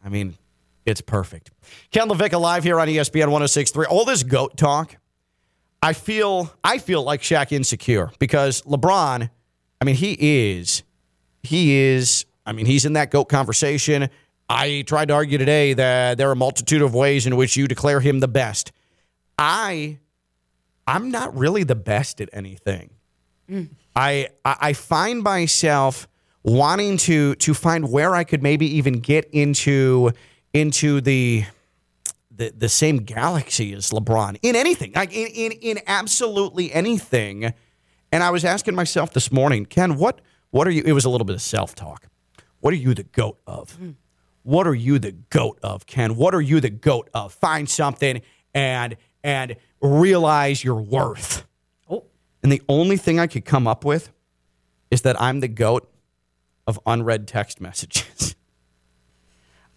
I 0.05 0.09
mean, 0.09 0.37
it's 0.87 1.01
perfect. 1.01 1.51
Ken 1.91 2.09
Levick 2.09 2.39
live 2.39 2.65
here 2.65 2.79
on 2.79 2.89
ESPN 2.89 3.27
1063. 3.27 3.87
All 3.87 4.05
this 4.05 4.23
GOAT 4.23 4.57
talk, 4.57 4.97
I 5.83 5.93
feel 5.93 6.53
I 6.65 6.79
feel 6.79 7.03
like 7.03 7.21
Shaq 7.23 7.53
insecure 7.53 8.11
because 8.19 8.63
LeBron, 8.63 9.29
I 9.81 9.85
mean, 9.85 9.97
he 9.97 10.17
is 10.53 10.85
he 11.43 11.77
is 11.77 12.25
I 12.47 12.53
mean, 12.53 12.67
he's 12.67 12.85
in 12.85 12.95
that 12.95 13.11
GOAT 13.11 13.27
conversation. 13.27 14.09
I 14.49 14.85
tried 14.87 15.09
to 15.09 15.15
argue 15.15 15.39
today 15.39 15.73
that 15.75 16.19
there 16.19 16.29
are 16.29 16.33
a 16.33 16.37
multitude 16.37 16.81
of 16.81 16.95
ways 16.95 17.27
in 17.27 17.37
which 17.37 17.57
you 17.57 17.67
declare 17.67 18.01
him 18.01 18.21
the 18.21 18.29
best. 18.29 18.71
I 19.39 19.99
I'm 20.87 21.11
not 21.11 21.37
really 21.37 21.65
the 21.65 21.75
best 21.75 22.21
at 22.21 22.31
anything. 22.33 22.91
Mm. 23.51 23.71
I 23.95 24.29
I 24.45 24.57
I 24.61 24.73
find 24.73 25.23
myself 25.23 26.07
wanting 26.45 26.97
to 26.97 27.35
to 27.35 27.55
find 27.55 27.91
where 27.91 28.15
I 28.15 28.23
could 28.23 28.43
maybe 28.43 28.77
even 28.77 29.01
get 29.01 29.29
into 29.33 30.13
into 30.57 31.01
the 31.01 31.45
the, 32.31 32.53
the 32.55 32.69
same 32.69 32.99
galaxy 32.99 33.73
as 33.73 33.91
LeBron 33.91 34.39
in 34.43 34.57
anything, 34.57 34.93
like 34.95 35.13
in, 35.13 35.27
in 35.29 35.53
in 35.53 35.81
absolutely 35.87 36.73
anything. 36.73 37.53
And 38.13 38.23
I 38.23 38.31
was 38.31 38.45
asking 38.45 38.75
myself 38.75 39.13
this 39.13 39.31
morning, 39.31 39.67
Ken, 39.67 39.97
what 39.97 40.21
what 40.51 40.67
are 40.67 40.71
you? 40.71 40.83
It 40.85 40.93
was 40.93 41.05
a 41.05 41.11
little 41.11 41.25
bit 41.25 41.35
of 41.35 41.43
self 41.43 41.75
talk. 41.75 42.07
What 42.61 42.73
are 42.73 42.77
you 42.77 42.95
the 42.95 43.05
goat 43.05 43.39
of? 43.47 43.73
Hmm. 43.75 43.91
What 44.43 44.67
are 44.67 44.75
you 44.75 44.99
the 44.99 45.13
goat 45.13 45.59
of, 45.63 45.87
Ken? 45.87 46.17
What 46.17 46.35
are 46.35 46.41
you 46.41 46.61
the 46.61 46.71
goat 46.71 47.11
of? 47.13 47.33
Find 47.33 47.69
something 47.69 48.23
and 48.55 48.97
and 49.23 49.57
realize 49.81 50.65
your 50.65 50.81
worth. 50.81 51.45
Oh. 51.91 52.05
And 52.43 52.51
the 52.51 52.63
only 52.69 52.97
thing 52.97 53.19
I 53.19 53.27
could 53.27 53.45
come 53.45 53.67
up 53.67 53.85
with 53.85 54.11
is 54.91 55.03
that 55.03 55.21
I'm 55.21 55.41
the 55.41 55.49
goat 55.49 55.91
of 56.67 56.79
unread 56.87 57.27
text 57.29 57.61
messages. 57.61 58.35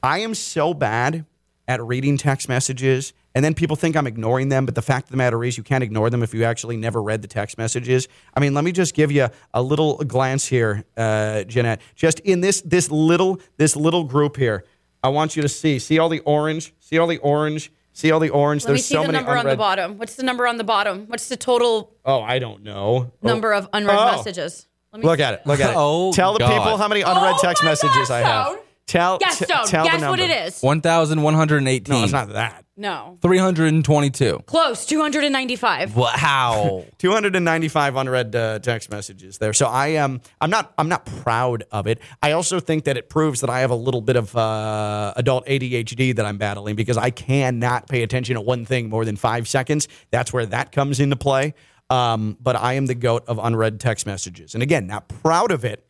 I 0.04 0.20
am 0.20 0.34
so 0.34 0.74
bad 0.74 1.26
at 1.68 1.84
reading 1.84 2.18
text 2.18 2.50
messages, 2.50 3.14
and 3.36 3.46
then 3.46 3.54
people 3.54 3.76
think 3.76 3.96
I'm 3.96 4.08
ignoring 4.08 4.50
them. 4.50 4.66
But 4.66 4.76
the 4.76 4.82
fact 4.82 5.06
of 5.08 5.12
the 5.12 5.18
matter 5.18 5.44
is, 5.44 5.58
you 5.58 5.64
can't 5.64 5.84
ignore 5.84 6.10
them 6.10 6.24
if 6.24 6.34
you 6.34 6.44
actually 6.44 6.78
never 6.78 7.02
read 7.02 7.22
the 7.22 7.28
text 7.28 7.58
messages. 7.58 8.08
I 8.36 8.40
mean, 8.40 8.54
let 8.54 8.64
me 8.64 8.72
just 8.72 8.96
give 8.96 9.12
you 9.12 9.28
a 9.54 9.62
little 9.62 9.98
glance 9.98 10.48
here, 10.48 10.84
uh, 10.98 11.44
Jeanette. 11.44 11.82
Just 11.96 12.20
in 12.22 12.42
this 12.42 12.62
this 12.62 12.90
little 12.90 13.40
this 13.58 13.76
little 13.76 14.04
group 14.06 14.38
here, 14.38 14.64
I 15.04 15.10
want 15.10 15.36
you 15.36 15.42
to 15.44 15.50
see 15.50 15.80
see 15.80 16.00
all 16.00 16.10
the 16.10 16.22
orange, 16.22 16.74
see 16.80 16.98
all 16.98 17.08
the 17.08 17.20
orange, 17.20 17.72
see 17.94 18.10
all 18.10 18.20
the 18.20 18.30
orange. 18.30 18.64
Let 18.64 18.70
me 18.70 18.74
There's 18.76 18.86
see 18.88 18.96
so 18.96 19.02
the 19.02 19.08
many 19.12 19.18
number 19.24 19.38
on 19.38 19.46
the 19.46 19.56
bottom. 19.58 19.98
What's 20.00 20.16
the 20.16 20.24
number 20.24 20.48
on 20.48 20.58
the 20.58 20.64
bottom? 20.64 21.06
What's 21.08 21.28
the 21.30 21.38
total 21.38 21.92
Oh, 22.06 22.22
I 22.22 22.40
don't 22.40 22.64
know. 22.64 23.12
Oh. 23.22 23.28
number 23.28 23.54
of 23.54 23.70
unread 23.74 23.96
Oh. 23.98 24.16
messages? 24.18 24.66
Let 24.92 25.02
me 25.02 25.06
Look 25.06 25.20
see 25.20 25.24
at 25.24 25.34
it. 25.36 25.42
Look 25.46 25.60
at 25.60 25.70
it. 25.70 25.76
Oh, 25.78 26.12
tell 26.14 26.34
the 26.34 26.40
God. 26.40 26.50
people 26.58 26.78
how 26.78 26.88
many 26.88 27.02
unread 27.02 27.36
Oh 27.36 27.40
text 27.44 27.64
messages 27.64 28.08
gosh, 28.08 28.10
I 28.10 28.20
have. 28.22 28.60
Stone. 28.90 29.02
Tell 29.02 29.18
Guess 29.20 29.40
t- 29.40 29.46
Stone. 29.46 29.68
tell 29.68 29.86
the 29.86 29.92
Guess 29.92 30.02
what 30.02 30.20
it 30.20 30.32
is. 30.32 30.62
One 30.62 30.82
thousand 30.82 31.22
one 31.22 31.34
hundred 31.36 31.66
eighteen. 31.68 31.96
No, 31.96 32.04
it's 32.04 32.12
not 32.14 32.30
that. 32.30 32.66
No. 32.80 33.18
322. 33.22 34.44
Close. 34.46 34.86
295. 34.86 35.98
Wow. 35.98 36.86
295 36.98 37.96
unread 37.98 38.34
uh, 38.34 38.60
text 38.60 38.90
messages 38.90 39.38
there. 39.38 39.52
So 39.52 39.66
I 39.68 39.88
am 39.88 40.22
I'm 40.40 40.50
not 40.50 40.74
I'm 40.78 40.88
not 40.88 41.06
proud 41.06 41.66
of 41.74 41.88
it. 41.88 42.00
I 42.24 42.32
also 42.32 42.62
think 42.62 42.86
that 42.86 42.96
it 42.96 43.10
proves 43.10 43.42
that 43.42 43.50
I 43.50 43.60
have 43.60 43.72
a 43.72 43.76
little 43.76 44.00
bit 44.00 44.16
of 44.16 44.34
uh, 44.34 45.12
adult 45.18 45.46
ADHD 45.46 46.16
that 46.16 46.26
I'm 46.26 46.38
battling 46.38 46.78
because 46.78 46.98
I 46.98 47.10
cannot 47.10 47.90
pay 47.90 48.02
attention 48.02 48.36
to 48.36 48.42
one 48.42 48.64
thing 48.64 48.88
more 48.88 49.04
than 49.04 49.18
five 49.18 49.50
seconds. 49.50 49.90
That's 50.12 50.32
where 50.32 50.46
that 50.46 50.72
comes 50.72 51.02
into 51.02 51.18
play. 51.18 51.56
Um, 51.90 52.38
but 52.40 52.56
I 52.56 52.74
am 52.74 52.86
the 52.86 52.96
goat 52.96 53.26
of 53.28 53.40
unread 53.40 53.80
text 53.80 54.06
messages, 54.06 54.54
and 54.54 54.62
again, 54.62 54.86
not 54.86 55.08
proud 55.08 55.52
of 55.52 55.66
it. 55.66 55.86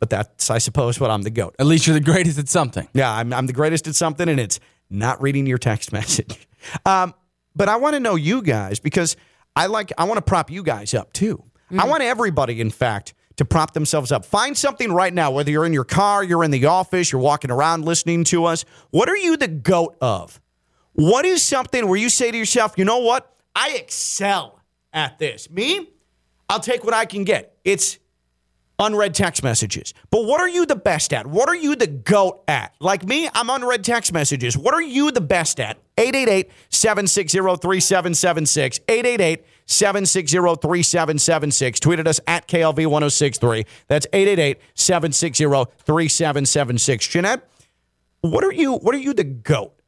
But 0.00 0.10
that's 0.10 0.50
I 0.50 0.58
suppose 0.58 0.98
what 0.98 1.10
I'm 1.10 1.22
the 1.22 1.30
goat. 1.30 1.54
At 1.58 1.66
least 1.66 1.86
you're 1.86 1.94
the 1.94 2.00
greatest 2.00 2.38
at 2.38 2.48
something. 2.48 2.88
Yeah, 2.94 3.12
I'm, 3.12 3.32
I'm 3.32 3.46
the 3.46 3.52
greatest 3.52 3.86
at 3.86 3.94
something, 3.94 4.28
and 4.28 4.40
it's 4.40 4.58
not 4.88 5.22
reading 5.22 5.46
your 5.46 5.58
text 5.58 5.92
message. 5.92 6.48
Um, 6.84 7.14
but 7.54 7.68
I 7.68 7.76
want 7.76 7.94
to 7.94 8.00
know 8.00 8.16
you 8.16 8.42
guys 8.42 8.80
because 8.80 9.16
I 9.54 9.66
like 9.66 9.92
I 9.98 10.04
want 10.04 10.18
to 10.18 10.22
prop 10.22 10.50
you 10.50 10.62
guys 10.62 10.94
up 10.94 11.12
too. 11.12 11.44
I 11.78 11.86
want 11.86 12.02
everybody, 12.02 12.60
in 12.60 12.70
fact, 12.70 13.14
to 13.36 13.44
prop 13.44 13.74
themselves 13.74 14.10
up. 14.10 14.24
Find 14.24 14.58
something 14.58 14.92
right 14.92 15.14
now, 15.14 15.30
whether 15.30 15.50
you're 15.50 15.64
in 15.64 15.72
your 15.72 15.84
car, 15.84 16.24
you're 16.24 16.42
in 16.42 16.50
the 16.50 16.66
office, 16.66 17.12
you're 17.12 17.20
walking 17.20 17.50
around 17.50 17.84
listening 17.84 18.24
to 18.24 18.44
us. 18.44 18.64
What 18.90 19.08
are 19.08 19.16
you 19.16 19.36
the 19.36 19.48
goat 19.48 19.96
of? 20.00 20.40
What 20.94 21.24
is 21.24 21.42
something 21.42 21.86
where 21.86 21.98
you 21.98 22.08
say 22.08 22.30
to 22.30 22.36
yourself, 22.36 22.74
you 22.76 22.84
know 22.84 22.98
what? 22.98 23.32
I 23.54 23.76
excel 23.76 24.60
at 24.92 25.18
this. 25.18 25.48
Me, 25.48 25.88
I'll 26.48 26.60
take 26.60 26.84
what 26.84 26.92
I 26.92 27.04
can 27.04 27.24
get. 27.24 27.56
It's 27.64 27.98
unread 28.80 29.14
text 29.14 29.42
messages. 29.42 29.94
But 30.10 30.24
what 30.24 30.40
are 30.40 30.48
you 30.48 30.66
the 30.66 30.76
best 30.76 31.12
at? 31.12 31.26
What 31.26 31.48
are 31.48 31.54
you 31.54 31.76
the 31.76 31.86
goat 31.86 32.42
at? 32.48 32.74
Like 32.80 33.06
me, 33.06 33.28
I'm 33.34 33.50
unread 33.50 33.84
text 33.84 34.12
messages. 34.12 34.56
What 34.56 34.74
are 34.74 34.82
you 34.82 35.12
the 35.12 35.20
best 35.20 35.60
at? 35.60 35.78
888 35.98 36.50
760 36.70 37.38
3776. 37.38 38.80
888 38.88 39.44
760 39.66 40.36
3776. 40.36 41.80
Tweeted 41.80 42.06
us 42.08 42.20
at 42.26 42.48
KLV 42.48 42.86
1063. 42.86 43.64
That's 43.86 44.06
888 44.12 44.58
760 44.74 45.44
3776. 45.84 47.06
Jeanette, 47.06 47.48
what 48.22 48.44
are 48.44 48.52
you 48.52 48.74
what 48.74 48.94
are 48.94 48.98
you 48.98 49.14
the 49.14 49.24
goat 49.24 49.74
at? 49.76 49.79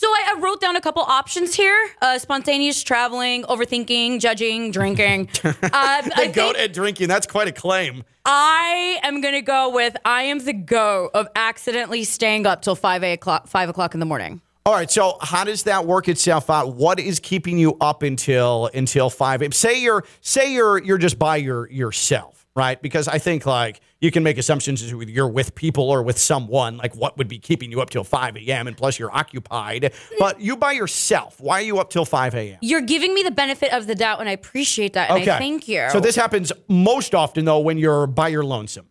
So 0.00 0.06
I, 0.06 0.34
I 0.34 0.40
wrote 0.40 0.62
down 0.62 0.76
a 0.76 0.80
couple 0.80 1.02
options 1.02 1.54
here: 1.54 1.90
uh, 2.00 2.18
spontaneous 2.18 2.82
traveling, 2.82 3.42
overthinking, 3.42 4.18
judging, 4.18 4.70
drinking. 4.70 5.28
uh, 5.44 5.52
I 5.62 6.28
The 6.28 6.32
goat 6.32 6.56
at 6.56 6.72
drinking. 6.72 7.08
That's 7.08 7.26
quite 7.26 7.48
a 7.48 7.52
claim. 7.52 8.04
I 8.24 8.98
am 9.02 9.20
gonna 9.20 9.42
go 9.42 9.68
with 9.68 9.98
I 10.06 10.22
am 10.22 10.38
the 10.38 10.54
go 10.54 11.10
of 11.12 11.28
accidentally 11.36 12.04
staying 12.04 12.46
up 12.46 12.62
till 12.62 12.76
five 12.76 13.02
o'clock, 13.02 13.46
five 13.46 13.68
o'clock 13.68 13.92
in 13.92 14.00
the 14.00 14.06
morning. 14.06 14.40
All 14.64 14.72
right, 14.72 14.90
so 14.90 15.18
how 15.20 15.44
does 15.44 15.64
that 15.64 15.84
work 15.84 16.08
itself 16.08 16.48
out? 16.48 16.74
What 16.76 16.98
is 16.98 17.20
keeping 17.20 17.58
you 17.58 17.76
up 17.78 18.02
until 18.02 18.70
until 18.72 19.10
five? 19.10 19.42
Say 19.52 19.82
you're 19.82 20.06
say 20.22 20.54
you're 20.54 20.82
you're 20.82 20.96
just 20.96 21.18
by 21.18 21.36
your 21.36 21.70
yourself, 21.70 22.39
right? 22.56 22.80
Because 22.80 23.08
I 23.08 23.18
think 23.18 23.46
like 23.46 23.80
you 24.00 24.10
can 24.10 24.22
make 24.22 24.38
assumptions 24.38 24.82
as 24.82 24.90
you're 24.92 25.28
with 25.28 25.54
people 25.54 25.90
or 25.90 26.02
with 26.02 26.18
someone. 26.18 26.76
Like 26.76 26.94
what 26.96 27.16
would 27.18 27.28
be 27.28 27.38
keeping 27.38 27.70
you 27.70 27.80
up 27.80 27.90
till 27.90 28.04
five 28.04 28.36
a.m. 28.36 28.66
and 28.66 28.76
plus 28.76 28.98
you're 28.98 29.14
occupied. 29.14 29.92
But 30.18 30.40
you 30.40 30.56
by 30.56 30.72
yourself. 30.72 31.40
Why 31.40 31.60
are 31.60 31.64
you 31.64 31.78
up 31.78 31.90
till 31.90 32.04
five 32.04 32.34
a.m.? 32.34 32.58
You're 32.60 32.80
giving 32.80 33.14
me 33.14 33.22
the 33.22 33.30
benefit 33.30 33.72
of 33.72 33.86
the 33.86 33.94
doubt, 33.94 34.20
and 34.20 34.28
I 34.28 34.32
appreciate 34.32 34.94
that. 34.94 35.10
And 35.10 35.28
I 35.28 35.38
thank 35.38 35.68
you. 35.68 35.88
So 35.90 36.00
this 36.00 36.16
happens 36.16 36.52
most 36.68 37.14
often 37.14 37.44
though 37.44 37.60
when 37.60 37.78
you're 37.78 38.06
by 38.06 38.28
your 38.28 38.44
lonesome. 38.44 38.86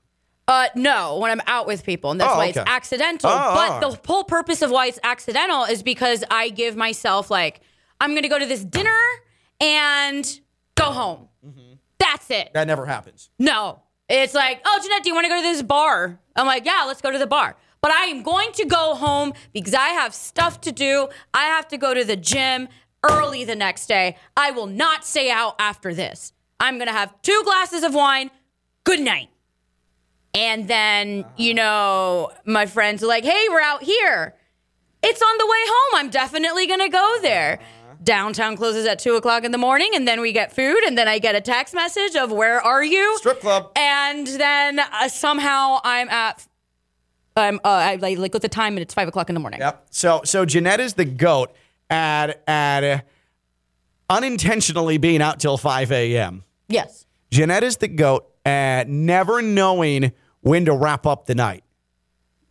Uh, 0.47 0.67
no, 0.73 1.19
when 1.19 1.29
I'm 1.29 1.41
out 1.45 1.67
with 1.67 1.83
people, 1.83 2.09
and 2.09 2.19
that's 2.19 2.33
Oh, 2.33 2.37
why 2.37 2.49
okay. 2.49 2.61
it's 2.61 2.69
accidental. 2.71 3.29
Oh, 3.29 3.53
but 3.53 3.83
oh. 3.83 3.91
the 3.91 3.99
whole 4.07 4.23
purpose 4.23 4.63
of 4.63 4.71
why 4.71 4.87
it's 4.87 4.97
accidental 5.03 5.63
is 5.65 5.83
because 5.83 6.23
I 6.31 6.49
give 6.49 6.75
myself 6.75 7.29
like 7.29 7.61
I'm 8.01 8.15
gonna 8.15 8.29
go 8.29 8.39
to 8.39 8.47
this 8.47 8.63
dinner 8.63 8.97
and 9.61 10.39
go 10.75 10.85
home. 10.85 11.27
Mm-hmm. 11.45 11.73
That's 11.99 12.29
it. 12.31 12.51
That 12.53 12.67
never 12.67 12.85
happens. 12.85 13.29
No, 13.37 13.83
it's 14.07 14.33
like, 14.33 14.61
oh, 14.65 14.79
Jeanette, 14.81 15.03
do 15.03 15.09
you 15.09 15.15
want 15.15 15.25
to 15.25 15.29
go 15.29 15.37
to 15.37 15.43
this 15.43 15.61
bar? 15.61 16.19
I'm 16.35 16.47
like, 16.47 16.65
yeah, 16.65 16.83
let's 16.87 17.01
go 17.01 17.11
to 17.11 17.17
the 17.17 17.27
bar. 17.27 17.55
But 17.81 17.91
I 17.91 18.05
am 18.05 18.23
going 18.23 18.51
to 18.53 18.65
go 18.65 18.95
home 18.95 19.33
because 19.53 19.73
I 19.73 19.89
have 19.89 20.13
stuff 20.13 20.61
to 20.61 20.71
do. 20.71 21.07
I 21.33 21.45
have 21.45 21.67
to 21.69 21.77
go 21.77 21.93
to 21.93 22.03
the 22.03 22.15
gym 22.15 22.67
early 23.09 23.45
the 23.45 23.55
next 23.55 23.87
day. 23.87 24.17
I 24.35 24.51
will 24.51 24.67
not 24.67 25.05
stay 25.05 25.29
out 25.29 25.55
after 25.59 25.93
this. 25.93 26.33
I'm 26.59 26.77
gonna 26.77 26.91
have 26.91 27.21
two 27.21 27.41
glasses 27.45 27.83
of 27.83 27.93
wine. 27.93 28.31
Good 28.83 28.99
night. 28.99 29.29
And 30.33 30.67
then, 30.67 31.25
you 31.37 31.53
know, 31.53 32.31
my 32.45 32.65
friends 32.65 33.03
are 33.03 33.07
like, 33.07 33.23
hey, 33.23 33.47
we're 33.49 33.61
out 33.61 33.83
here. 33.83 34.35
It's 35.01 35.21
on 35.21 35.37
the 35.37 35.45
way 35.45 35.57
home. 35.65 35.99
I'm 35.99 36.09
definitely 36.09 36.67
going 36.67 36.81
to 36.81 36.89
go 36.89 37.17
there. 37.21 37.59
Downtown 38.01 38.55
closes 38.55 38.85
at 38.85 38.99
two 38.99 39.15
o'clock 39.15 39.43
in 39.43 39.51
the 39.51 39.57
morning, 39.57 39.91
and 39.93 40.07
then 40.07 40.21
we 40.21 40.31
get 40.31 40.53
food, 40.53 40.79
and 40.85 40.97
then 40.97 41.07
I 41.07 41.19
get 41.19 41.35
a 41.35 41.41
text 41.41 41.73
message 41.73 42.15
of 42.15 42.31
where 42.31 42.61
are 42.61 42.83
you? 42.83 43.17
Strip 43.17 43.41
club. 43.41 43.71
And 43.75 44.25
then 44.25 44.79
uh, 44.79 45.09
somehow 45.09 45.79
I'm 45.83 46.07
at, 46.09 46.47
I'm 47.35 47.57
uh, 47.57 47.67
I 47.67 47.95
like 47.95 48.17
look 48.17 48.35
at 48.35 48.41
the 48.41 48.49
time, 48.49 48.73
and 48.73 48.79
it's 48.79 48.93
five 48.93 49.07
o'clock 49.07 49.29
in 49.29 49.33
the 49.33 49.41
morning. 49.41 49.59
Yep. 49.59 49.87
So 49.89 50.21
so 50.23 50.45
Jeanette 50.45 50.79
is 50.79 50.93
the 50.93 51.05
goat 51.05 51.53
at 51.89 52.41
at 52.47 52.83
uh, 52.83 53.01
unintentionally 54.09 54.97
being 54.97 55.21
out 55.21 55.39
till 55.39 55.57
five 55.57 55.91
a.m. 55.91 56.43
Yes. 56.69 57.05
Jeanette 57.31 57.63
is 57.63 57.77
the 57.77 57.89
goat 57.89 58.31
at 58.45 58.87
never 58.87 59.41
knowing 59.41 60.13
when 60.41 60.65
to 60.65 60.73
wrap 60.73 61.05
up 61.05 61.25
the 61.25 61.35
night. 61.35 61.63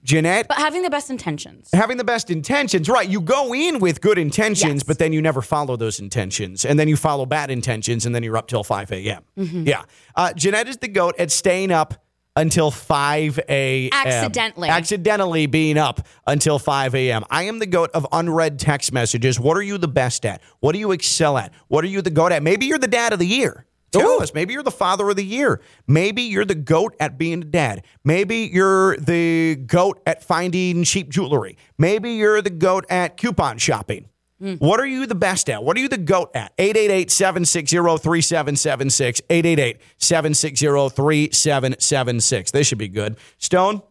Jeanette 0.09 0.49
But 0.49 0.57
having 0.57 0.81
the 0.83 0.88
best 0.90 1.11
intentions. 1.11 1.68
having 1.73 1.99
the 1.99 2.05
best 2.05 2.31
intentions, 2.31 2.88
right? 2.88 3.07
You 3.09 3.21
go 3.21 3.55
in 3.55 3.79
with 3.79 4.01
good 4.01 4.16
intentions, 4.18 4.75
Yes. 4.81 4.83
but 4.83 4.99
then 4.99 5.12
you 5.12 5.21
never 5.21 5.42
follow 5.42 5.77
those 5.77 6.01
intentions, 6.01 6.64
and 6.64 6.81
then 6.81 6.88
you 6.88 6.97
follow 6.97 7.27
bad 7.27 7.51
intentions, 7.51 8.07
and 8.07 8.14
then 8.14 8.23
you're 8.23 8.37
up 8.38 8.49
till 8.49 8.64
five 8.64 8.90
a.m. 8.90 9.23
Mm-hmm. 9.38 9.68
Yeah, 9.68 9.83
uh, 10.16 10.33
Jeanette 10.33 10.66
is 10.68 10.79
the 10.79 10.88
goat 10.88 11.14
at 11.18 11.31
staying 11.31 11.71
up 11.73 12.03
until 12.37 12.71
five 12.71 13.38
a.m. 13.51 13.90
Accidentally. 13.92 14.68
accidentally 14.71 15.47
being 15.47 15.77
up 15.77 16.07
until 16.27 16.59
five 16.59 16.94
a.m. 16.94 17.25
I 17.31 17.42
am 17.42 17.59
the 17.59 17.66
goat 17.66 17.90
of 17.94 18.07
unread 18.11 18.59
text 18.59 18.92
messages. 18.92 19.38
What 19.38 19.57
are 19.59 19.62
you 19.62 19.77
the 19.77 19.88
best 19.88 20.25
at? 20.25 20.40
What 20.61 20.73
do 20.73 20.79
you 20.79 20.92
excel 20.92 21.37
at? 21.37 21.53
What 21.66 21.85
are 21.85 21.88
you 21.88 22.01
the 22.01 22.11
goat 22.11 22.33
at? 22.33 22.42
Maybe 22.42 22.64
you're 22.66 22.79
the 22.79 22.87
dad 22.88 23.12
of 23.12 23.18
the 23.18 23.27
year. 23.27 23.66
Tell 23.90 24.22
us. 24.22 24.35
Maybe 24.35 24.53
you're 24.53 24.62
the 24.62 24.70
father 24.70 25.09
of 25.09 25.16
the 25.16 25.24
year. 25.24 25.61
Maybe 25.87 26.22
you're 26.22 26.44
the 26.44 26.55
goat 26.55 26.94
at 27.01 27.16
being 27.18 27.42
a 27.42 27.44
dad. 27.44 27.85
Maybe 28.05 28.51
you're 28.53 28.96
the 28.96 29.57
goat 29.57 30.01
at 30.07 30.22
finding 30.22 30.85
cheap 30.85 31.09
jewelry. 31.09 31.57
Maybe 31.79 32.12
you're 32.12 32.42
the 32.42 32.51
goat 32.51 32.85
at 32.90 33.16
coupon 33.16 33.59
shopping. 33.59 34.09
Hmm. 34.40 34.55
What 34.55 34.79
are 34.79 34.87
you 34.87 35.07
the 35.07 35.14
best 35.14 35.51
at? 35.51 35.64
What 35.64 35.77
are 35.77 35.81
you 35.81 35.88
the 35.88 35.98
goat 35.98 36.31
at? 36.35 36.53
888 36.59 37.11
760 37.11 37.77
3776. 37.77 39.22
888 39.29 39.81
760 39.96 40.66
3776. 40.90 42.51
This 42.53 42.66
should 42.66 42.79
be 42.79 42.88
good. 42.88 43.16
Stone, 43.38 43.83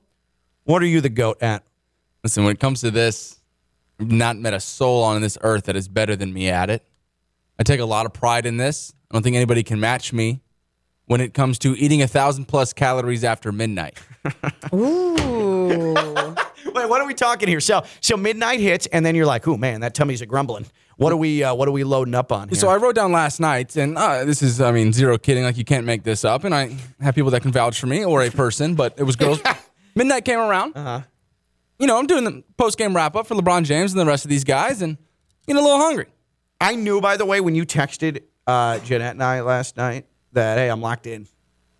what 0.64 0.82
are 0.82 0.88
you 0.88 1.02
the 1.02 1.10
goat 1.10 1.42
at? 1.42 1.64
Listen, 2.24 2.44
when 2.44 2.54
it 2.54 2.60
comes 2.60 2.82
to 2.82 2.92
this, 2.92 3.40
I've 4.00 4.12
not 4.12 4.38
met 4.38 4.54
a 4.54 4.60
soul 4.60 5.04
on 5.04 5.22
this 5.22 5.38
earth 5.42 5.66
that 5.66 5.76
is 5.76 5.88
better 5.88 6.16
than 6.16 6.34
me 6.34 6.50
at 6.50 6.70
it. 6.70 6.86
I 7.60 7.64
take 7.64 7.80
a 7.80 7.86
lot 7.86 8.06
of 8.06 8.14
pride 8.14 8.46
in 8.46 8.58
this. 8.58 8.94
I 9.10 9.16
don't 9.16 9.24
think 9.24 9.36
anybody 9.36 9.64
can 9.64 9.80
match 9.80 10.14
me 10.14 10.42
when 11.06 11.22
it 11.22 11.34
comes 11.34 11.58
to 11.60 11.76
eating 11.78 12.02
a 12.02 12.08
thousand 12.08 12.46
plus 12.46 12.74
calories 12.74 13.24
after 13.24 13.52
midnight. 13.52 13.98
Ooh. 14.74 15.14
Wait, 16.74 16.90
what 16.90 17.02
are 17.02 17.08
we 17.08 17.14
talking 17.14 17.48
here? 17.48 17.60
So, 17.60 17.84
so 18.02 18.18
midnight 18.18 18.60
hits, 18.60 18.88
and 18.88 19.06
then 19.06 19.16
you're 19.16 19.26
like, 19.26 19.48
"Ooh, 19.48 19.58
man, 19.58 19.82
that 19.82 19.96
tummy's 19.96 20.22
a 20.22 20.26
grumbling." 20.26 20.66
What 20.98 21.14
are 21.14 21.18
we? 21.18 21.44
Uh, 21.44 21.54
what 21.56 21.68
are 21.68 21.72
we 21.72 21.84
loading 21.84 22.14
up 22.14 22.32
on 22.32 22.50
here? 22.50 22.58
So 22.58 22.68
I 22.68 22.78
wrote 22.78 22.96
down 22.96 23.12
last 23.12 23.40
night, 23.40 23.76
and 23.76 23.98
uh, 23.98 24.26
this 24.26 24.42
is, 24.42 24.60
I 24.60 24.72
mean, 24.72 24.92
zero 24.94 25.18
kidding. 25.18 25.44
Like 25.44 25.58
you 25.58 25.64
can't 25.64 25.86
make 25.86 26.04
this 26.04 26.26
up. 26.26 26.44
And 26.44 26.54
I 26.54 26.76
have 27.00 27.16
people 27.16 27.32
that 27.32 27.42
can 27.42 27.52
vouch 27.52 27.80
for 27.80 27.88
me 27.88 28.04
or 28.04 28.24
a 28.24 28.30
person, 28.30 28.76
but 28.76 28.96
it 28.98 29.04
was 29.04 29.16
girls. 29.24 29.42
Midnight 29.96 30.26
came 30.26 30.40
around. 30.40 30.76
Uh-huh. 30.76 31.02
You 31.80 31.88
know, 31.88 31.98
I'm 31.98 32.08
doing 32.08 32.24
the 32.24 32.44
post 32.58 32.78
game 32.78 32.96
wrap 32.96 33.16
up 33.16 33.28
for 33.28 33.36
LeBron 33.36 33.64
James 33.64 33.92
and 33.94 34.02
the 34.02 34.06
rest 34.06 34.26
of 34.26 34.30
these 34.30 34.44
guys, 34.44 34.82
and 34.82 34.98
getting 35.46 35.60
a 35.62 35.64
little 35.64 35.80
hungry. 35.80 36.08
I 36.60 36.76
knew, 36.76 37.02
by 37.02 37.18
the 37.18 37.26
way, 37.26 37.40
when 37.42 37.56
you 37.56 37.66
texted 37.66 38.24
uh, 38.46 38.80
Jeanette 38.80 39.12
and 39.14 39.24
I 39.24 39.42
last 39.42 39.78
night 39.78 40.06
that 40.34 40.58
hey, 40.58 40.70
I'm 40.70 40.82
locked 40.82 41.08
in. 41.08 41.28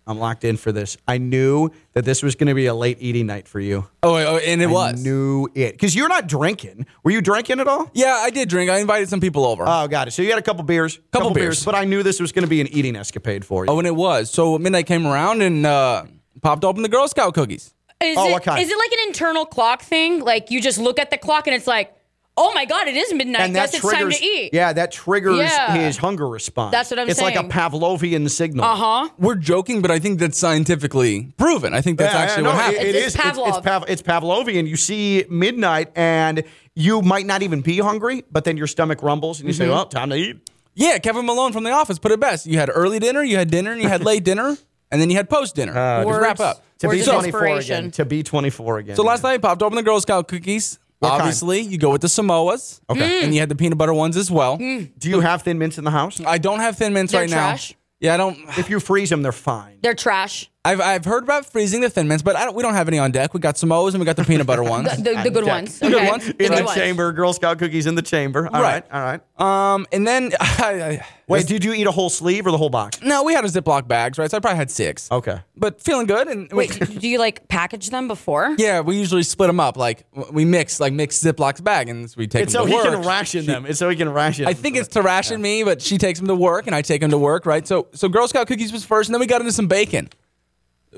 I'm 0.06 0.18
locked 0.18 0.42
in 0.44 0.56
for 0.56 0.72
this. 0.72 0.96
I 1.06 1.18
knew 1.18 1.68
that 1.92 2.06
this 2.06 2.22
was 2.22 2.34
going 2.34 2.46
to 2.48 2.54
be 2.54 2.64
a 2.64 2.74
late 2.74 2.96
eating 2.98 3.26
night 3.26 3.46
for 3.46 3.60
you. 3.60 3.86
Oh, 4.02 4.16
oh 4.16 4.38
and 4.38 4.62
it 4.62 4.66
was. 4.68 4.88
I 4.88 4.92
was. 4.92 5.04
knew 5.04 5.48
it 5.54 5.72
because 5.72 5.94
you're 5.94 6.08
not 6.08 6.26
drinking. 6.26 6.86
Were 7.04 7.10
you 7.10 7.20
drinking 7.20 7.60
at 7.60 7.68
all? 7.68 7.90
Yeah, 7.92 8.14
I 8.14 8.30
did 8.30 8.48
drink. 8.48 8.70
I 8.70 8.78
invited 8.78 9.10
some 9.10 9.20
people 9.20 9.44
over. 9.44 9.64
Oh, 9.66 9.86
got 9.86 10.08
it. 10.08 10.12
So 10.12 10.22
you 10.22 10.30
had 10.30 10.38
a 10.38 10.42
couple 10.42 10.62
beers, 10.62 10.98
Couple 11.12 11.30
beers. 11.34 11.62
but 11.62 11.74
I 11.74 11.84
knew 11.84 12.02
this 12.02 12.20
was 12.20 12.32
going 12.32 12.44
to 12.44 12.48
be 12.48 12.62
an 12.62 12.68
eating 12.68 12.96
escapade 12.96 13.44
for 13.44 13.66
you. 13.66 13.70
oh, 13.70 13.78
and 13.78 13.86
it 13.86 13.94
was. 13.96 14.30
So 14.30 14.56
midnight 14.58 14.86
came 14.86 15.06
around 15.06 15.42
and 15.42 15.66
uh, 15.66 16.04
popped 16.40 16.64
open 16.64 16.82
the 16.82 16.88
Girl 16.88 17.06
Scout 17.06 17.34
cookies. 17.34 17.74
Is 18.00 18.16
Oh, 18.16 18.28
it, 18.28 18.32
what 18.32 18.44
kind? 18.44 18.62
Is 18.62 18.70
it 18.70 18.78
like 18.78 18.92
an 18.92 19.08
internal 19.08 19.44
clock 19.44 19.82
thing? 19.82 20.20
Like 20.20 20.50
you 20.50 20.62
just 20.62 20.78
look 20.78 20.98
at 20.98 21.10
the 21.10 21.18
clock 21.18 21.46
and 21.48 21.54
it's 21.54 21.66
like, 21.66 21.94
oh 22.38 22.52
my 22.54 22.64
god, 22.64 22.88
it 22.88 22.96
is 22.96 23.12
midnight. 23.12 23.42
and 23.42 23.56
that 23.56 23.72
Guess 23.72 23.74
it's 23.74 23.80
triggers. 23.82 24.14
time 24.18 24.22
to 24.22 24.24
eat. 24.24 24.54
Yeah, 24.54 24.72
that 24.72 24.92
triggers 24.92 25.38
Yeah. 25.38 25.74
his 25.74 25.96
hunger 25.96 26.28
response. 26.28 26.72
That's 26.72 26.90
what 26.90 26.98
I'm 27.00 27.06
saying. 27.10 27.10
it's 27.10 27.20
like 27.20 27.36
a. 27.36 27.48
Pavlovian 27.48 28.30
signal. 28.30 28.64
Uh 28.64 28.76
huh. 28.76 29.08
We're 29.18 29.34
joking, 29.34 29.82
but 29.82 29.90
I 29.90 29.98
think 29.98 30.18
that's 30.20 30.38
scientifically 30.38 31.32
proven. 31.36 31.74
I 31.74 31.80
think 31.80 31.98
that's 31.98 32.14
Yeah, 32.14 32.20
actually 32.20 32.42
no, 32.44 32.50
what 32.50 32.58
it- 32.58 32.62
happened. 32.62 32.82
it 32.82 32.88
It's- 32.94 33.02
is. 33.08 33.14
it's 33.14 33.24
It's, 33.24 33.38
it's, 33.38 33.38
Pavlov. 33.58 33.62
Pav, 33.64 33.84
it's 33.88 34.02
Pavlovian. 34.02 34.66
You 34.68 34.76
see 34.76 35.24
midnight, 35.28 35.90
and 35.96 36.44
you 36.74 37.02
might 37.02 37.26
not 37.26 37.42
even 37.42 37.60
be 37.60 37.78
hungry, 37.78 38.24
but 38.30 38.44
then 38.44 38.56
your 38.56 38.66
stomach 38.68 39.02
rumbles, 39.02 39.40
and 39.40 39.48
you 39.48 39.54
Mm-hmm. 39.54 39.62
say, 39.64 39.68
"Well, 39.68 39.86
time 39.86 40.10
to 40.10 40.16
eat." 40.16 40.36
Yeah, 40.74 40.98
Kevin 40.98 41.26
Malone 41.26 41.52
from 41.52 41.64
The 41.64 41.72
Office 41.72 41.98
put 41.98 42.12
it 42.12 42.20
best. 42.20 42.46
You 42.46 42.58
had 42.58 42.70
early 42.72 43.00
dinner, 43.00 43.22
you 43.24 43.36
had 43.36 43.50
dinner, 43.50 43.72
and 43.72 43.82
you 43.82 43.88
had 43.88 44.04
late 44.04 44.22
dinner, 44.22 44.56
and 44.92 45.00
then 45.00 45.10
you 45.10 45.16
had 45.16 45.28
post 45.28 45.56
dinner. 45.56 45.76
Uh, 45.76 46.04
Just 46.04 46.20
wrap 46.20 46.38
up. 46.40 46.62
To 46.78 46.86
Words 46.86 47.04
be 47.04 47.10
24 47.10 47.46
again. 47.58 47.90
To 47.90 48.04
be 48.04 48.22
24 48.22 48.78
again. 48.78 48.94
So 48.96 49.02
last 49.02 49.24
night, 49.24 49.32
I 49.34 49.38
popped 49.38 49.60
open 49.62 49.74
the 49.74 49.82
Girl 49.82 50.00
Scout 50.00 50.28
cookies. 50.28 50.78
What 51.00 51.10
kind? 51.10 51.22
Obviously, 51.22 51.60
you 51.60 51.78
go 51.78 51.90
with 51.90 52.00
the 52.00 52.08
Samoas. 52.08 52.80
Okay. 52.90 53.22
And 53.22 53.30
mm. 53.30 53.34
you 53.34 53.40
had 53.40 53.48
the 53.48 53.54
peanut 53.54 53.78
butter 53.78 53.94
ones 53.94 54.16
as 54.16 54.30
well. 54.30 54.58
Mm. 54.58 54.90
do 54.98 55.08
you 55.08 55.20
have 55.20 55.42
thin 55.42 55.58
mints 55.58 55.78
in 55.78 55.84
the 55.84 55.90
house? 55.90 56.20
I 56.20 56.38
don't 56.38 56.60
have 56.60 56.76
thin 56.76 56.92
mints 56.92 57.12
They're 57.12 57.22
right 57.22 57.30
trash? 57.30 57.72
now. 57.72 57.76
Yeah, 58.00 58.14
I 58.14 58.16
don't. 58.16 58.38
If 58.58 58.70
you 58.70 58.78
freeze 58.78 59.10
them, 59.10 59.22
they're 59.22 59.32
fine. 59.32 59.78
They're 59.82 59.94
trash. 59.94 60.50
I've, 60.68 60.80
I've 60.80 61.04
heard 61.04 61.22
about 61.22 61.46
freezing 61.46 61.80
the 61.80 61.88
thin 61.90 62.08
mints, 62.08 62.22
but 62.22 62.36
I 62.36 62.44
don't, 62.44 62.54
we 62.54 62.62
don't 62.62 62.74
have 62.74 62.88
any 62.88 62.98
on 62.98 63.10
deck. 63.10 63.32
We 63.34 63.40
got 63.40 63.54
Samoas 63.56 63.90
and 63.90 64.00
we 64.00 64.04
got 64.04 64.16
the 64.16 64.24
peanut 64.24 64.46
butter 64.46 64.62
ones. 64.76 64.94
The, 64.96 65.20
the 65.24 65.30
good 65.30 65.44
Okay. 65.44 65.50
ones. 65.50 65.78
The 65.78 65.88
good 65.90 66.06
ones. 66.08 66.28
In 66.28 66.36
good 66.36 66.58
the 66.58 66.64
ones. 66.64 66.74
chamber, 66.76 67.12
Girl 67.12 67.32
Scout 67.32 67.58
cookies 67.58 67.86
in 67.86 67.94
the 67.94 68.02
chamber. 68.02 68.46
All 68.52 68.60
right, 68.62 68.84
Right. 68.90 68.92
all 68.92 69.02
right. 69.02 69.74
Um, 69.74 69.86
and 69.92 70.06
then 70.06 70.32
I, 70.40 70.82
I, 71.00 71.06
Wait, 71.28 71.46
did 71.46 71.62
you 71.64 71.72
eat 71.74 71.86
a 71.86 71.90
whole 71.90 72.10
sleeve 72.10 72.46
or 72.46 72.50
the 72.50 72.58
whole 72.58 72.70
box? 72.70 73.00
no, 73.02 73.22
we 73.22 73.34
had 73.34 73.44
a 73.44 73.48
Ziploc 73.48 73.86
bags, 73.86 74.18
right? 74.18 74.30
So 74.30 74.36
I 74.36 74.40
probably 74.40 74.56
had 74.56 74.70
six. 74.70 75.10
Okay. 75.12 75.38
but 75.56 75.80
feeling 75.80 76.06
good. 76.06 76.26
And 76.28 76.50
Wait, 76.52 76.70
do 77.00 77.06
you 77.08 77.18
like 77.18 77.48
package 77.48 77.90
them 77.90 78.08
before? 78.08 78.54
yeah, 78.58 78.80
we 78.80 78.96
usually 78.98 79.22
split 79.22 79.48
them 79.48 79.60
up. 79.60 79.76
Like 79.76 80.04
we 80.32 80.44
mix, 80.44 80.80
like 80.80 80.92
mix 80.92 81.18
Ziploc's 81.18 81.60
bag, 81.60 81.88
and 81.88 82.12
we 82.16 82.26
take 82.26 82.32
them. 82.32 82.42
It's 82.42 82.52
them 82.52 82.62
so 82.62 82.66
to 82.66 82.90
he 82.90 82.96
can 82.96 83.06
ration 83.08 83.46
them. 83.46 83.66
It's 83.66 83.78
so 83.78 83.88
he 83.88 83.96
can 83.96 84.08
ration. 84.12 84.46
I 84.46 84.54
think 84.54 84.76
it's 84.76 84.88
to 84.88 85.02
ration 85.02 85.40
me, 85.40 85.64
but 85.64 85.80
she 85.82 85.98
takes 85.98 86.18
them 86.18 86.28
to 86.28 86.34
work, 86.34 86.66
and 86.66 86.74
I 86.74 86.82
take 86.82 87.00
them 87.00 87.10
to 87.10 87.18
work, 87.18 87.46
right? 87.46 87.66
So, 87.66 87.88
so 87.92 88.08
Girl 88.08 88.26
Scout 88.28 88.46
cookies 88.48 88.72
was 88.72 88.84
first, 88.84 89.08
and 89.08 89.14
then 89.14 89.20
we 89.20 89.26
got 89.26 89.40
into 89.40 89.52
some 89.52 89.66
bacon, 89.68 90.08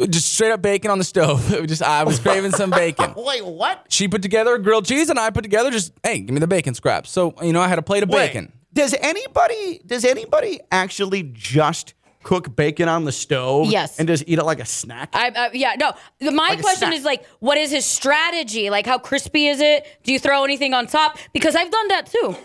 just 0.09 0.33
straight 0.33 0.53
up 0.53 0.62
bacon 0.62 0.90
on 0.90 0.98
the 0.98 1.05
stove. 1.05 1.46
Just 1.66 1.83
I 1.83 2.05
was 2.05 2.18
craving 2.18 2.53
some 2.53 2.70
bacon. 2.70 3.12
Wait, 3.16 3.44
what? 3.44 3.87
She 3.88 4.09
put 4.09 4.22
together 4.22 4.57
grilled 4.59 4.87
cheese, 4.87 5.11
and 5.11 5.18
I 5.18 5.31
put 5.31 5.42
together 5.42 5.70
just 5.70 5.92
hey, 6.03 6.20
give 6.20 6.33
me 6.33 6.40
the 6.40 6.46
bacon 6.46 6.74
scraps. 6.74 7.11
So 7.11 7.35
you 7.42 7.53
know, 7.53 7.61
I 7.61 7.68
had 7.68 7.79
a 7.79 7.83
plate 7.83 8.03
of 8.03 8.09
Wait, 8.09 8.29
bacon. 8.29 8.53
Does 8.72 8.94
anybody 9.00 9.81
does 9.85 10.05
anybody 10.05 10.61
actually 10.70 11.24
just 11.33 11.94
cook 12.22 12.55
bacon 12.55 12.88
on 12.88 13.05
the 13.05 13.12
stove? 13.12 13.70
Yes. 13.70 13.98
And 13.98 14.07
just 14.07 14.24
eat 14.26 14.38
it 14.38 14.44
like 14.44 14.61
a 14.61 14.64
snack? 14.64 15.11
I, 15.14 15.29
uh, 15.31 15.50
yeah, 15.53 15.74
no. 15.79 15.92
My 16.31 16.50
Like 16.50 16.61
question 16.61 16.92
is 16.92 17.05
like, 17.05 17.24
what 17.40 17.59
is 17.59 17.70
his 17.70 17.87
strategy? 17.87 18.70
Like, 18.70 18.87
how 18.87 18.98
crispy 18.98 19.46
is 19.46 19.61
it? 19.61 19.87
Do 20.03 20.12
you 20.12 20.18
throw 20.18 20.44
anything 20.44 20.74
on 20.74 20.87
top? 20.87 21.18
Because 21.33 21.57
I've 21.57 21.70
done 21.70 21.88
that 21.88 22.07
too. 22.07 22.37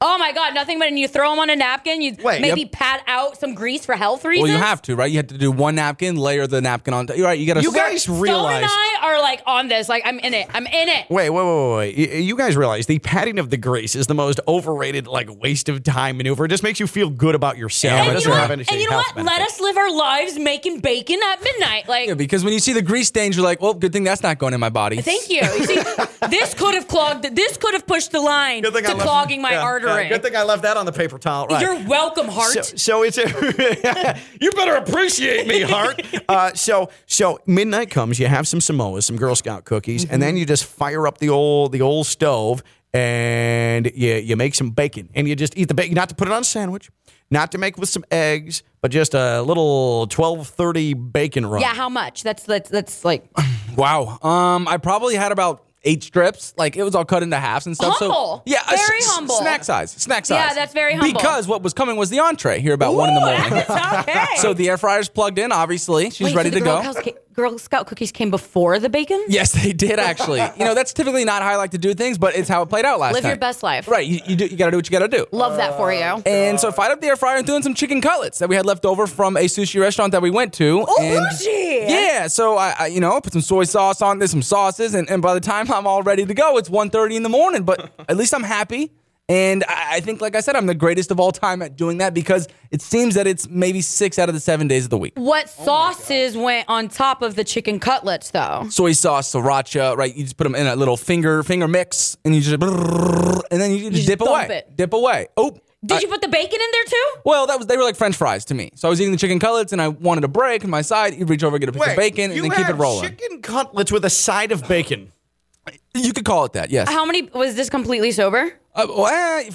Oh 0.00 0.18
my 0.18 0.32
God, 0.32 0.54
nothing 0.54 0.78
but 0.78 0.88
and 0.88 0.98
you 0.98 1.08
throw 1.08 1.30
them 1.30 1.38
on 1.38 1.48
a 1.48 1.56
napkin. 1.56 2.02
You 2.02 2.14
Wait, 2.22 2.42
maybe 2.42 2.62
yep. 2.62 2.72
pat 2.72 3.02
out 3.06 3.38
some 3.38 3.54
grease 3.54 3.86
for 3.86 3.94
health 3.94 4.24
reasons. 4.24 4.48
Well, 4.50 4.58
you 4.58 4.62
have 4.62 4.82
to, 4.82 4.96
right? 4.96 5.10
You 5.10 5.16
have 5.18 5.28
to 5.28 5.38
do 5.38 5.50
one 5.50 5.76
napkin, 5.76 6.16
layer 6.16 6.46
the 6.46 6.60
napkin 6.60 6.92
on. 6.92 7.06
You're 7.14 7.24
right. 7.26 7.38
You 7.38 7.46
got 7.46 7.54
to. 7.54 7.62
you 7.62 7.72
guys 7.72 8.02
Stone 8.02 8.20
realize 8.20 8.56
and 8.64 8.66
I 8.70 8.98
are 9.02 9.22
like 9.22 9.40
on 9.46 9.68
this. 9.68 9.88
Like, 9.88 10.02
I'm 10.04 10.18
in 10.18 10.34
it. 10.34 10.48
I'm 10.52 10.66
in 10.66 10.88
it. 10.88 11.06
Wait, 11.08 11.30
wait, 11.30 11.42
wait, 11.44 11.70
wait, 11.70 11.96
wait. 11.96 12.20
You 12.22 12.36
guys 12.36 12.54
realize 12.54 12.84
the 12.86 12.98
patting 12.98 13.38
of 13.38 13.48
the 13.48 13.56
grease 13.56 13.94
is 13.94 14.06
the 14.06 14.14
most 14.14 14.40
overrated, 14.46 15.06
like, 15.06 15.30
waste 15.40 15.70
of 15.70 15.82
time 15.82 16.18
maneuver. 16.18 16.44
It 16.44 16.48
just 16.48 16.62
makes 16.64 16.80
you 16.80 16.86
feel 16.86 17.08
good 17.08 17.34
about 17.34 17.56
yourself. 17.56 17.94
And 17.94 18.06
it 18.06 18.08
you 18.08 18.14
doesn't 18.14 18.30
know 18.30 18.36
have 18.36 18.50
what? 18.50 18.58
any 18.58 18.64
And 18.70 18.80
you 18.80 18.90
know 18.90 19.00
health 19.00 19.16
what? 19.16 19.24
Let 19.24 19.40
us 19.40 19.58
live 19.60 19.76
our 19.78 19.90
lives 19.90 20.38
making 20.38 20.80
bacon 20.80 21.18
at 21.32 21.42
midnight. 21.42 21.88
Like, 21.88 22.08
Yeah, 22.08 22.14
because 22.14 22.44
when 22.44 22.52
you 22.52 22.58
see 22.60 22.74
the 22.74 22.82
grease 22.82 23.08
stains, 23.08 23.36
you're 23.36 23.44
like, 23.44 23.62
well, 23.62 23.72
good 23.72 23.92
thing 23.92 24.04
that's 24.04 24.22
not 24.22 24.38
going 24.38 24.52
in 24.52 24.60
my 24.60 24.68
body. 24.70 25.00
thank 25.00 25.30
you. 25.30 25.36
You 25.40 25.64
see, 25.64 25.76
this 26.28 26.52
could 26.52 26.74
have 26.74 26.88
clogged. 26.88 27.34
This 27.34 27.56
could 27.56 27.72
have 27.72 27.86
pushed 27.86 28.12
the 28.12 28.20
line 28.20 28.62
to 28.64 28.68
I 28.68 28.72
left- 28.72 29.00
clogging 29.00 29.40
my 29.40 29.52
yeah, 29.52 29.62
yeah, 29.86 30.08
good 30.08 30.22
thing 30.22 30.36
I 30.36 30.42
left 30.42 30.62
that 30.62 30.76
on 30.76 30.86
the 30.86 30.92
paper 30.92 31.18
towel. 31.18 31.46
Right. 31.46 31.60
You're 31.62 31.86
welcome, 31.86 32.28
Hart. 32.28 32.52
So, 32.52 32.62
so 32.76 33.02
it's 33.02 33.18
a, 33.18 34.18
you 34.40 34.50
better 34.52 34.74
appreciate 34.76 35.46
me, 35.46 35.60
Hart. 35.62 36.00
Uh, 36.28 36.52
so 36.54 36.90
so 37.06 37.38
midnight 37.46 37.90
comes, 37.90 38.18
you 38.18 38.26
have 38.26 38.46
some 38.48 38.60
Samoas, 38.60 39.04
some 39.04 39.16
Girl 39.16 39.34
Scout 39.34 39.64
cookies, 39.64 40.02
and 40.04 40.12
Mm-hmm. 40.12 40.20
then 40.20 40.36
you 40.36 40.46
just 40.46 40.64
fire 40.64 41.06
up 41.06 41.18
the 41.18 41.28
old 41.28 41.72
the 41.72 41.80
old 41.82 42.06
stove 42.06 42.62
and 42.92 43.90
you 43.94 44.14
you 44.14 44.36
make 44.36 44.54
some 44.54 44.70
bacon 44.70 45.10
and 45.14 45.26
you 45.28 45.34
just 45.36 45.56
eat 45.58 45.68
the 45.68 45.74
bacon. 45.74 45.94
Not 45.94 46.08
to 46.10 46.14
put 46.14 46.28
it 46.28 46.32
on 46.32 46.42
a 46.42 46.44
sandwich, 46.44 46.90
not 47.30 47.50
to 47.52 47.58
make 47.58 47.76
with 47.76 47.88
some 47.88 48.04
eggs, 48.10 48.62
but 48.80 48.90
just 48.90 49.14
a 49.14 49.42
little 49.42 50.06
twelve 50.06 50.46
thirty 50.48 50.94
bacon 50.94 51.44
run. 51.46 51.60
yeah, 51.60 51.74
how 51.74 51.88
much? 51.88 52.22
That's 52.22 52.44
that's 52.44 52.70
that's 52.70 53.04
like 53.04 53.26
Wow. 53.76 54.18
Um, 54.22 54.68
I 54.68 54.76
probably 54.76 55.16
had 55.16 55.32
about 55.32 55.63
eight 55.84 56.02
strips. 56.02 56.54
Like 56.56 56.76
it 56.76 56.82
was 56.82 56.94
all 56.94 57.04
cut 57.04 57.22
into 57.22 57.36
halves 57.36 57.66
and 57.66 57.76
stuff. 57.76 57.96
Humble. 57.98 58.38
So 58.38 58.42
yeah, 58.46 58.58
uh, 58.68 58.72
a 58.74 58.76
Very 58.76 58.98
s- 58.98 59.06
humble. 59.14 59.36
Snack 59.36 59.64
size. 59.64 59.90
Snack 59.92 60.26
size. 60.26 60.36
Yeah, 60.36 60.54
that's 60.54 60.72
very 60.72 60.94
humble. 60.94 61.12
Because 61.12 61.46
what 61.46 61.62
was 61.62 61.72
coming 61.72 61.96
was 61.96 62.10
the 62.10 62.18
entree 62.20 62.60
here 62.60 62.74
about 62.74 62.94
one 62.94 63.08
in 63.10 63.14
the 63.14 63.20
morning. 63.20 63.52
okay. 64.00 64.24
so 64.36 64.54
the 64.54 64.68
air 64.70 64.78
fryer's 64.78 65.08
plugged 65.08 65.38
in. 65.38 65.52
Obviously, 65.52 66.10
she's 66.10 66.26
Wait, 66.28 66.36
ready 66.36 66.50
so 66.50 66.58
to 66.58 66.64
go. 66.64 67.12
Girl 67.34 67.58
Scout 67.58 67.88
cookies 67.88 68.12
came 68.12 68.30
before 68.30 68.78
the 68.78 68.88
bacon. 68.88 69.22
Yes, 69.28 69.52
they 69.52 69.72
did 69.72 69.98
actually. 69.98 70.40
you 70.56 70.64
know, 70.64 70.74
that's 70.74 70.92
typically 70.92 71.24
not 71.24 71.42
how 71.42 71.50
I 71.50 71.56
like 71.56 71.72
to 71.72 71.78
do 71.78 71.92
things, 71.92 72.16
but 72.16 72.36
it's 72.36 72.48
how 72.48 72.62
it 72.62 72.66
played 72.66 72.84
out 72.84 73.00
last 73.00 73.10
time. 73.10 73.14
Live 73.14 73.22
time. 73.24 73.30
your 73.30 73.38
best 73.38 73.62
life. 73.64 73.88
Right. 73.88 74.06
You, 74.06 74.20
you 74.24 74.36
do. 74.36 74.46
You 74.46 74.56
got 74.56 74.66
to 74.66 74.70
do 74.70 74.76
what 74.78 74.88
you 74.88 74.92
got 74.92 75.10
to 75.10 75.16
do. 75.16 75.26
Love 75.32 75.56
that 75.56 75.76
for 75.76 75.92
you. 75.92 75.98
Uh, 75.98 76.22
and 76.26 76.60
so 76.60 76.68
I 76.68 76.70
fired 76.70 76.92
up 76.92 77.00
the 77.00 77.08
air 77.08 77.16
fryer 77.16 77.38
and 77.38 77.46
threw 77.46 77.56
in 77.56 77.62
some 77.64 77.74
chicken 77.74 78.00
cutlets 78.00 78.38
that 78.38 78.48
we 78.48 78.54
had 78.54 78.64
left 78.64 78.84
over 78.84 79.08
from 79.08 79.36
a 79.36 79.44
sushi 79.46 79.80
restaurant 79.80 80.12
that 80.12 80.22
we 80.22 80.30
went 80.30 80.52
to. 80.54 80.84
Oh, 80.86 81.02
and 81.02 81.26
bougie. 81.30 81.86
Yeah, 81.88 82.28
so 82.28 82.56
I, 82.56 82.74
I, 82.78 82.86
you 82.86 83.00
know, 83.00 83.20
put 83.20 83.32
some 83.32 83.42
soy 83.42 83.64
sauce 83.64 84.00
on 84.00 84.20
there, 84.20 84.28
some 84.28 84.42
sauces, 84.42 84.94
and, 84.94 85.10
and 85.10 85.20
by 85.20 85.34
the 85.34 85.40
time 85.40 85.70
I'm 85.72 85.88
all 85.88 86.02
ready 86.02 86.24
to 86.24 86.34
go, 86.34 86.56
it's 86.56 86.68
1.30 86.68 87.16
in 87.16 87.22
the 87.24 87.28
morning. 87.28 87.64
But 87.64 87.92
at 88.08 88.16
least 88.16 88.32
I'm 88.32 88.44
happy. 88.44 88.92
And 89.28 89.64
I, 89.66 89.96
I 89.96 90.00
think, 90.00 90.20
like 90.20 90.36
I 90.36 90.40
said, 90.40 90.54
I'm 90.54 90.66
the 90.66 90.74
greatest 90.74 91.10
of 91.10 91.18
all 91.18 91.32
time 91.32 91.62
at 91.62 91.76
doing 91.76 91.98
that 91.98 92.12
because 92.12 92.46
it 92.70 92.82
seems 92.82 93.14
that 93.14 93.26
it's 93.26 93.48
maybe 93.48 93.80
six 93.80 94.18
out 94.18 94.28
of 94.28 94.34
the 94.34 94.40
seven 94.40 94.68
days 94.68 94.84
of 94.84 94.90
the 94.90 94.98
week. 94.98 95.14
What 95.16 95.46
oh 95.60 95.64
sauces 95.64 96.36
went 96.36 96.68
on 96.68 96.88
top 96.88 97.22
of 97.22 97.34
the 97.34 97.44
chicken 97.44 97.80
cutlets, 97.80 98.30
though? 98.32 98.66
Soy 98.68 98.92
sauce, 98.92 99.32
sriracha, 99.32 99.96
right? 99.96 100.14
You 100.14 100.24
just 100.24 100.36
put 100.36 100.44
them 100.44 100.54
in 100.54 100.66
a 100.66 100.76
little 100.76 100.98
finger 100.98 101.42
finger 101.42 101.66
mix, 101.66 102.18
and 102.24 102.34
you 102.34 102.42
just 102.42 102.62
and 102.62 103.60
then 103.60 103.70
you 103.72 103.90
just, 103.90 103.92
just 103.92 104.06
dip 104.08 104.18
dump 104.18 104.30
away, 104.30 104.56
it. 104.58 104.76
dip 104.76 104.92
away. 104.92 105.28
Oh, 105.38 105.56
Did 105.84 105.96
I- 105.96 106.00
you 106.00 106.08
put 106.08 106.20
the 106.20 106.28
bacon 106.28 106.60
in 106.60 106.68
there 106.72 106.84
too? 106.84 107.20
Well, 107.24 107.46
that 107.46 107.56
was 107.56 107.66
they 107.66 107.78
were 107.78 107.82
like 107.84 107.96
French 107.96 108.16
fries 108.16 108.44
to 108.46 108.54
me. 108.54 108.72
So 108.74 108.88
I 108.88 108.90
was 108.90 109.00
eating 109.00 109.12
the 109.12 109.18
chicken 109.18 109.38
cutlets, 109.38 109.72
and 109.72 109.80
I 109.80 109.88
wanted 109.88 110.24
a 110.24 110.28
break. 110.28 110.64
On 110.64 110.70
my 110.70 110.82
side, 110.82 111.14
you 111.14 111.24
reach 111.24 111.42
over, 111.42 111.58
get 111.58 111.70
a 111.70 111.72
piece 111.72 111.80
Wait, 111.80 111.90
of 111.92 111.96
bacon, 111.96 112.30
and 112.30 112.44
then 112.44 112.50
keep 112.50 112.60
it 112.60 112.66
had 112.66 112.78
rolling. 112.78 113.08
Chicken 113.08 113.40
cutlets 113.40 113.90
with 113.90 114.04
a 114.04 114.10
side 114.10 114.52
of 114.52 114.68
bacon. 114.68 115.12
You 115.94 116.12
could 116.12 116.24
call 116.24 116.44
it 116.44 116.52
that, 116.54 116.70
yes. 116.70 116.88
How 116.88 117.04
many 117.04 117.22
was 117.22 117.54
this 117.54 117.70
completely 117.70 118.12
sober? 118.12 118.52
Uh, 118.74 118.86
well, 118.88 119.06
eh, 119.06 119.50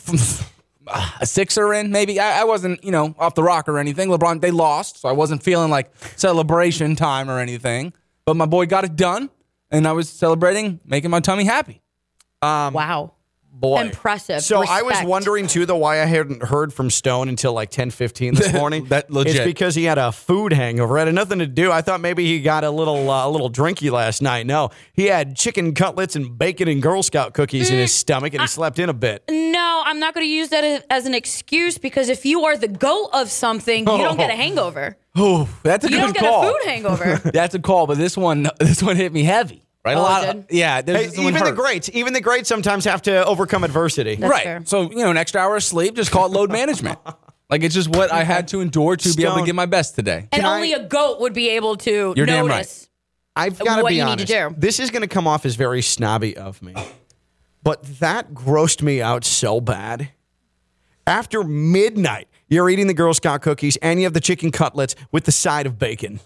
a 1.21 1.25
sixer 1.25 1.73
in, 1.73 1.91
maybe. 1.91 2.19
I, 2.19 2.41
I 2.41 2.43
wasn't, 2.45 2.83
you 2.83 2.91
know, 2.91 3.15
off 3.19 3.35
the 3.35 3.43
rock 3.43 3.67
or 3.67 3.77
anything. 3.77 4.09
LeBron, 4.09 4.41
they 4.41 4.51
lost, 4.51 5.01
so 5.01 5.09
I 5.09 5.11
wasn't 5.11 5.43
feeling 5.43 5.69
like 5.69 5.91
celebration 6.15 6.95
time 6.95 7.29
or 7.29 7.39
anything. 7.39 7.93
But 8.25 8.35
my 8.35 8.45
boy 8.45 8.65
got 8.65 8.83
it 8.83 8.95
done, 8.95 9.29
and 9.71 9.87
I 9.87 9.91
was 9.91 10.09
celebrating, 10.09 10.79
making 10.85 11.11
my 11.11 11.19
tummy 11.19 11.43
happy. 11.45 11.81
wow. 12.41 13.13
Boy. 13.51 13.81
Impressive. 13.81 14.41
So 14.41 14.63
I 14.65 14.83
was 14.83 15.03
wondering 15.03 15.47
too, 15.47 15.65
though, 15.65 15.75
why 15.75 16.01
I 16.01 16.05
hadn't 16.05 16.43
heard 16.43 16.73
from 16.73 16.89
Stone 16.89 17.27
until 17.27 17.51
like 17.51 17.69
ten 17.71 17.89
fifteen 17.91 18.33
this 18.33 18.53
morning. 18.53 18.85
That 18.85 19.11
legit. 19.11 19.35
It's 19.35 19.43
because 19.45 19.75
he 19.75 19.83
had 19.83 19.97
a 19.97 20.13
food 20.13 20.53
hangover. 20.53 20.97
It 20.97 21.07
had 21.07 21.13
nothing 21.15 21.39
to 21.39 21.45
do. 21.47 21.69
I 21.69 21.81
thought 21.81 21.99
maybe 21.99 22.25
he 22.25 22.41
got 22.41 22.63
a 22.63 22.71
little 22.71 23.09
uh, 23.09 23.27
a 23.27 23.29
little 23.29 23.51
drinky 23.51 23.91
last 23.91 24.21
night. 24.21 24.45
No, 24.45 24.69
he 24.93 25.07
had 25.07 25.35
chicken 25.35 25.73
cutlets 25.73 26.15
and 26.15 26.37
bacon 26.37 26.69
and 26.69 26.81
Girl 26.81 27.03
Scout 27.03 27.33
cookies 27.33 27.69
in 27.69 27.77
his 27.77 27.93
stomach, 27.93 28.33
and 28.33 28.41
he 28.41 28.47
slept 28.47 28.79
in 28.79 28.87
a 28.87 28.93
bit. 28.93 29.23
No, 29.29 29.81
I'm 29.85 29.99
not 29.99 30.13
going 30.13 30.25
to 30.25 30.31
use 30.31 30.49
that 30.49 30.63
as- 30.63 30.83
as 30.89 31.05
an 31.05 31.13
excuse 31.13 31.77
because 31.77 32.07
if 32.07 32.25
you 32.25 32.45
are 32.45 32.55
the 32.55 32.67
goat 32.69 33.09
of 33.11 33.29
something, 33.29 33.79
you 33.79 33.97
don't 33.97 34.15
get 34.17 34.29
a 34.31 34.35
hangover. 34.35 34.95
Oh, 35.17 35.49
that's 35.63 35.83
a 35.83 35.89
You 35.89 35.97
good 35.97 36.01
don't 36.01 36.13
get 36.13 36.23
call. 36.23 36.43
a 36.47 36.51
food 36.53 36.61
hangover. 36.65 37.15
That's 37.33 37.55
a 37.55 37.59
call, 37.59 37.87
but 37.87 37.97
this 37.97 38.15
one, 38.15 38.47
this 38.59 38.81
one 38.81 38.95
hit 38.95 39.11
me 39.11 39.23
heavy. 39.23 39.63
Right, 39.85 39.95
Oh, 39.95 40.01
a 40.01 40.01
lot. 40.01 40.25
Of, 40.27 40.45
yeah, 40.51 40.81
there's 40.81 40.99
Hey, 40.99 41.05
this 41.07 41.17
one 41.17 41.27
even 41.27 41.43
the 41.45 41.51
greats, 41.53 41.89
even 41.93 42.13
the 42.13 42.21
greats 42.21 42.49
sometimes 42.49 42.83
have 42.85 43.01
to 43.03 43.25
overcome 43.25 43.63
adversity. 43.63 44.15
That's 44.15 44.29
right. 44.29 44.43
fair. 44.43 44.61
So 44.65 44.89
you 44.91 44.97
know, 44.97 45.09
an 45.11 45.17
extra 45.17 45.39
hour 45.41 45.55
of 45.55 45.63
sleep, 45.63 45.95
just 45.95 46.11
call 46.11 46.25
it 46.25 46.31
load 46.31 46.51
management. 46.51 46.99
Like 47.51 47.63
it's 47.63 47.73
just 47.73 47.89
what 47.89 48.11
I 48.11 48.23
had 48.23 48.47
to 48.49 48.61
endure 48.61 48.95
to 48.95 49.13
be 49.15 49.23
able 49.23 49.37
to 49.39 49.43
get 49.43 49.55
my 49.55 49.65
best 49.65 49.95
today. 49.95 50.27
and 50.31 50.43
Can 50.43 50.45
only 50.45 50.73
a 50.73 50.83
goat 50.85 51.19
would 51.19 51.33
be 51.33 51.49
able 51.49 51.77
to 51.77 52.13
You're 52.15 52.27
damn 52.27 52.45
notice. 52.45 52.87
I've 53.35 53.57
got 53.57 53.77
to 53.77 53.81
what 53.81 53.89
be 53.89 53.95
you 53.95 54.05
need 54.05 54.19
to 54.19 54.35
honest. 54.43 54.55
do. 54.55 54.61
This 54.61 54.79
is 54.79 54.91
going 54.91 55.01
to 55.01 55.07
come 55.07 55.25
off 55.25 55.47
as 55.47 55.55
very 55.55 55.81
snobby 55.81 56.37
of 56.37 56.61
me, 56.61 56.75
but 57.63 57.81
that 58.01 58.35
grossed 58.35 58.83
me 58.83 59.01
out 59.01 59.25
so 59.25 59.59
bad. 59.59 60.09
After 61.07 61.43
midnight, 61.43 62.27
you're 62.49 62.69
eating 62.69 62.85
the 62.85 62.93
Girl 62.93 63.15
Scout 63.15 63.41
cookies 63.41 63.77
and 63.77 63.99
you 63.99 64.05
have 64.05 64.13
the 64.13 64.19
chicken 64.21 64.51
cutlets 64.51 64.93
with 65.11 65.23
the 65.23 65.31
side 65.31 65.65
of 65.65 65.79
bacon 65.79 66.19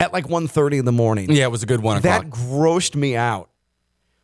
at 0.00 0.12
like 0.12 0.26
1.30 0.26 0.78
in 0.80 0.84
the 0.84 0.92
morning. 0.92 1.30
Yeah, 1.30 1.44
it 1.44 1.50
was 1.50 1.62
a 1.62 1.66
good 1.66 1.80
one 1.80 2.00
That 2.02 2.24
o'clock. 2.26 2.38
grossed 2.38 2.94
me 2.94 3.16
out. 3.16 3.48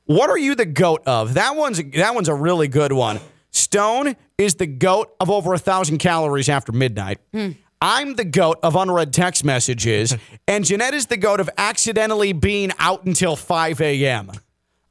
What 0.06 0.28
are 0.30 0.38
you 0.38 0.54
the 0.54 0.66
goat 0.66 1.02
of? 1.06 1.34
That 1.34 1.54
one's 1.56 1.80
that 1.92 2.14
one's 2.14 2.28
a 2.28 2.34
really 2.34 2.66
good 2.68 2.92
one. 2.92 3.20
Stone 3.52 4.16
is 4.38 4.54
the 4.56 4.66
goat 4.66 5.14
of 5.20 5.30
over 5.30 5.54
a 5.54 5.58
thousand 5.58 5.98
calories 5.98 6.48
after 6.48 6.72
midnight. 6.72 7.18
Hmm. 7.32 7.50
I'm 7.80 8.14
the 8.14 8.24
goat 8.24 8.58
of 8.62 8.76
unread 8.76 9.12
text 9.12 9.44
messages, 9.44 10.14
and 10.48 10.64
Jeanette 10.64 10.94
is 10.94 11.06
the 11.06 11.16
goat 11.16 11.40
of 11.40 11.48
accidentally 11.56 12.32
being 12.32 12.72
out 12.78 13.04
until 13.04 13.36
5 13.36 13.80
a.m. 13.80 14.30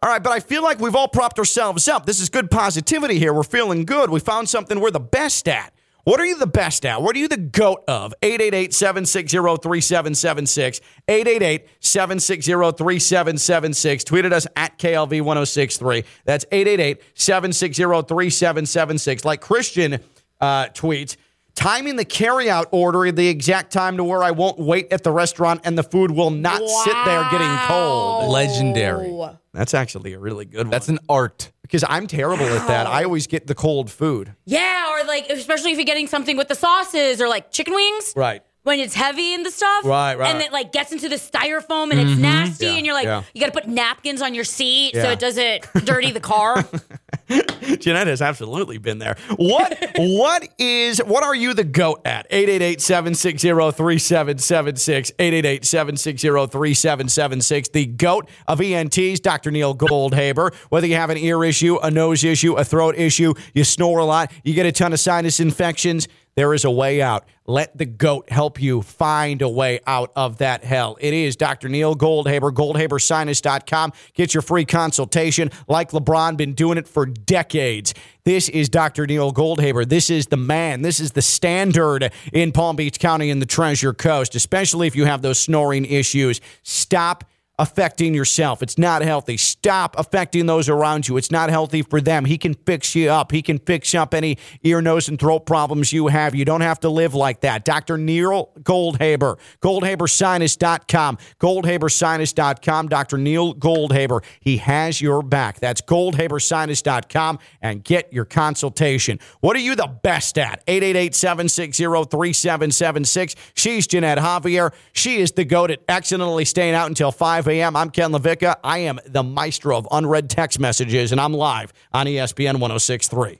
All 0.01 0.09
right, 0.09 0.23
but 0.23 0.31
I 0.31 0.39
feel 0.39 0.63
like 0.63 0.79
we've 0.79 0.95
all 0.95 1.09
propped 1.09 1.37
ourselves 1.37 1.87
up. 1.89 2.05
This 2.05 2.21
is 2.21 2.29
good 2.29 2.49
positivity 2.49 3.19
here. 3.19 3.33
We're 3.33 3.43
feeling 3.43 3.83
good. 3.85 4.09
We 4.09 4.21
found 4.21 4.47
something 4.47 4.79
we're 4.79 4.91
the 4.91 4.99
best 5.01 5.47
at. 5.49 5.73
What 6.03 6.19
are 6.19 6.25
you 6.25 6.37
the 6.37 6.47
best 6.47 6.85
at? 6.85 7.01
What 7.01 7.15
are 7.15 7.19
you 7.19 7.27
the 7.27 7.37
goat 7.37 7.83
of? 7.87 8.13
888 8.21 8.73
760 8.73 9.37
3776. 9.37 10.81
888 11.07 11.67
760 11.79 12.51
3776. 12.51 14.03
Tweeted 14.05 14.31
us 14.31 14.47
at 14.55 14.77
KLV 14.77 15.21
1063. 15.21 16.03
That's 16.25 16.45
888 16.51 17.01
760 17.13 17.83
3776. 17.83 19.25
Like 19.25 19.41
Christian 19.41 19.99
uh, 20.39 20.65
tweets, 20.67 21.17
timing 21.55 21.97
the 21.97 22.05
carryout 22.05 22.67
order 22.71 23.05
at 23.05 23.15
the 23.15 23.27
exact 23.27 23.73
time 23.73 23.97
to 23.97 24.03
where 24.03 24.23
I 24.23 24.31
won't 24.31 24.57
wait 24.57 24.91
at 24.93 25.03
the 25.03 25.11
restaurant 25.11 25.61
and 25.65 25.77
the 25.77 25.83
food 25.83 26.11
will 26.11 26.31
not 26.31 26.61
sit 26.67 26.95
there 27.05 27.27
getting 27.29 27.55
cold. 27.67 28.31
Legendary. 28.31 29.37
That's 29.53 29.73
actually 29.73 30.13
a 30.13 30.19
really 30.19 30.45
good 30.45 30.67
one. 30.67 30.69
That's 30.69 30.87
an 30.87 30.99
art. 31.09 31.51
Because 31.69 31.85
I'm 31.87 32.07
terrible 32.07 32.45
at 32.45 32.67
that. 32.67 32.87
I 32.87 33.03
always 33.03 33.27
get 33.27 33.45
the 33.45 33.53
cold 33.53 33.91
food. 33.91 34.33
Yeah, 34.45 34.91
or 34.91 35.05
like 35.05 35.29
especially 35.29 35.71
if 35.71 35.77
you're 35.77 35.85
getting 35.85 36.07
something 36.07 36.35
with 36.35 36.47
the 36.47 36.55
sauces 36.55 37.21
or 37.21 37.29
like 37.29 37.51
chicken 37.51 37.75
wings. 37.75 38.13
Right. 38.15 38.41
When 38.63 38.79
it's 38.79 38.95
heavy 38.95 39.33
and 39.35 39.45
the 39.45 39.51
stuff. 39.51 39.85
Right, 39.85 40.17
right. 40.17 40.33
And 40.33 40.43
it 40.43 40.51
like 40.51 40.71
gets 40.71 40.91
into 40.91 41.07
the 41.07 41.15
styrofoam 41.15 41.91
and 41.91 41.99
it's 41.99 42.11
mm-hmm. 42.11 42.21
nasty 42.21 42.65
Yeah, 42.65 42.73
and 42.73 42.85
you're 42.85 42.95
like, 42.95 43.05
yeah. 43.05 43.23
you 43.33 43.39
gotta 43.39 43.53
put 43.53 43.67
napkins 43.67 44.21
on 44.21 44.33
your 44.33 44.43
seat 44.43 44.95
so 44.95 45.09
it 45.09 45.19
doesn't 45.19 45.65
dirty 45.85 46.11
the 46.11 46.19
car. 46.19 46.65
Jeanette 47.79 48.07
has 48.07 48.21
absolutely 48.21 48.77
been 48.77 48.99
there. 48.99 49.15
What 49.35 49.77
what 49.95 50.47
is 50.57 50.99
what 50.99 51.23
are 51.23 51.35
you 51.35 51.53
the 51.53 51.63
goat 51.63 52.01
at? 52.05 52.29
888-760-3776. 52.31 55.15
888-760-3776. 55.15 57.71
The 57.71 57.85
goat 57.85 58.27
of 58.47 58.59
ENTs, 58.61 59.19
Dr. 59.19 59.51
Neil 59.51 59.75
Goldhaber. 59.75 60.55
Whether 60.69 60.87
you 60.87 60.95
have 60.95 61.11
an 61.11 61.17
ear 61.17 61.43
issue, 61.43 61.77
a 61.77 61.91
nose 61.91 62.23
issue, 62.23 62.55
a 62.55 62.63
throat 62.63 62.95
issue, 62.97 63.33
you 63.53 63.63
snore 63.63 63.99
a 63.99 64.05
lot, 64.05 64.31
you 64.43 64.53
get 64.53 64.65
a 64.65 64.71
ton 64.71 64.93
of 64.93 64.99
sinus 64.99 65.39
infections, 65.39 66.07
there 66.39 66.53
is 66.53 66.63
a 66.63 66.71
way 66.71 67.01
out. 67.01 67.25
Let 67.45 67.77
the 67.77 67.85
goat 67.85 68.29
help 68.29 68.61
you 68.61 68.81
find 68.81 69.41
a 69.41 69.49
way 69.49 69.81
out 69.85 70.13
of 70.15 70.37
that 70.37 70.63
hell. 70.63 70.97
It 71.01 71.13
is 71.13 71.35
Dr. 71.35 71.67
Neil 71.67 71.95
Goldhaber, 71.95 72.53
goldhabersinus.com. 72.53 73.91
Get 74.13 74.33
your 74.33 74.41
free 74.41 74.63
consultation. 74.63 75.51
Like 75.67 75.91
LeBron, 75.91 76.37
been 76.37 76.53
doing 76.53 76.77
it 76.77 76.87
for 76.87 77.05
decades. 77.05 77.93
This 78.23 78.47
is 78.47 78.69
Dr. 78.69 79.05
Neil 79.05 79.33
Goldhaber. 79.33 79.85
This 79.85 80.09
is 80.09 80.27
the 80.27 80.37
man. 80.37 80.81
This 80.81 81.01
is 81.01 81.11
the 81.11 81.21
standard 81.21 82.09
in 82.31 82.53
Palm 82.53 82.77
Beach 82.77 82.99
County 82.99 83.31
and 83.31 83.41
the 83.41 83.45
Treasure 83.45 83.93
Coast, 83.93 84.33
especially 84.33 84.87
if 84.87 84.95
you 84.95 85.03
have 85.03 85.21
those 85.21 85.39
snoring 85.39 85.83
issues. 85.83 86.39
Stop 86.63 87.25
affecting 87.59 88.15
yourself. 88.15 88.63
It's 88.63 88.77
not 88.77 89.01
healthy. 89.01 89.35
Stop 89.37 89.99
affecting 89.99 90.45
those 90.45 90.69
around 90.69 91.09
you. 91.09 91.17
It's 91.17 91.29
not 91.29 91.49
healthy 91.49 91.81
for 91.81 91.99
them. 91.99 92.23
He 92.25 92.37
can 92.37 92.53
fix 92.53 92.95
you 92.95 93.11
up. 93.11 93.33
He 93.33 93.41
can 93.41 93.59
fix 93.59 93.93
up 93.93 94.13
any 94.13 94.37
ear, 94.63 94.81
nose, 94.81 95.09
and 95.09 95.19
throat 95.19 95.45
problems 95.45 95.91
you 95.91 96.07
have. 96.07 96.33
You 96.33 96.45
don't 96.45 96.61
have 96.61 96.79
to 96.79 96.89
live 96.89 97.13
like 97.13 97.41
that. 97.41 97.65
Dr. 97.65 97.97
Neil 97.97 98.53
Goldhaber, 98.61 99.37
goldhabersinus.com, 99.61 101.17
goldhabersinus.com, 101.39 102.87
Dr. 102.87 103.17
Neil 103.17 103.53
Goldhaber. 103.53 104.23
He 104.39 104.55
has 104.57 105.01
your 105.01 105.21
back. 105.21 105.59
That's 105.59 105.81
goldhabersinus.com 105.81 107.39
and 107.61 107.83
get 107.83 108.13
your 108.13 108.23
consultation. 108.23 109.19
What 109.41 109.57
are 109.57 109.59
you 109.59 109.75
the 109.75 109.87
best 109.87 110.37
at? 110.37 110.65
888-760-3776. 110.67 113.35
She's 113.53 113.85
Jeanette 113.85 114.19
Javier. 114.19 114.71
She 114.93 115.17
is 115.17 115.33
the 115.33 115.43
goat 115.43 115.71
at 115.71 115.81
accidentally 115.89 116.45
staying 116.45 116.73
out 116.73 116.87
until 116.87 117.11
5 117.11 117.48
a.m. 117.49 117.75
I'm 117.75 117.89
Ken 117.89 118.11
LaVicka. 118.11 118.57
I 118.63 118.79
am 118.79 118.99
the 119.05 119.23
maestro 119.23 119.77
of 119.77 119.87
unread 119.91 120.29
text 120.29 120.59
messages, 120.59 121.11
and 121.11 121.19
I'm 121.19 121.33
live 121.33 121.73
on 121.93 122.05
ESPN 122.05 122.59
1063. 122.59 123.39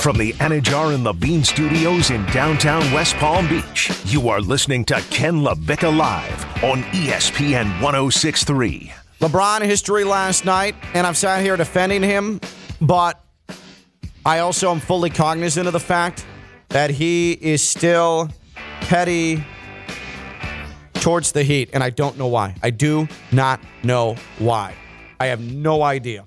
From 0.00 0.18
the 0.18 0.34
Anidjar 0.34 0.94
and 0.94 1.02
Levine 1.02 1.42
Studios 1.42 2.10
in 2.10 2.24
downtown 2.26 2.80
West 2.92 3.16
Palm 3.16 3.48
Beach, 3.48 3.90
you 4.04 4.28
are 4.28 4.40
listening 4.40 4.84
to 4.84 5.00
Ken 5.10 5.40
LaVicka 5.40 5.96
Live 5.96 6.44
on 6.62 6.84
ESPN 6.92 7.82
1063. 7.82 8.92
LeBron 9.18 9.62
history 9.62 10.04
last 10.04 10.44
night, 10.44 10.76
and 10.94 11.06
I've 11.06 11.16
sat 11.16 11.42
here 11.42 11.56
defending 11.56 12.04
him, 12.04 12.40
but 12.80 13.20
I 14.24 14.38
also 14.38 14.70
am 14.70 14.78
fully 14.78 15.10
cognizant 15.10 15.66
of 15.66 15.72
the 15.72 15.80
fact 15.80 16.24
that 16.68 16.90
he 16.90 17.32
is 17.32 17.66
still 17.66 18.28
petty 18.80 19.44
towards 20.94 21.32
the 21.32 21.42
Heat, 21.42 21.70
and 21.72 21.82
I 21.82 21.90
don't 21.90 22.18
know 22.18 22.26
why. 22.26 22.54
I 22.62 22.70
do 22.70 23.08
not 23.32 23.60
know 23.82 24.16
why. 24.38 24.74
I 25.20 25.26
have 25.26 25.40
no 25.40 25.82
idea. 25.82 26.24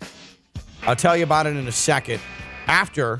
I'll 0.83 0.95
tell 0.95 1.17
you 1.17 1.23
about 1.23 1.47
it 1.47 1.55
in 1.55 1.67
a 1.67 1.71
second. 1.71 2.21
After 2.67 3.19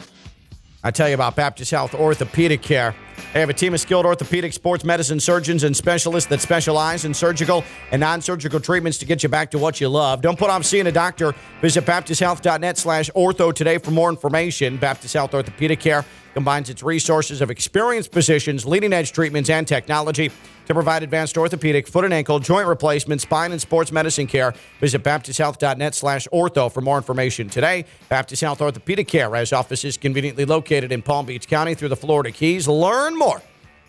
I 0.82 0.92
tell 0.92 1.10
you 1.10 1.16
about 1.16 1.36
Baptist 1.36 1.72
Health 1.72 1.94
Orthopedic 1.94 2.62
Care. 2.62 2.96
They 3.34 3.42
have 3.42 3.50
a 3.50 3.54
team 3.54 3.74
of 3.74 3.82
skilled 3.82 4.06
orthopedic 4.06 4.54
sports 4.54 4.86
medicine 4.86 5.20
surgeons 5.20 5.66
and 5.66 5.76
specialists 5.76 6.30
that 6.30 6.40
specialize 6.40 7.04
in 7.04 7.14
surgical 7.14 7.66
and 7.92 8.00
non-surgical 8.00 8.62
treatments 8.62 8.98
to 9.00 9.06
get 9.06 9.22
you 9.22 9.28
back 9.28 9.52
to 9.52 9.58
what 9.58 9.82
you 9.82 9.90
love. 9.90 10.22
Don't 10.22 10.40
put 10.40 10.50
off 10.50 10.64
seeing 10.64 10.88
a 10.88 10.92
doctor. 10.92 11.36
Visit 11.62 11.86
baptisthealth.net 11.86 12.78
slash 12.78 13.10
ortho 13.12 13.54
today 13.54 13.78
for 13.78 13.92
more 13.92 14.10
information. 14.10 14.78
Baptist 14.78 15.14
Health 15.14 15.34
Orthopedic 15.34 15.82
Care 15.82 16.06
combines 16.34 16.70
its 16.70 16.84
resources 16.84 17.42
of 17.42 17.50
experienced 17.50 18.12
physicians, 18.12 18.66
leading 18.66 18.94
edge 18.94 19.12
treatments, 19.12 19.50
and 19.50 19.68
technology 19.68 20.32
to 20.68 20.74
provide 20.74 21.02
advanced 21.02 21.38
orthopedic, 21.38 21.88
foot 21.88 22.06
and 22.06 22.14
ankle, 22.14 22.40
joint 22.40 22.68
replacement, 22.68 23.22
spine, 23.22 23.52
and 23.52 23.60
sports 23.60 23.92
medicine 23.92 24.28
care. 24.28 24.54
Visit 24.80 25.04
baptisthealth.net 25.04 25.96
slash 25.96 26.28
ortho 26.32 26.72
for 26.72 26.82
more 26.82 26.98
information 26.98 27.50
today. 27.50 27.86
Baptist 28.08 28.42
Health 28.42 28.62
Orthopedic 28.62 29.08
Care 29.08 29.34
has 29.36 29.52
offices 29.52 29.98
conveniently 29.98 30.46
located 30.46 30.92
in 30.92 31.02
Palm 31.02 31.26
Beach 31.26 31.48
County 31.48 31.74
through 31.74 31.90
the 31.90 31.96
Florida 31.96 32.32
Keys. 32.32 32.68
Learn 32.68 33.18
more 33.18 33.42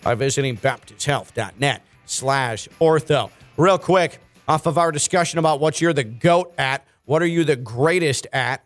by 0.03 0.15
visiting 0.15 0.57
baptisthealth.net 0.57 1.83
slash 2.07 2.69
ortho. 2.81 3.31
Real 3.57 3.79
quick, 3.79 4.21
off 4.49 4.67
of 4.67 4.79
our 4.79 4.91
discussion 4.91 5.39
about 5.39 5.61
what 5.61 5.81
you're 5.81 5.93
the 5.93 6.05
GOAT 6.05 6.55
at, 6.59 6.87
what 7.05 7.23
are 7.23 7.27
you 7.27 7.45
the 7.45 7.57
greatest 7.57 8.27
at? 8.33 8.65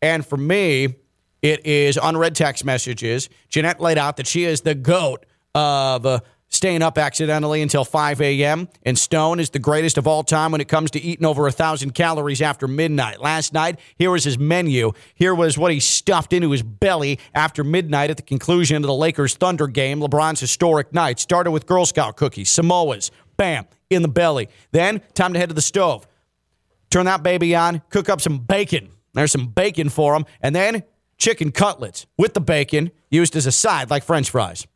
And 0.00 0.24
for 0.24 0.36
me, 0.36 0.94
it 1.46 1.64
is 1.64 1.96
unread 2.02 2.34
text 2.34 2.64
messages. 2.64 3.28
Jeanette 3.48 3.80
laid 3.80 3.98
out 3.98 4.16
that 4.16 4.26
she 4.26 4.44
is 4.44 4.62
the 4.62 4.74
GOAT 4.74 5.24
of 5.54 6.04
uh, 6.04 6.20
staying 6.48 6.82
up 6.82 6.98
accidentally 6.98 7.62
until 7.62 7.84
5 7.84 8.20
a.m. 8.20 8.68
And 8.82 8.98
Stone 8.98 9.38
is 9.38 9.50
the 9.50 9.60
greatest 9.60 9.96
of 9.96 10.08
all 10.08 10.24
time 10.24 10.50
when 10.50 10.60
it 10.60 10.66
comes 10.66 10.90
to 10.92 11.00
eating 11.00 11.24
over 11.24 11.42
a 11.42 11.50
1,000 11.50 11.92
calories 11.92 12.42
after 12.42 12.66
midnight. 12.66 13.20
Last 13.20 13.52
night, 13.52 13.78
here 13.94 14.10
was 14.10 14.24
his 14.24 14.40
menu. 14.40 14.90
Here 15.14 15.36
was 15.36 15.56
what 15.56 15.70
he 15.70 15.78
stuffed 15.78 16.32
into 16.32 16.50
his 16.50 16.64
belly 16.64 17.20
after 17.32 17.62
midnight 17.62 18.10
at 18.10 18.16
the 18.16 18.24
conclusion 18.24 18.78
of 18.78 18.82
the 18.82 18.94
Lakers 18.94 19.36
Thunder 19.36 19.68
game, 19.68 20.00
LeBron's 20.00 20.40
historic 20.40 20.92
night. 20.92 21.20
Started 21.20 21.52
with 21.52 21.64
Girl 21.66 21.86
Scout 21.86 22.16
cookies, 22.16 22.50
Samoas, 22.50 23.12
bam, 23.36 23.66
in 23.88 24.02
the 24.02 24.08
belly. 24.08 24.48
Then, 24.72 25.00
time 25.14 25.32
to 25.32 25.38
head 25.38 25.50
to 25.50 25.54
the 25.54 25.62
stove. 25.62 26.08
Turn 26.90 27.06
that 27.06 27.22
baby 27.22 27.54
on, 27.54 27.82
cook 27.90 28.08
up 28.08 28.20
some 28.20 28.38
bacon. 28.38 28.90
There's 29.14 29.32
some 29.32 29.46
bacon 29.46 29.90
for 29.90 30.14
him. 30.14 30.26
And 30.42 30.54
then 30.54 30.82
chicken 31.18 31.50
cutlets 31.52 32.06
with 32.18 32.34
the 32.34 32.40
bacon 32.40 32.90
used 33.10 33.36
as 33.36 33.46
a 33.46 33.52
side 33.52 33.90
like 33.90 34.04
french 34.04 34.30
fries. 34.30 34.66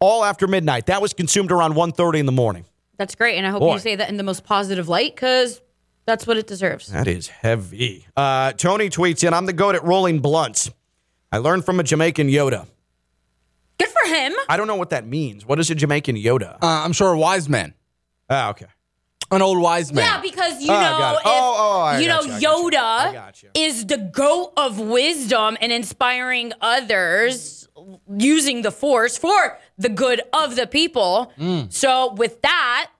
All 0.00 0.24
after 0.24 0.46
midnight. 0.48 0.86
That 0.86 1.00
was 1.00 1.12
consumed 1.12 1.52
around 1.52 1.74
1.30 1.74 2.18
in 2.18 2.26
the 2.26 2.32
morning. 2.32 2.64
That's 2.98 3.14
great. 3.14 3.36
And 3.36 3.46
I 3.46 3.50
hope 3.50 3.60
Boy. 3.60 3.74
you 3.74 3.78
say 3.78 3.96
that 3.96 4.08
in 4.08 4.16
the 4.16 4.22
most 4.24 4.44
positive 4.44 4.88
light 4.88 5.14
because 5.14 5.60
that's 6.06 6.26
what 6.26 6.36
it 6.36 6.46
deserves. 6.46 6.88
That 6.88 7.06
is 7.06 7.28
heavy. 7.28 8.06
Uh, 8.16 8.52
Tony 8.52 8.90
tweets 8.90 9.26
in, 9.26 9.32
I'm 9.32 9.46
the 9.46 9.52
goat 9.52 9.74
at 9.76 9.84
rolling 9.84 10.18
blunts. 10.18 10.70
I 11.30 11.38
learned 11.38 11.64
from 11.64 11.78
a 11.80 11.84
Jamaican 11.84 12.28
Yoda. 12.28 12.66
Good 13.78 13.88
for 13.88 14.06
him. 14.08 14.32
I 14.48 14.56
don't 14.56 14.66
know 14.66 14.74
what 14.76 14.90
that 14.90 15.06
means. 15.06 15.46
What 15.46 15.58
is 15.60 15.70
a 15.70 15.74
Jamaican 15.74 16.16
Yoda? 16.16 16.54
Uh, 16.54 16.66
I'm 16.84 16.92
sure 16.92 17.12
a 17.12 17.18
wise 17.18 17.48
man, 17.48 17.74
Ah, 18.28 18.50
okay. 18.50 18.66
An 19.32 19.42
old 19.42 19.58
wise 19.60 19.92
man. 19.92 20.04
Yeah, 20.04 20.20
because 20.20 20.62
you 20.62 20.70
Oh, 20.70 20.80
know, 20.80 21.16
if, 21.18 21.22
Oh, 21.24 21.56
oh, 21.58 21.80
I 21.80 21.98
you 21.98 22.06
know, 22.08 22.20
you, 22.22 22.32
I 22.32 22.38
you. 22.38 22.48
Yoda 22.48 23.42
you. 23.42 23.50
is 23.54 23.86
the 23.86 23.96
goat 23.98 24.52
of 24.56 24.78
wisdom 24.78 25.56
and 25.60 25.72
inspiring 25.72 26.52
others 26.60 27.68
using 28.16 28.62
the 28.62 28.70
force 28.70 29.18
for 29.18 29.58
the 29.78 29.88
good 29.88 30.22
of 30.32 30.54
the 30.56 30.66
people. 30.66 31.32
Mm. 31.38 31.72
So 31.72 32.12
with 32.12 32.40
that, 32.42 32.90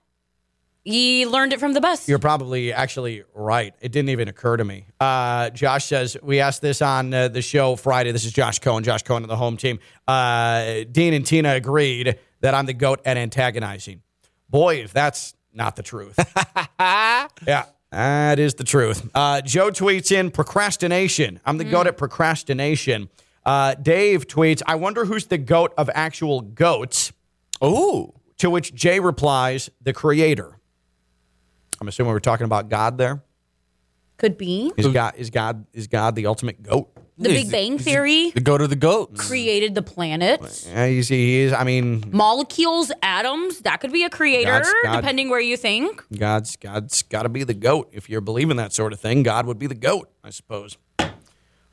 he 0.83 1.25
learned 1.25 1.53
it 1.53 1.61
from 1.61 1.71
the 1.73 1.79
best. 1.79 2.09
You're 2.09 2.19
probably 2.19 2.73
actually 2.73 3.23
right. 3.33 3.73
It 3.79 3.93
didn't 3.93 4.09
even 4.09 4.27
occur 4.27 4.57
to 4.57 4.65
me. 4.65 4.87
Uh, 4.99 5.49
Josh 5.51 5.85
says, 5.85 6.17
we 6.21 6.41
asked 6.41 6.61
this 6.61 6.81
on 6.81 7.13
uh, 7.13 7.29
the 7.29 7.41
show 7.41 7.77
Friday. 7.77 8.11
This 8.11 8.25
is 8.25 8.33
Josh 8.33 8.59
Cohen, 8.59 8.83
Josh 8.83 9.03
Cohen 9.03 9.23
of 9.23 9.29
the 9.29 9.37
home 9.37 9.55
team. 9.55 9.79
Uh, 10.09 10.83
Dean 10.91 11.13
and 11.13 11.25
Tina 11.25 11.53
agreed 11.53 12.19
that 12.41 12.53
I'm 12.53 12.65
the 12.65 12.73
GOAT 12.73 12.99
at 13.05 13.15
antagonizing. 13.15 14.01
Boy, 14.49 14.77
if 14.83 14.91
that's 14.91 15.35
not 15.53 15.75
the 15.75 15.83
truth. 15.83 16.15
yeah, 16.79 17.65
that 17.91 18.39
is 18.39 18.55
the 18.55 18.63
truth. 18.63 19.09
Uh, 19.13 19.41
Joe 19.41 19.69
tweets 19.69 20.11
in 20.11 20.31
procrastination. 20.31 21.39
I'm 21.45 21.57
the 21.57 21.65
GOAT 21.65 21.87
at 21.87 21.97
procrastination. 21.97 23.09
Uh, 23.45 23.75
Dave 23.75 24.27
tweets, 24.27 24.61
I 24.65 24.75
wonder 24.75 25.05
who's 25.05 25.25
the 25.27 25.37
GOAT 25.37 25.73
of 25.77 25.89
actual 25.93 26.41
goats. 26.41 27.11
Ooh. 27.63 28.13
To 28.37 28.49
which 28.49 28.73
Jay 28.73 28.99
replies, 28.99 29.69
the 29.81 29.93
creator. 29.93 30.57
I'm 31.79 31.87
assuming 31.87 32.13
we're 32.13 32.19
talking 32.19 32.45
about 32.45 32.69
God 32.69 32.97
there. 32.97 33.23
Could 34.17 34.37
be. 34.37 34.71
Is 34.77 34.87
God 34.87 35.13
is 35.17 35.29
God 35.29 35.65
is 35.73 35.87
God 35.87 36.15
the 36.15 36.27
ultimate 36.27 36.63
goat? 36.63 36.89
The 37.23 37.29
Big 37.29 37.51
Bang 37.51 37.77
Theory 37.77 38.31
The 38.31 38.41
goat 38.41 38.61
of 38.61 38.69
the 38.69 38.75
goats. 38.75 39.25
created 39.27 39.75
the 39.75 39.81
planets. 39.81 40.67
Yeah, 40.67 40.87
he's, 40.87 41.07
he 41.07 41.41
is. 41.41 41.53
I 41.53 41.63
mean, 41.63 42.03
Molecules, 42.11 42.91
atoms, 43.01 43.59
that 43.61 43.79
could 43.81 43.91
be 43.91 44.03
a 44.03 44.09
creator, 44.09 44.51
God's 44.51 44.73
God. 44.83 44.95
depending 44.97 45.29
where 45.29 45.39
you 45.39 45.57
think. 45.57 46.03
God's 46.17 46.55
God's 46.57 47.01
got 47.03 47.23
to 47.23 47.29
be 47.29 47.43
the 47.43 47.53
goat. 47.53 47.89
If 47.91 48.09
you're 48.09 48.21
believing 48.21 48.57
that 48.57 48.73
sort 48.73 48.93
of 48.93 48.99
thing, 48.99 49.23
God 49.23 49.45
would 49.45 49.59
be 49.59 49.67
the 49.67 49.75
goat, 49.75 50.09
I 50.23 50.29
suppose. 50.29 50.77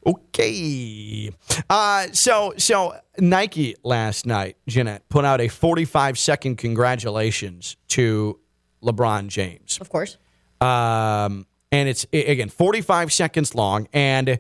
Okay. 0.07 1.31
Uh, 1.69 2.07
so 2.13 2.55
so 2.57 2.95
Nike 3.19 3.77
last 3.85 4.25
night, 4.27 4.57
Jeanette 4.67 5.09
put 5.09 5.25
out 5.25 5.41
a 5.41 5.49
45 5.49 6.19
second 6.19 6.57
congratulations 6.57 7.77
to 7.89 8.39
LeBron 8.83 9.29
James. 9.29 9.79
Of 9.81 9.91
course. 9.91 10.17
Um, 10.61 11.47
and 11.71 11.89
it's 11.89 12.07
a- 12.13 12.27
again 12.33 12.49
45 12.49 13.13
seconds 13.13 13.55
long, 13.55 13.89
and 13.93 14.39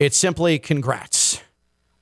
it's 0.00 0.16
simply 0.16 0.58
congrats, 0.58 1.42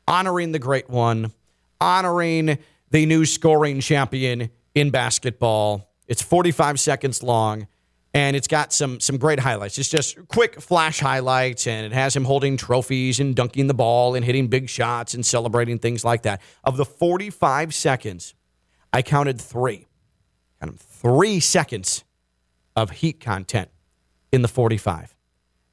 honoring 0.07 0.53
the 0.53 0.61
great 0.61 0.89
one, 0.89 1.33
honoring 1.81 2.59
the 2.91 3.05
new 3.05 3.27
scoring 3.27 3.81
champion 3.81 4.51
in 4.75 4.91
basketball. 4.91 5.91
It's 6.07 6.23
45 6.23 6.79
seconds 6.79 7.25
long, 7.25 7.67
and 8.15 8.37
it's 8.37 8.47
got 8.47 8.73
some 8.73 9.01
some 9.01 9.19
great 9.19 9.41
highlights. 9.41 9.79
It's 9.79 9.89
just 9.89 10.17
quick 10.29 10.61
flash 10.61 11.01
highlights, 11.01 11.67
and 11.67 11.85
it 11.85 11.93
has 11.93 12.15
him 12.15 12.25
holding 12.25 12.57
trophies 12.57 13.19
and 13.19 13.35
dunking 13.35 13.67
the 13.67 13.75
ball 13.75 14.15
and 14.15 14.25
hitting 14.25 14.47
big 14.47 14.71
shots 14.71 15.13
and 15.13 15.27
celebrating 15.27 15.81
things 15.81 16.05
like 16.05 16.23
that. 16.23 16.41
Of 16.63 16.77
the 16.77 16.85
45 16.85 17.75
seconds, 17.75 18.33
I 18.93 19.03
counted 19.03 19.41
three. 19.41 19.89
Counted 20.61 20.79
three 20.79 21.41
seconds 21.41 22.05
of 22.77 22.91
heat 22.91 23.19
content 23.19 23.71
in 24.31 24.43
the 24.43 24.49
45. 24.49 25.17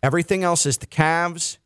Everything 0.01 0.43
else 0.43 0.65
is 0.65 0.77
the 0.79 0.87
Cavs 0.87 1.59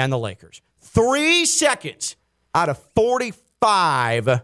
and 0.00 0.10
the 0.12 0.18
Lakers. 0.18 0.62
Three 0.80 1.44
seconds 1.44 2.16
out 2.54 2.68
of 2.68 2.78
45 2.96 4.40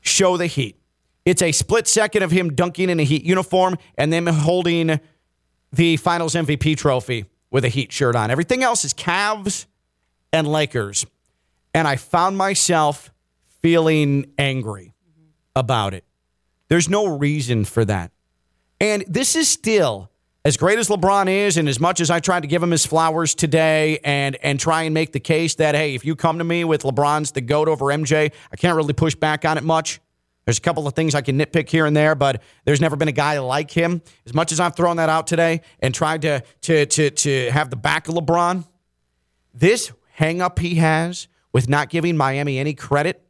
show 0.00 0.36
the 0.36 0.46
heat. 0.46 0.78
It's 1.24 1.42
a 1.42 1.52
split 1.52 1.88
second 1.88 2.22
of 2.22 2.30
him 2.30 2.54
dunking 2.54 2.90
in 2.90 3.00
a 3.00 3.04
heat 3.04 3.24
uniform 3.24 3.78
and 3.96 4.12
then 4.12 4.26
holding 4.26 5.00
the 5.72 5.96
finals 5.96 6.34
MVP 6.34 6.76
trophy 6.76 7.24
with 7.50 7.64
a 7.64 7.68
heat 7.68 7.92
shirt 7.92 8.14
on. 8.14 8.30
Everything 8.30 8.62
else 8.62 8.84
is 8.84 8.92
Cavs 8.92 9.66
and 10.32 10.46
Lakers. 10.46 11.06
And 11.72 11.88
I 11.88 11.96
found 11.96 12.36
myself 12.36 13.10
feeling 13.62 14.32
angry 14.36 14.92
about 15.56 15.94
it. 15.94 16.04
There's 16.68 16.88
no 16.88 17.06
reason 17.06 17.64
for 17.64 17.84
that. 17.84 18.10
And 18.80 19.04
this 19.06 19.36
is 19.36 19.48
still 19.48 20.10
as 20.44 20.56
great 20.56 20.78
as 20.78 20.88
LeBron 20.88 21.28
is, 21.28 21.56
and 21.56 21.68
as 21.68 21.78
much 21.78 22.00
as 22.00 22.10
I 22.10 22.18
tried 22.18 22.40
to 22.40 22.48
give 22.48 22.62
him 22.62 22.72
his 22.72 22.84
flowers 22.84 23.34
today 23.34 23.98
and 24.02 24.36
and 24.42 24.58
try 24.58 24.82
and 24.82 24.94
make 24.94 25.12
the 25.12 25.20
case 25.20 25.54
that 25.56 25.74
hey, 25.74 25.94
if 25.94 26.04
you 26.04 26.16
come 26.16 26.38
to 26.38 26.44
me 26.44 26.64
with 26.64 26.82
LeBron's 26.82 27.32
the 27.32 27.40
goat 27.40 27.68
over 27.68 27.86
MJ, 27.86 28.32
I 28.50 28.56
can't 28.56 28.76
really 28.76 28.92
push 28.92 29.14
back 29.14 29.44
on 29.44 29.56
it 29.56 29.64
much. 29.64 30.00
There's 30.44 30.58
a 30.58 30.62
couple 30.62 30.88
of 30.88 30.94
things 30.94 31.14
I 31.14 31.20
can 31.20 31.38
nitpick 31.38 31.68
here 31.68 31.86
and 31.86 31.96
there, 31.96 32.16
but 32.16 32.42
there's 32.64 32.80
never 32.80 32.96
been 32.96 33.06
a 33.06 33.12
guy 33.12 33.38
like 33.38 33.70
him. 33.70 34.02
As 34.26 34.34
much 34.34 34.50
as 34.50 34.58
I've 34.58 34.74
thrown 34.74 34.96
that 34.96 35.08
out 35.08 35.28
today 35.28 35.60
and 35.78 35.94
tried 35.94 36.22
to 36.22 36.42
to 36.62 36.86
to 36.86 37.10
to 37.10 37.50
have 37.50 37.70
the 37.70 37.76
back 37.76 38.08
of 38.08 38.14
LeBron, 38.14 38.66
this 39.54 39.92
hang 40.14 40.42
up 40.42 40.58
he 40.58 40.76
has 40.76 41.28
with 41.52 41.68
not 41.68 41.88
giving 41.88 42.16
Miami 42.16 42.58
any 42.58 42.74
credit, 42.74 43.24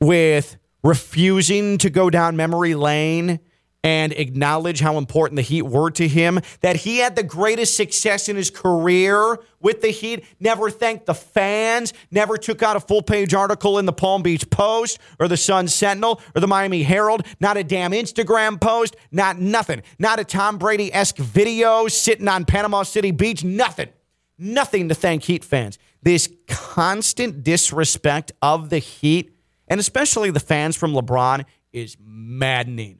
with 0.00 0.58
refusing 0.82 1.78
to 1.78 1.88
go 1.88 2.10
down 2.10 2.36
memory 2.36 2.74
lane 2.74 3.40
and 3.86 4.12
acknowledge 4.14 4.80
how 4.80 4.98
important 4.98 5.36
the 5.36 5.42
Heat 5.42 5.62
were 5.62 5.92
to 5.92 6.08
him, 6.08 6.40
that 6.60 6.74
he 6.74 6.98
had 6.98 7.14
the 7.14 7.22
greatest 7.22 7.76
success 7.76 8.28
in 8.28 8.34
his 8.34 8.50
career 8.50 9.38
with 9.60 9.80
the 9.80 9.92
Heat, 9.92 10.24
never 10.40 10.70
thanked 10.70 11.06
the 11.06 11.14
fans, 11.14 11.92
never 12.10 12.36
took 12.36 12.64
out 12.64 12.74
a 12.74 12.80
full 12.80 13.00
page 13.00 13.32
article 13.32 13.78
in 13.78 13.86
the 13.86 13.92
Palm 13.92 14.24
Beach 14.24 14.50
Post 14.50 14.98
or 15.20 15.28
the 15.28 15.36
Sun 15.36 15.68
Sentinel 15.68 16.20
or 16.34 16.40
the 16.40 16.48
Miami 16.48 16.82
Herald, 16.82 17.24
not 17.38 17.56
a 17.56 17.62
damn 17.62 17.92
Instagram 17.92 18.60
post, 18.60 18.96
not 19.12 19.38
nothing, 19.38 19.82
not 20.00 20.18
a 20.18 20.24
Tom 20.24 20.58
Brady 20.58 20.92
esque 20.92 21.18
video 21.18 21.86
sitting 21.86 22.26
on 22.26 22.44
Panama 22.44 22.82
City 22.82 23.12
Beach, 23.12 23.44
nothing. 23.44 23.88
Nothing 24.36 24.88
to 24.88 24.96
thank 24.96 25.22
Heat 25.22 25.44
fans. 25.44 25.78
This 26.02 26.28
constant 26.48 27.44
disrespect 27.44 28.32
of 28.42 28.68
the 28.68 28.78
Heat, 28.78 29.32
and 29.68 29.78
especially 29.78 30.32
the 30.32 30.40
fans 30.40 30.74
from 30.74 30.92
LeBron, 30.92 31.44
is 31.72 31.96
maddening. 32.00 32.98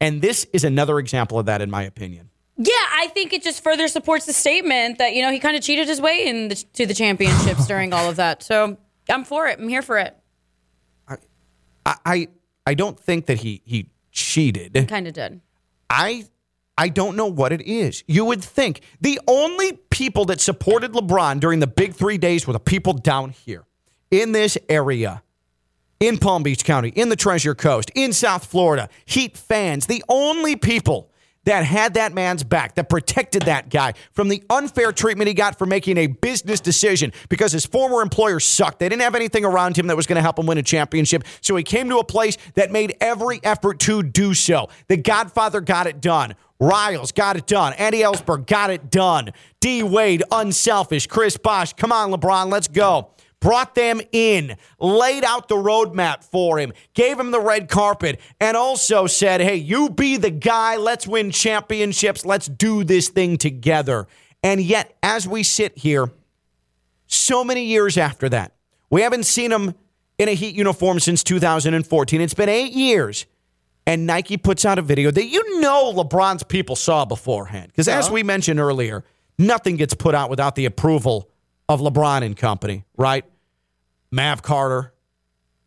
And 0.00 0.20
this 0.20 0.46
is 0.52 0.64
another 0.64 0.98
example 0.98 1.38
of 1.38 1.46
that, 1.46 1.62
in 1.62 1.70
my 1.70 1.82
opinion. 1.82 2.30
Yeah, 2.58 2.72
I 2.74 3.08
think 3.08 3.32
it 3.32 3.42
just 3.42 3.62
further 3.62 3.86
supports 3.88 4.24
the 4.26 4.32
statement 4.32 4.98
that 4.98 5.14
you 5.14 5.22
know 5.22 5.30
he 5.30 5.38
kind 5.38 5.56
of 5.56 5.62
cheated 5.62 5.88
his 5.88 6.00
way 6.00 6.26
into 6.26 6.86
the 6.86 6.94
championships 6.94 7.66
during 7.68 7.92
all 7.92 8.08
of 8.08 8.16
that. 8.16 8.42
So 8.42 8.78
I'm 9.10 9.24
for 9.24 9.46
it. 9.46 9.58
I'm 9.58 9.68
here 9.68 9.82
for 9.82 9.98
it. 9.98 10.16
I, 11.08 11.94
I, 12.04 12.28
I 12.66 12.74
don't 12.74 12.98
think 12.98 13.26
that 13.26 13.38
he 13.38 13.62
he 13.64 13.90
cheated. 14.10 14.88
Kind 14.88 15.06
of 15.06 15.12
did. 15.12 15.40
I 15.90 16.24
I 16.78 16.88
don't 16.88 17.16
know 17.16 17.26
what 17.26 17.52
it 17.52 17.62
is. 17.62 18.04
You 18.06 18.24
would 18.26 18.42
think 18.42 18.82
the 19.00 19.20
only 19.26 19.74
people 19.90 20.26
that 20.26 20.40
supported 20.40 20.92
LeBron 20.92 21.40
during 21.40 21.60
the 21.60 21.66
big 21.66 21.94
three 21.94 22.18
days 22.18 22.46
were 22.46 22.52
the 22.52 22.60
people 22.60 22.92
down 22.92 23.30
here 23.30 23.64
in 24.10 24.32
this 24.32 24.58
area, 24.68 25.22
in 26.00 26.18
Palm 26.18 26.42
Beach 26.42 26.64
County, 26.64 26.90
in 26.90 27.08
the 27.08 27.16
Treasure 27.16 27.54
Coast, 27.54 27.90
in 27.94 28.12
South 28.12 28.44
Florida. 28.46 28.88
Heat 29.04 29.36
fans, 29.36 29.86
the 29.86 30.04
only 30.08 30.56
people 30.56 31.10
that 31.46 31.64
had 31.64 31.94
that 31.94 32.12
man's 32.12 32.42
back, 32.42 32.74
that 32.74 32.88
protected 32.88 33.42
that 33.42 33.70
guy 33.70 33.94
from 34.12 34.28
the 34.28 34.42
unfair 34.50 34.92
treatment 34.92 35.28
he 35.28 35.34
got 35.34 35.56
for 35.56 35.64
making 35.64 35.96
a 35.96 36.08
business 36.08 36.60
decision 36.60 37.12
because 37.28 37.52
his 37.52 37.64
former 37.64 38.02
employer 38.02 38.40
sucked. 38.40 38.80
They 38.80 38.88
didn't 38.88 39.02
have 39.02 39.14
anything 39.14 39.44
around 39.44 39.78
him 39.78 39.86
that 39.86 39.96
was 39.96 40.06
going 40.06 40.16
to 40.16 40.22
help 40.22 40.38
him 40.38 40.46
win 40.46 40.58
a 40.58 40.62
championship. 40.62 41.22
So 41.40 41.54
he 41.54 41.62
came 41.62 41.88
to 41.88 41.98
a 41.98 42.04
place 42.04 42.36
that 42.54 42.72
made 42.72 42.96
every 43.00 43.40
effort 43.44 43.78
to 43.80 44.02
do 44.02 44.34
so. 44.34 44.68
The 44.88 44.96
Godfather 44.96 45.60
got 45.60 45.86
it 45.86 46.00
done. 46.00 46.34
Riles 46.58 47.12
got 47.12 47.36
it 47.36 47.46
done. 47.46 47.74
Andy 47.74 48.00
Elisburg 48.00 48.46
got 48.46 48.70
it 48.70 48.90
done. 48.90 49.30
D 49.60 49.84
Wade, 49.84 50.24
unselfish. 50.32 51.06
Chris 51.06 51.36
Bosh, 51.36 51.74
come 51.74 51.92
on, 51.92 52.10
LeBron, 52.10 52.50
let's 52.50 52.66
go 52.66 53.10
brought 53.46 53.76
them 53.76 54.00
in, 54.10 54.56
laid 54.80 55.22
out 55.22 55.46
the 55.46 55.54
roadmap 55.54 56.24
for 56.24 56.58
him, 56.58 56.72
gave 56.94 57.16
him 57.16 57.30
the 57.30 57.38
red 57.38 57.68
carpet, 57.68 58.18
and 58.40 58.56
also 58.56 59.06
said, 59.06 59.40
hey, 59.40 59.54
you 59.54 59.88
be 59.88 60.16
the 60.16 60.32
guy. 60.32 60.74
Let's 60.76 61.06
win 61.06 61.30
championships. 61.30 62.26
Let's 62.26 62.48
do 62.48 62.82
this 62.82 63.08
thing 63.08 63.36
together. 63.38 64.08
And 64.42 64.60
yet, 64.60 64.96
as 65.00 65.28
we 65.28 65.44
sit 65.44 65.78
here, 65.78 66.10
so 67.06 67.44
many 67.44 67.66
years 67.66 67.96
after 67.96 68.28
that, 68.30 68.52
we 68.90 69.02
haven't 69.02 69.26
seen 69.26 69.52
him 69.52 69.76
in 70.18 70.28
a 70.28 70.34
Heat 70.34 70.56
uniform 70.56 70.98
since 70.98 71.22
2014. 71.22 72.20
It's 72.20 72.34
been 72.34 72.48
eight 72.48 72.72
years. 72.72 73.26
And 73.86 74.08
Nike 74.08 74.38
puts 74.38 74.64
out 74.64 74.80
a 74.80 74.82
video 74.82 75.12
that 75.12 75.26
you 75.26 75.60
know 75.60 75.92
LeBron's 75.94 76.42
people 76.42 76.74
saw 76.74 77.04
beforehand. 77.04 77.68
Because 77.68 77.86
as 77.86 78.06
uh-huh. 78.06 78.14
we 78.14 78.22
mentioned 78.24 78.58
earlier, 78.58 79.04
nothing 79.38 79.76
gets 79.76 79.94
put 79.94 80.16
out 80.16 80.30
without 80.30 80.56
the 80.56 80.64
approval 80.64 81.30
of 81.68 81.80
LeBron 81.80 82.24
and 82.24 82.36
company, 82.36 82.84
right? 82.96 83.24
Mav 84.10 84.42
Carter. 84.42 84.92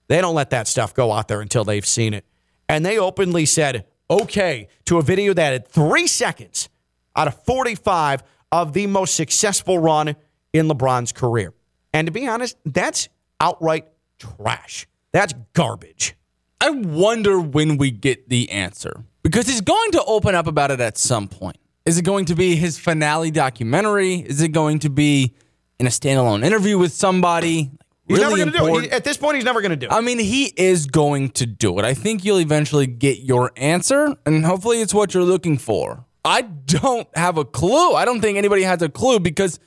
They 0.08 0.22
don't 0.22 0.36
let 0.36 0.50
that 0.52 0.68
stuff 0.68 0.94
go 0.94 1.12
out 1.12 1.28
there 1.28 1.42
until 1.42 1.64
they've 1.64 1.86
seen 1.86 2.14
it. 2.14 2.26
And 2.68 2.86
they 2.86 2.98
openly 2.98 3.46
said, 3.46 3.86
okay, 4.10 4.68
to 4.86 4.98
a 4.98 5.02
video 5.02 5.34
that 5.34 5.52
had 5.52 5.68
three 5.68 6.08
seconds 6.08 6.70
out 7.16 7.28
of 7.28 7.44
45 7.44 8.24
of 8.52 8.74
the 8.74 8.88
most 8.88 9.16
successful 9.16 9.78
run 9.78 10.16
in 10.54 10.68
LeBron's 10.68 11.12
career. 11.12 11.54
And 11.94 12.08
to 12.08 12.12
be 12.12 12.28
honest, 12.28 12.58
that's 12.66 13.10
outright 13.40 13.88
trash. 14.20 14.88
That's 15.12 15.34
garbage. 15.54 16.16
I 16.62 16.70
wonder 16.72 17.40
when 17.40 17.78
we 17.78 17.92
get 17.92 18.30
the 18.30 18.50
answer 18.52 19.04
because 19.24 19.48
he's 19.48 19.62
going 19.62 19.92
to 19.92 20.04
open 20.04 20.36
up 20.36 20.48
about 20.48 20.72
it 20.72 20.82
at 20.82 20.98
some 20.98 21.28
point. 21.28 21.58
Is 21.86 21.98
it 21.98 22.04
going 22.04 22.26
to 22.26 22.36
be 22.36 22.56
his 22.56 22.78
finale 22.78 23.32
documentary? 23.32 24.16
Is 24.16 24.42
it 24.42 24.50
going 24.50 24.80
to 24.80 24.90
be 24.90 25.34
in 25.80 25.88
a 25.88 25.90
standalone 25.90 26.44
interview 26.44 26.78
with 26.78 26.92
somebody? 26.92 27.72
He's 28.10 28.18
Really 28.18 28.40
never 28.40 28.52
going 28.52 28.52
to 28.52 28.52
do 28.52 28.58
it. 28.58 28.68
important? 28.68 28.86
He- 28.92 28.98
at 28.98 29.04
this 29.06 29.16
point, 29.18 29.36
he's 29.36 29.46
never 29.46 29.62
going 29.62 29.70
to 29.72 29.78
do 29.78 29.86
it. 29.86 29.92
I 29.94 30.02
mean, 30.02 30.20
he 30.20 30.46
is 30.58 30.88
going 30.88 31.30
to 31.32 31.46
do 31.46 31.80
it. 31.80 31.86
I 31.86 31.94
think 31.94 32.26
you'll 32.26 32.40
eventually 32.42 32.88
get 32.88 33.20
your 33.20 33.52
answer, 33.56 34.16
and 34.26 34.46
hopefully, 34.46 34.82
it's 34.82 34.94
what 34.94 35.14
you're 35.14 35.24
looking 35.24 35.58
for. 35.58 36.06
I 36.26 36.42
don't 36.42 37.08
have 37.16 37.38
a 37.38 37.46
clue. 37.46 37.94
I 37.94 38.04
don't 38.04 38.20
think 38.20 38.38
anybody 38.38 38.64
has 38.64 38.82
a 38.82 38.90
clue 38.90 39.20
because 39.20 39.60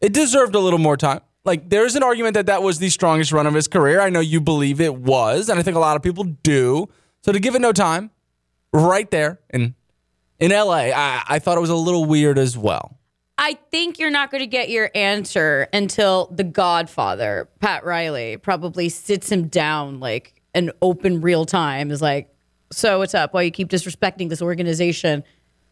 it 0.00 0.12
deserved 0.12 0.54
a 0.54 0.60
little 0.60 0.78
more 0.78 0.96
time. 0.96 1.20
Like, 1.44 1.68
there's 1.70 1.96
an 1.96 2.02
argument 2.02 2.34
that 2.34 2.46
that 2.46 2.62
was 2.62 2.78
the 2.78 2.90
strongest 2.90 3.32
run 3.32 3.46
of 3.46 3.54
his 3.54 3.66
career. 3.66 4.00
I 4.00 4.10
know 4.10 4.20
you 4.20 4.40
believe 4.40 4.80
it 4.80 4.94
was, 4.94 5.48
and 5.48 5.58
I 5.58 5.62
think 5.62 5.74
a 5.76 5.80
lot 5.80 5.96
of 5.96 6.02
people 6.02 6.24
do. 6.24 6.86
So 7.24 7.32
to 7.32 7.40
give 7.40 7.54
it 7.54 7.60
no 7.60 7.72
time, 7.72 8.10
right 8.72 9.10
there 9.10 9.40
in 9.50 9.74
in 10.38 10.50
LA, 10.52 10.90
I, 10.94 11.22
I 11.26 11.38
thought 11.38 11.56
it 11.56 11.60
was 11.62 11.70
a 11.70 11.74
little 11.74 12.04
weird 12.04 12.38
as 12.38 12.56
well. 12.56 12.98
I 13.42 13.54
think 13.70 13.98
you're 13.98 14.10
not 14.10 14.30
going 14.30 14.42
to 14.42 14.46
get 14.46 14.68
your 14.68 14.90
answer 14.94 15.66
until 15.72 16.26
the 16.26 16.44
Godfather, 16.44 17.48
Pat 17.58 17.86
Riley, 17.86 18.36
probably 18.36 18.90
sits 18.90 19.32
him 19.32 19.48
down 19.48 19.98
like 19.98 20.42
an 20.54 20.70
open 20.82 21.22
real 21.22 21.46
time. 21.46 21.90
Is 21.90 22.02
like, 22.02 22.28
so 22.70 22.98
what's 22.98 23.14
up? 23.14 23.32
Why 23.32 23.40
you 23.42 23.50
keep 23.50 23.70
disrespecting 23.70 24.28
this 24.28 24.42
organization? 24.42 25.24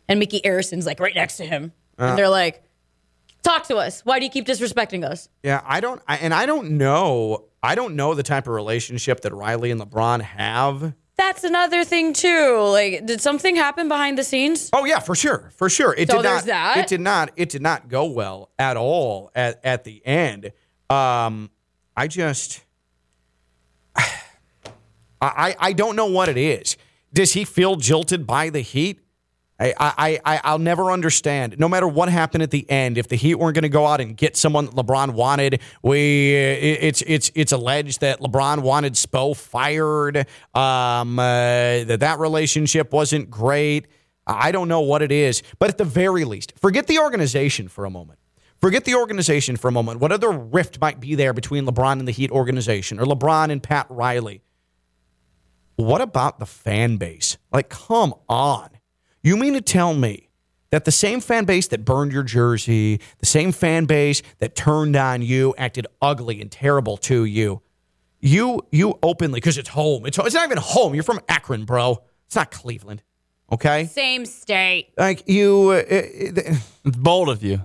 And 0.09 0.19
Mickey 0.19 0.41
Arison's 0.47 0.87
like 0.87 0.99
right 0.99 1.15
next 1.15 1.37
to 1.37 1.45
him, 1.45 1.65
and 1.99 2.07
uh-huh. 2.07 2.17
they're 2.17 2.31
like, 2.31 2.63
talk 3.43 3.65
to 3.65 3.77
us. 3.77 4.01
Why 4.01 4.19
do 4.19 4.25
you 4.25 4.31
keep 4.31 4.47
disrespecting 4.47 5.05
us? 5.05 5.29
Yeah, 5.43 5.61
I 5.67 5.81
don't, 5.81 6.01
I, 6.09 6.17
and 6.17 6.33
I 6.33 6.47
don't 6.47 6.71
know. 6.79 7.45
I 7.63 7.75
don't 7.75 7.97
know 7.97 8.15
the 8.15 8.23
type 8.23 8.47
of 8.47 8.55
relationship 8.55 9.21
that 9.21 9.35
Riley 9.35 9.71
and 9.71 9.79
LeBron 9.79 10.23
have. 10.23 10.95
That's 11.19 11.43
another 11.45 11.85
thing 11.85 12.13
too. 12.13 12.59
Like, 12.71 13.05
did 13.05 13.21
something 13.21 13.57
happen 13.57 13.89
behind 13.89 14.17
the 14.17 14.23
scenes? 14.25 14.71
Oh 14.73 14.85
yeah, 14.85 15.01
for 15.01 15.15
sure, 15.17 15.51
for 15.57 15.69
sure. 15.69 15.93
It 15.99 16.09
So 16.09 16.19
did 16.19 16.25
not. 16.25 16.45
that. 16.45 16.77
It 16.79 16.87
did 16.87 17.01
not. 17.01 17.33
It 17.37 17.49
did 17.51 17.61
not 17.61 17.89
go 17.89 18.05
well 18.07 18.51
at 18.59 18.77
all 18.77 19.31
at 19.35 19.61
at 19.65 19.83
the 19.85 20.01
end. 20.07 20.53
Um, 20.89 21.51
I 21.97 22.07
just, 22.07 22.65
I 23.97 24.07
I, 25.21 25.57
I 25.59 25.73
don't 25.73 25.97
know 25.97 26.07
what 26.07 26.29
it 26.29 26.37
is. 26.39 26.77
Does 27.13 27.33
he 27.33 27.45
feel 27.45 27.77
jilted 27.77 28.27
by 28.27 28.51
the 28.51 28.61
Heat? 28.61 29.01
I, 29.61 29.75
I, 29.79 30.21
I, 30.25 30.41
I'll 30.45 30.59
never 30.61 30.93
understand. 30.93 31.59
No 31.59 31.69
matter 31.69 31.89
what 31.89 32.09
happened 32.09 32.45
at 32.45 32.53
the 32.53 32.69
end, 32.71 32.97
if 32.97 33.09
the 33.09 33.17
Heat 33.17 33.35
weren't 33.35 33.55
going 33.57 33.63
to 33.65 33.69
go 33.69 33.87
out 33.87 34.01
and 34.01 34.17
get 34.17 34.37
someone 34.37 34.67
that 34.67 34.75
LeBron 34.77 35.15
wanted, 35.15 35.61
we 35.83 36.33
it- 36.35 36.79
it's 36.83 37.03
it's 37.07 37.31
it's 37.35 37.51
alleged 37.53 38.01
that 38.01 38.21
LeBron 38.21 38.61
wanted 38.63 38.93
Spo 38.95 39.37
fired. 39.37 40.19
Um, 40.55 41.19
uh, 41.19 41.83
that 41.85 41.99
that 42.01 42.19
relationship 42.21 42.93
wasn't 42.93 43.31
great. 43.31 43.89
I 44.27 44.53
don't 44.53 44.69
know 44.69 44.81
what 44.83 45.03
it 45.03 45.11
is, 45.11 45.43
but 45.59 45.71
at 45.71 45.79
the 45.79 45.85
very 45.85 46.25
least, 46.25 46.53
forget 46.57 46.87
the 46.87 46.99
organization 47.01 47.67
for 47.69 47.85
a 47.85 47.91
moment. 47.91 48.19
Forget 48.61 48.85
the 48.85 48.95
organization 48.97 49.57
for 49.57 49.69
a 49.69 49.73
moment. 49.73 50.01
What 50.01 50.13
other 50.13 50.31
rift 50.31 50.81
might 50.81 51.01
be 51.01 51.15
there 51.15 51.33
between 51.33 51.65
LeBron 51.65 51.99
and 51.99 52.07
the 52.07 52.13
Heat 52.13 52.31
organization, 52.31 53.01
or 53.01 53.07
LeBron 53.07 53.51
and 53.51 53.63
Pat 53.63 53.87
Riley? 53.89 54.43
What 55.77 56.01
about 56.01 56.39
the 56.41 56.47
fan 56.47 56.97
base? 56.97 57.39
Like, 57.53 57.69
come 57.69 58.15
on. 58.29 58.69
You 59.29 59.37
mean 59.37 59.53
to 59.53 59.61
tell 59.61 59.93
me 59.93 60.31
that 60.71 60.87
the 60.87 60.91
same 60.91 61.21
fan 61.21 61.45
base 61.45 61.69
that 61.69 61.85
burned 61.85 62.13
your 62.13 62.23
jersey, 62.23 62.99
the 63.19 63.27
same 63.27 63.53
fan 63.53 63.85
base 63.85 64.23
that 64.39 64.57
turned 64.57 64.97
on 64.97 65.21
you, 65.21 65.55
acted 65.59 65.87
ugly 66.01 66.41
and 66.41 66.51
terrible 66.51 66.97
to 66.97 67.27
you, 67.27 67.61
you 68.21 68.63
you 68.73 68.99
openly 69.03 69.37
because 69.37 69.59
it's 69.59 69.69
home. 69.69 70.07
It's 70.07 70.17
it's 70.17 70.35
not 70.35 70.47
even 70.47 70.57
home. 70.57 70.95
You're 70.95 71.03
from 71.05 71.21
Akron, 71.29 71.67
bro. 71.67 71.99
It's 72.27 72.37
not 72.37 72.51
Cleveland. 72.51 73.03
Okay, 73.53 73.85
Same 73.85 74.25
state. 74.25 74.95
like 74.97 75.29
you. 75.29 75.73
Uh, 75.73 75.75
uh, 75.77 76.55
It's 76.87 76.97
bold 76.97 77.29
of 77.29 77.43
you. 77.43 77.61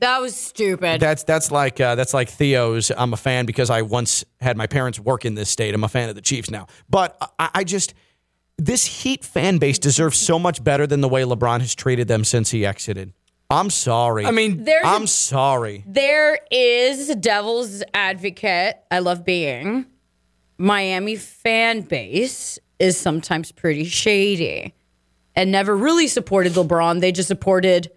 That 0.00 0.20
was 0.20 0.36
stupid. 0.36 1.00
that's 1.00 1.24
that's 1.24 1.50
like 1.50 1.80
uh, 1.80 1.94
that's 1.94 2.12
like 2.12 2.28
Theo's. 2.28 2.92
I'm 2.94 3.14
a 3.14 3.16
fan 3.16 3.46
because 3.46 3.70
I 3.70 3.80
once 3.80 4.22
had 4.42 4.58
my 4.58 4.66
parents 4.66 5.00
work 5.00 5.24
in 5.24 5.34
this 5.34 5.48
state. 5.48 5.74
I'm 5.74 5.82
a 5.82 5.88
fan 5.88 6.10
of 6.10 6.14
the 6.14 6.20
Chiefs 6.20 6.50
now, 6.50 6.66
but 6.90 7.16
I, 7.38 7.48
I 7.54 7.64
just 7.64 7.94
this 8.58 8.84
Heat 8.84 9.24
fan 9.24 9.58
base 9.58 9.78
deserves 9.78 10.18
so 10.18 10.38
much 10.38 10.62
better 10.62 10.86
than 10.86 11.00
the 11.00 11.08
way 11.08 11.22
LeBron 11.22 11.60
has 11.60 11.74
treated 11.74 12.08
them 12.08 12.24
since 12.24 12.50
he 12.50 12.66
exited. 12.66 13.12
I'm 13.50 13.70
sorry. 13.70 14.26
I 14.26 14.30
mean, 14.30 14.64
There's 14.64 14.84
a- 14.84 14.88
I'm 14.88 15.06
sorry. 15.06 15.82
There 15.86 16.38
is 16.50 17.08
devil's 17.16 17.82
advocate. 17.94 18.76
I 18.90 18.98
love 18.98 19.24
being. 19.24 19.86
Miami 20.58 21.16
fan 21.16 21.80
base 21.82 22.58
is 22.78 22.96
sometimes 22.98 23.52
pretty 23.52 23.84
shady 23.84 24.74
and 25.34 25.50
never 25.50 25.74
really 25.76 26.08
supported 26.08 26.52
LeBron. 26.52 27.00
They 27.00 27.12
just 27.12 27.28
supported 27.28 27.90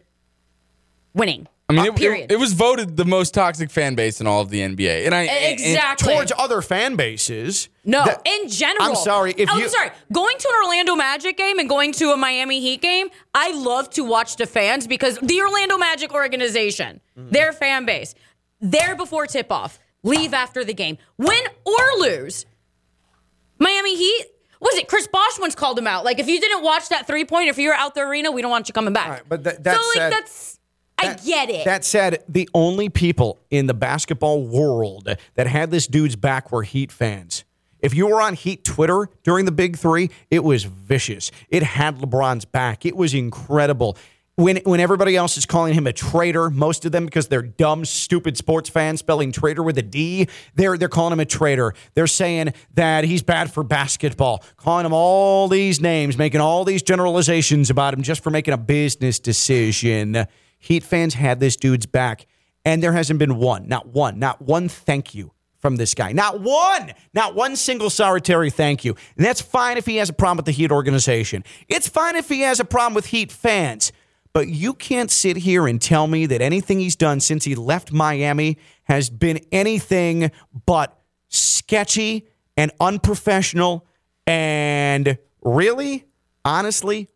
winning. 1.14 1.48
I 1.80 1.82
mean, 1.84 1.92
Uh, 1.92 1.94
it, 1.94 1.96
period. 1.96 2.32
it, 2.32 2.36
it 2.36 2.40
was 2.40 2.54
voted 2.54 2.98
the 2.98 3.06
most 3.06 3.34
toxic 3.34 3.70
fan 3.72 3.96
base 3.96 4.20
in 4.22 4.28
all 4.28 4.42
of 4.42 4.50
the 4.50 4.60
NBA, 4.62 5.06
and 5.06 5.16
I 5.16 5.24
and- 5.24 5.54
exactly. 5.60 6.14
Towards 6.14 6.32
other 6.38 6.62
fan 6.62 6.96
bases. 6.96 7.70
no, 7.86 8.06
that- 8.06 8.22
in 8.26 8.50
general. 8.50 8.90
I'm 8.90 8.96
sorry. 8.96 9.34
If 9.38 9.50
Oh, 9.50 9.58
you, 9.58 9.64
I'm 9.64 9.70
sorry. 9.70 9.92
Going 10.12 10.38
to 10.38 10.48
an 10.50 10.56
Orlando 10.64 10.96
Magic 10.96 11.38
game 11.38 11.60
and 11.60 11.68
going 11.70 11.92
to 11.94 12.12
a 12.12 12.18
Miami 12.18 12.60
Heat 12.60 12.82
game, 12.82 13.10
I 13.34 13.52
love 13.52 13.90
to 13.92 14.04
watch 14.04 14.36
the 14.36 14.46
fans 14.46 14.86
because 14.88 15.18
the 15.20 15.42
Orlando 15.42 15.78
Magic 15.78 16.14
organization, 16.14 17.02
Mm-hmm. 17.18 17.32
their 17.32 17.52
fan 17.54 17.86
base, 17.86 18.16
there 18.60 18.96
before 18.96 19.26
tip 19.28 19.52
off, 19.52 19.80
leave 20.04 20.34
after 20.34 20.64
the 20.64 20.74
game, 20.74 20.98
win 21.18 21.44
or 21.66 21.86
lose. 22.00 22.46
Miami 23.60 23.96
Heat. 23.96 24.26
Was 24.60 24.76
it 24.76 24.88
Chris 24.88 25.08
Bosh 25.08 25.40
once 25.40 25.56
called 25.56 25.78
him 25.80 25.88
out? 25.88 26.06
Like, 26.06 26.20
if 26.20 26.28
you 26.28 26.40
didn't 26.40 26.64
watch 26.64 26.90
that 26.90 27.08
three 27.08 27.26
point, 27.26 27.50
if 27.50 27.58
you 27.58 27.70
were 27.70 27.74
out 27.74 27.96
the 27.96 28.02
arena, 28.02 28.32
we 28.32 28.44
don't 28.44 28.52
want 28.52 28.68
you 28.68 28.74
coming 28.74 28.94
back. 28.94 29.06
All 29.08 29.12
right, 29.14 29.22
but 29.28 29.44
that- 29.44 29.64
that 29.64 29.76
so, 29.76 29.88
like, 29.88 29.98
said- 29.98 30.12
that's. 30.14 30.60
I 31.10 31.14
get 31.14 31.50
it. 31.50 31.66
That 31.66 31.84
said, 31.86 32.24
the 32.28 32.50
only 32.54 32.90
people 32.90 33.40
in 33.50 33.68
the 33.68 33.74
basketball 33.74 34.46
world 34.46 35.16
that 35.36 35.48
had 35.48 35.72
this 35.72 35.88
dude's 35.88 36.16
back 36.16 36.52
were 36.52 36.64
Heat 36.64 36.92
fans. 36.92 37.44
If 37.80 37.96
you 37.96 38.08
were 38.08 38.22
on 38.22 38.36
Heat 38.36 38.64
Twitter 38.64 39.10
during 39.24 39.46
the 39.46 39.52
Big 39.52 39.78
Three, 39.78 40.10
it 40.30 40.44
was 40.44 40.64
vicious. 40.64 41.32
It 41.50 41.64
had 41.64 41.98
LeBron's 41.98 42.46
back. 42.46 42.86
It 42.86 42.96
was 42.96 43.14
incredible. 43.14 43.98
When 44.36 44.58
when 44.58 44.80
everybody 44.80 45.16
else 45.16 45.38
is 45.38 45.46
calling 45.46 45.74
him 45.74 45.86
a 45.88 45.94
traitor, 45.94 46.50
most 46.50 46.86
of 46.86 46.92
them 46.92 47.06
because 47.06 47.28
they're 47.28 47.42
dumb, 47.42 47.84
stupid 47.86 48.38
sports 48.38 48.70
fans 48.70 49.00
spelling 49.00 49.32
traitor 49.32 49.62
with 49.62 49.78
a 49.78 49.82
D, 49.82 50.28
they're 50.56 50.78
they're 50.78 50.90
calling 50.90 51.14
him 51.14 51.20
a 51.20 51.26
traitor. 51.26 51.74
They're 51.96 52.08
saying 52.08 52.54
that 52.76 53.04
he's 53.04 53.24
bad 53.24 53.52
for 53.52 53.64
basketball, 53.64 54.44
calling 54.58 54.86
him 54.86 54.94
all 54.94 55.48
these 55.48 55.82
names, 55.82 56.18
making 56.18 56.40
all 56.40 56.64
these 56.64 56.82
generalizations 56.82 57.70
about 57.70 57.94
him 57.94 58.04
just 58.04 58.24
for 58.24 58.30
making 58.30 58.54
a 58.54 58.58
business 58.58 59.20
decision. 59.20 60.26
Heat 60.62 60.84
fans 60.84 61.16
had 61.16 61.40
this 61.40 61.58
dude's 61.58 61.88
back, 61.88 62.28
and 62.64 62.82
there 62.82 62.94
hasn't 62.94 63.20
been 63.20 63.38
one, 63.38 63.68
not 63.68 63.88
one, 63.88 64.20
not 64.20 64.42
one 64.42 64.70
thank 64.70 65.14
you 65.14 65.34
from 65.60 65.76
this 65.76 65.94
guy. 65.94 66.12
Not 66.12 66.40
one, 66.40 66.94
not 67.14 67.36
one 67.36 67.56
single 67.56 67.90
solitary 67.90 68.52
thank 68.52 68.86
you. 68.86 68.96
And 69.18 69.26
that's 69.26 69.42
fine 69.42 69.78
if 69.78 69.86
he 69.86 69.98
has 69.98 70.10
a 70.10 70.14
problem 70.14 70.38
with 70.38 70.46
the 70.46 70.52
Heat 70.52 70.72
organization. 70.72 71.44
It's 71.68 71.88
fine 71.88 72.16
if 72.16 72.30
he 72.30 72.42
has 72.42 72.60
a 72.60 72.66
problem 72.66 72.94
with 72.94 73.08
Heat 73.08 73.32
fans. 73.32 73.92
But 74.34 74.48
you 74.48 74.74
can't 74.74 75.12
sit 75.12 75.38
here 75.38 75.68
and 75.68 75.82
tell 75.82 76.08
me 76.08 76.28
that 76.28 76.42
anything 76.42 76.80
he's 76.80 76.96
done 76.96 77.20
since 77.20 77.44
he 77.44 77.56
left 77.56 77.92
Miami 77.92 78.58
has 78.84 79.10
been 79.10 79.40
anything 79.52 80.32
but 80.66 80.98
sketchy 81.28 82.28
and 82.56 82.72
unprofessional 82.80 83.88
and 84.28 85.18
really, 85.42 86.06
honestly, 86.46 87.10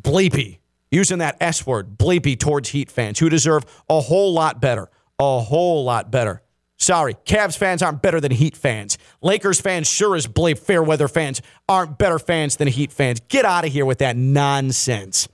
bleepy. 0.00 0.58
Using 0.92 1.18
that 1.18 1.38
S 1.40 1.66
word, 1.66 1.96
bleepy, 1.96 2.38
towards 2.38 2.68
Heat 2.68 2.90
fans 2.90 3.18
who 3.18 3.30
deserve 3.30 3.64
a 3.88 4.00
whole 4.00 4.34
lot 4.34 4.60
better. 4.60 4.90
A 5.18 5.40
whole 5.40 5.84
lot 5.84 6.10
better. 6.10 6.42
Sorry, 6.76 7.14
Cavs 7.14 7.56
fans 7.56 7.80
aren't 7.80 8.02
better 8.02 8.20
than 8.20 8.30
Heat 8.30 8.56
fans. 8.56 8.98
Lakers 9.22 9.60
fans, 9.60 9.88
sure 9.88 10.16
as 10.16 10.26
bleep, 10.26 10.58
fair 10.58 10.82
weather 10.82 11.08
fans 11.08 11.40
aren't 11.68 11.96
better 11.96 12.18
fans 12.18 12.56
than 12.56 12.68
Heat 12.68 12.92
fans. 12.92 13.20
Get 13.28 13.44
out 13.44 13.64
of 13.64 13.72
here 13.72 13.86
with 13.86 13.98
that 13.98 14.16
nonsense. 14.16 15.28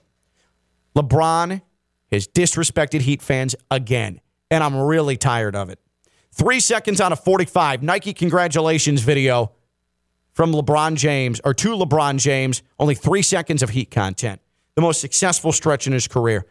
LeBron 0.95 1.61
has 2.11 2.27
disrespected 2.27 3.01
Heat 3.01 3.21
fans 3.21 3.55
again, 3.69 4.21
and 4.49 4.63
I'm 4.63 4.75
really 4.77 5.17
tired 5.17 5.55
of 5.55 5.69
it. 5.69 5.79
Three 6.31 6.61
seconds 6.61 7.01
on 7.01 7.11
a 7.11 7.15
45 7.17 7.83
Nike 7.83 8.13
congratulations 8.13 9.01
video 9.01 9.51
from 10.31 10.53
LeBron 10.53 10.95
James, 10.95 11.41
or 11.43 11.53
to 11.55 11.69
LeBron 11.69 12.17
James, 12.17 12.63
only 12.77 12.95
three 12.95 13.23
seconds 13.23 13.61
of 13.61 13.71
Heat 13.71 13.91
content. 13.91 14.39
The 14.79 14.83
most 14.83 15.01
successful 15.01 15.51
stretch 15.51 15.87
in 15.87 15.91
his 15.91 16.07
career. 16.07 16.45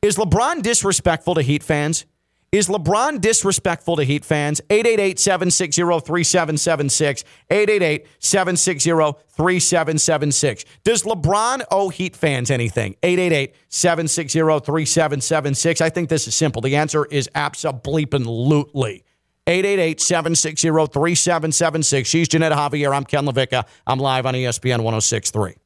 Is 0.00 0.16
LeBron 0.16 0.62
disrespectful 0.62 1.34
to 1.34 1.42
Heat 1.42 1.62
fans? 1.62 2.06
Is 2.50 2.66
LeBron 2.66 3.20
disrespectful 3.20 3.96
to 3.96 4.04
Heat 4.04 4.24
fans? 4.24 4.62
888 4.70 5.18
760 5.18 5.82
3776. 5.82 7.24
888 7.50 8.06
760 8.20 8.90
3776. 9.28 10.64
Does 10.82 11.02
LeBron 11.02 11.62
owe 11.70 11.90
Heat 11.90 12.16
fans 12.16 12.50
anything? 12.50 12.96
888 13.02 13.54
760 13.68 14.38
3776. 14.38 15.80
I 15.82 15.90
think 15.90 16.08
this 16.08 16.26
is 16.26 16.34
simple. 16.34 16.62
The 16.62 16.76
answer 16.76 17.04
is 17.04 17.28
absolutely. 17.34 19.04
888 19.46 20.00
760 20.00 20.68
3776. 20.70 22.08
She's 22.08 22.28
Jeanette 22.28 22.52
Javier. 22.52 22.96
I'm 22.96 23.04
Ken 23.04 23.26
LaVicka. 23.26 23.66
I'm 23.86 23.98
live 23.98 24.24
on 24.24 24.32
ESPN 24.32 24.80
1063. 24.80 25.56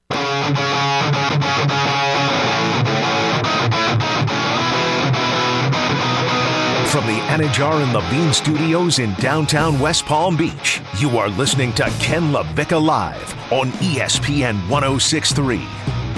From 6.99 7.07
the 7.07 7.21
Anidjar 7.21 7.81
and 7.81 7.93
Levine 7.93 8.33
Studios 8.33 8.99
in 8.99 9.15
downtown 9.21 9.79
West 9.79 10.05
Palm 10.05 10.37
Beach, 10.37 10.81
you 10.99 11.17
are 11.17 11.29
listening 11.29 11.73
to 11.75 11.85
Ken 12.01 12.33
LaVicka 12.33 12.85
Live 12.85 13.53
on 13.53 13.71
ESPN 13.75 14.69
1063. 14.69 15.59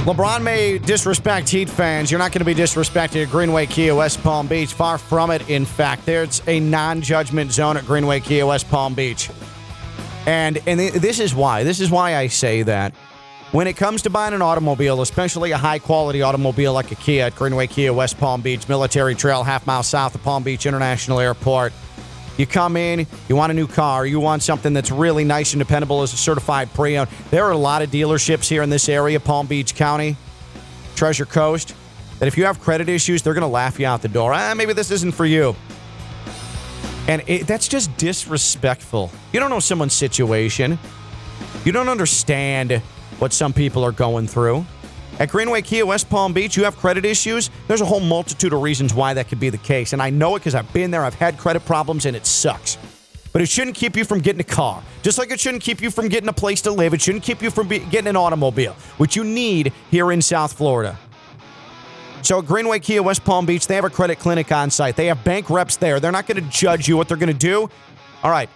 LeBron 0.07 0.43
may 0.43 0.79
disrespect 0.79 1.51
Heat 1.51 1.69
fans. 1.69 2.11
You're 2.11 2.17
not 2.17 2.33
going 2.33 2.39
to 2.39 2.47
be 2.47 2.55
disrespected 2.55 3.25
at 3.25 3.31
Greenway 3.31 3.67
Kia 3.67 3.95
West 3.95 4.23
Palm 4.23 4.47
Beach. 4.47 4.73
Far 4.73 4.97
from 4.97 5.31
it, 5.31 5.51
in 5.51 5.67
fact. 5.67 6.07
There's 6.07 6.41
a 6.47 6.61
non 6.61 7.03
judgment 7.03 7.53
zone 7.53 7.77
at 7.77 7.85
Greenway 7.85 8.21
Kia 8.21 8.47
West 8.47 8.67
Palm 8.71 8.95
Beach. 8.95 9.29
And 10.25 10.63
and 10.67 10.81
th- 10.81 10.95
this 10.95 11.21
is 11.21 11.35
why. 11.35 11.63
This 11.63 11.81
is 11.81 11.91
why 11.91 12.17
I 12.17 12.29
say 12.29 12.63
that. 12.63 12.95
When 13.53 13.67
it 13.67 13.77
comes 13.77 14.03
to 14.03 14.11
buying 14.11 14.33
an 14.33 14.43
automobile, 14.43 15.03
especially 15.03 15.51
a 15.51 15.59
high 15.59 15.81
quality 15.81 16.23
automobile 16.23 16.73
like 16.73 16.93
a 16.93 16.95
Kia 16.95 17.25
at 17.25 17.35
Greenway 17.35 17.67
Kia, 17.67 17.93
West 17.93 18.17
Palm 18.17 18.43
Beach, 18.43 18.69
Military 18.69 19.17
Trail, 19.17 19.43
half 19.43 19.67
mile 19.67 19.83
south 19.83 20.15
of 20.15 20.23
Palm 20.23 20.45
Beach 20.45 20.67
International 20.67 21.19
Airport, 21.19 21.73
you 22.37 22.47
come 22.47 22.77
in, 22.77 23.09
you 23.29 23.35
want 23.35 23.51
a 23.51 23.55
new 23.55 23.67
car, 23.67 24.07
you 24.07 24.21
want 24.21 24.45
something 24.45 24.73
that's 24.73 24.93
really 24.93 25.25
nice 25.25 25.53
and 25.53 25.59
dependable 25.59 26.03
as 26.03 26.13
a 26.13 26.17
certified 26.17 26.73
pre 26.75 26.97
owned. 26.97 27.11
There 27.33 27.45
are 27.45 27.51
a 27.51 27.57
lot 27.57 27.83
of 27.83 27.91
dealerships 27.91 28.49
here 28.49 28.63
in 28.63 28.71
this 28.71 28.89
area, 28.89 29.19
Palm 29.19 29.49
Beach 29.49 29.75
County, 29.75 30.17
Treasure 30.95 31.27
Coast, 31.27 31.75
that 32.21 32.29
if 32.29 32.39
you 32.39 32.45
have 32.45 32.61
credit 32.61 32.89
issues, 32.89 33.21
they're 33.21 33.35
going 33.35 33.43
to 33.43 33.49
laugh 33.49 33.81
you 33.81 33.87
out 33.87 34.01
the 34.01 34.09
door. 34.09 34.33
Ah, 34.33 34.55
maybe 34.55 34.75
this 34.75 34.93
isn't 34.93 35.13
for 35.13 35.27
you. 35.27 35.57
And 37.09 37.21
it, 37.27 37.49
that's 37.49 37.67
just 37.67 37.95
disrespectful. 37.97 39.11
You 39.33 39.41
don't 39.41 39.51
know 39.51 39.59
someone's 39.59 39.95
situation. 39.95 40.79
You 41.65 41.73
don't 41.73 41.89
understand 41.89 42.81
what 43.21 43.33
some 43.33 43.53
people 43.53 43.85
are 43.85 43.93
going 43.93 44.27
through. 44.27 44.65
At 45.19 45.29
Greenway 45.29 45.61
Kia 45.61 45.85
West 45.85 46.09
Palm 46.09 46.33
Beach, 46.33 46.57
you 46.57 46.65
have 46.65 46.77
credit 46.77 47.05
issues. 47.05 47.51
There's 47.69 47.83
a 47.83 47.85
whole 47.85 48.01
multitude 48.01 48.55
of 48.55 48.63
reasons 48.63 48.95
why 48.95 49.13
that 49.15 49.29
could 49.29 49.39
be 49.39 49.51
the 49.51 49.59
case. 49.59 49.93
And 49.93 50.01
I 50.01 50.09
know 50.09 50.35
it 50.35 50.39
because 50.39 50.55
I've 50.55 50.73
been 50.73 50.91
there, 50.91 51.05
I've 51.05 51.15
had 51.15 51.37
credit 51.37 51.65
problems, 51.67 52.07
and 52.07 52.17
it 52.17 52.25
sucks. 52.25 52.79
But 53.33 53.43
it 53.43 53.49
shouldn't 53.49 53.77
keep 53.77 53.97
you 53.97 54.05
from 54.05 54.21
getting 54.21 54.41
a 54.41 54.45
car. 54.45 54.83
Just 55.03 55.19
like 55.19 55.31
it 55.31 55.39
shouldn't 55.39 55.63
keep 55.63 55.83
you 55.83 55.91
from 55.91 56.09
getting 56.09 56.29
a 56.29 56.33
place 56.33 56.63
to 56.63 56.73
live. 56.73 56.95
It 56.95 57.03
shouldn't 57.03 57.23
keep 57.23 57.43
you 57.43 57.51
from 57.51 57.69
be- 57.69 57.79
getting 57.81 58.09
an 58.09 58.17
automobile, 58.17 58.73
which 58.97 59.15
you 59.15 59.23
need 59.23 59.73
here 59.91 60.11
in 60.11 60.23
South 60.23 60.55
Florida. 60.55 60.99
So 62.23 62.39
at 62.39 62.47
Greenway 62.47 62.81
Kia 62.81 63.03
West 63.03 63.25
Palm 63.25 63.47
Beach, 63.47 63.67
they 63.67 63.75
have 63.75 63.85
a 63.85 63.91
credit 63.91 64.19
clinic 64.19 64.51
on 64.53 64.71
site. 64.71 64.97
They 64.97 65.07
have 65.07 65.23
bank 65.23 65.49
reps 65.49 65.77
there. 65.77 66.01
They're 66.01 66.13
not 66.13 66.27
going 66.27 66.43
to 66.43 66.51
judge 66.51 66.89
you 66.89 66.97
what 66.97 67.09
they're 67.09 67.17
going 67.17 67.33
to 67.33 67.39
do. 67.39 67.71
All 68.23 68.31
right. 68.31 68.51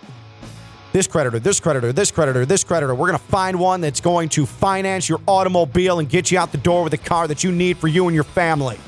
This 0.95 1.09
creditor, 1.09 1.41
this 1.41 1.59
creditor, 1.59 1.93
this 1.93 2.13
creditor, 2.13 2.47
this 2.47 2.63
creditor. 2.63 2.95
We're 2.95 3.09
going 3.09 3.19
to 3.19 3.25
find 3.25 3.59
one 3.59 3.81
that's 3.81 4.01
going 4.01 4.29
to 4.29 4.47
finance 4.47 5.09
your 5.09 5.19
automobile 5.27 5.99
and 5.99 6.09
get 6.09 6.31
you 6.31 6.39
out 6.39 6.53
the 6.53 6.59
door 6.59 6.85
with 6.85 6.93
a 6.93 6.99
car 6.99 7.27
that 7.27 7.43
you 7.43 7.51
need 7.51 7.79
for 7.79 7.89
you 7.89 8.07
and 8.07 8.15
your 8.15 8.23
family. 8.23 8.79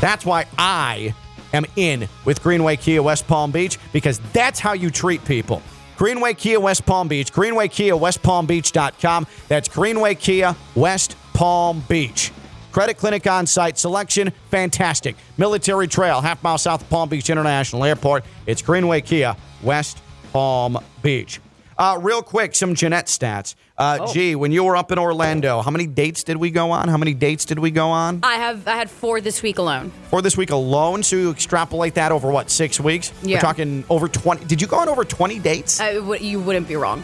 That's 0.00 0.24
why 0.24 0.46
I 0.56 1.16
am 1.52 1.66
in 1.74 2.08
with 2.24 2.44
Greenway 2.44 2.76
Kia 2.76 3.02
West 3.02 3.26
Palm 3.26 3.50
Beach 3.50 3.76
because 3.92 4.20
that's 4.32 4.60
how 4.60 4.72
you 4.72 4.88
treat 4.88 5.24
people. 5.24 5.62
Greenway 5.96 6.34
Kia 6.34 6.60
West 6.60 6.86
Palm 6.86 7.08
Beach, 7.08 7.32
Greenway 7.32 7.66
Kia 7.66 7.96
West 7.96 8.22
Palm 8.22 8.46
Beach.com. 8.46 9.26
That's 9.48 9.68
Greenway 9.68 10.14
Kia 10.14 10.54
West 10.76 11.16
Palm 11.34 11.82
Beach. 11.88 12.30
Credit 12.70 12.96
Clinic 12.96 13.26
on 13.26 13.46
site 13.46 13.78
selection, 13.78 14.30
fantastic. 14.52 15.16
Military 15.38 15.88
Trail, 15.88 16.20
half 16.20 16.40
mile 16.44 16.58
south 16.58 16.82
of 16.82 16.88
Palm 16.88 17.08
Beach 17.08 17.30
International 17.30 17.82
Airport. 17.82 18.24
It's 18.46 18.62
Greenway 18.62 19.00
Kia 19.00 19.34
West 19.64 20.02
Palm 20.36 20.76
Beach. 21.00 21.40
Uh, 21.78 21.98
real 21.98 22.20
quick, 22.20 22.54
some 22.54 22.74
Jeanette 22.74 23.06
stats. 23.06 23.54
Uh, 23.78 24.12
Gee, 24.12 24.34
when 24.34 24.52
you 24.52 24.64
were 24.64 24.76
up 24.76 24.92
in 24.92 24.98
Orlando, 24.98 25.62
how 25.62 25.70
many 25.70 25.86
dates 25.86 26.24
did 26.24 26.36
we 26.36 26.50
go 26.50 26.72
on? 26.72 26.88
How 26.88 26.98
many 26.98 27.14
dates 27.14 27.46
did 27.46 27.58
we 27.58 27.70
go 27.70 27.88
on? 27.88 28.20
I 28.22 28.34
have 28.34 28.68
I 28.68 28.76
had 28.76 28.90
four 28.90 29.22
this 29.22 29.42
week 29.42 29.56
alone. 29.56 29.92
Four 30.10 30.20
this 30.20 30.36
week 30.36 30.50
alone, 30.50 31.02
so 31.02 31.16
you 31.16 31.30
extrapolate 31.30 31.94
that 31.94 32.12
over 32.12 32.30
what, 32.30 32.50
six 32.50 32.78
weeks? 32.78 33.14
Yeah. 33.22 33.36
We're 33.36 33.40
talking 33.40 33.82
over 33.88 34.08
20. 34.08 34.44
Did 34.44 34.60
you 34.60 34.66
go 34.68 34.76
on 34.76 34.90
over 34.90 35.06
20 35.06 35.38
dates? 35.38 35.80
I 35.80 35.94
w- 35.94 36.22
you 36.22 36.38
wouldn't 36.38 36.68
be 36.68 36.76
wrong. 36.76 37.02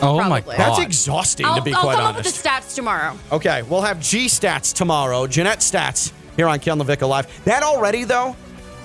Oh 0.00 0.26
my 0.26 0.40
god. 0.40 0.56
That's 0.56 0.78
exhausting, 0.78 1.44
I'll, 1.44 1.56
to 1.56 1.62
be 1.62 1.74
I'll 1.74 1.82
quite 1.82 1.96
come 1.96 2.04
honest. 2.06 2.20
up 2.20 2.24
with 2.24 2.42
the 2.42 2.48
stats 2.48 2.74
tomorrow. 2.74 3.18
Okay, 3.32 3.60
we'll 3.64 3.82
have 3.82 4.00
G 4.00 4.28
stats 4.28 4.72
tomorrow. 4.72 5.26
Jeanette 5.26 5.58
stats 5.60 6.10
here 6.36 6.48
on 6.48 6.58
Ken 6.58 6.78
Levick 6.78 7.06
Live. 7.06 7.44
That 7.44 7.62
already, 7.62 8.04
though, 8.04 8.34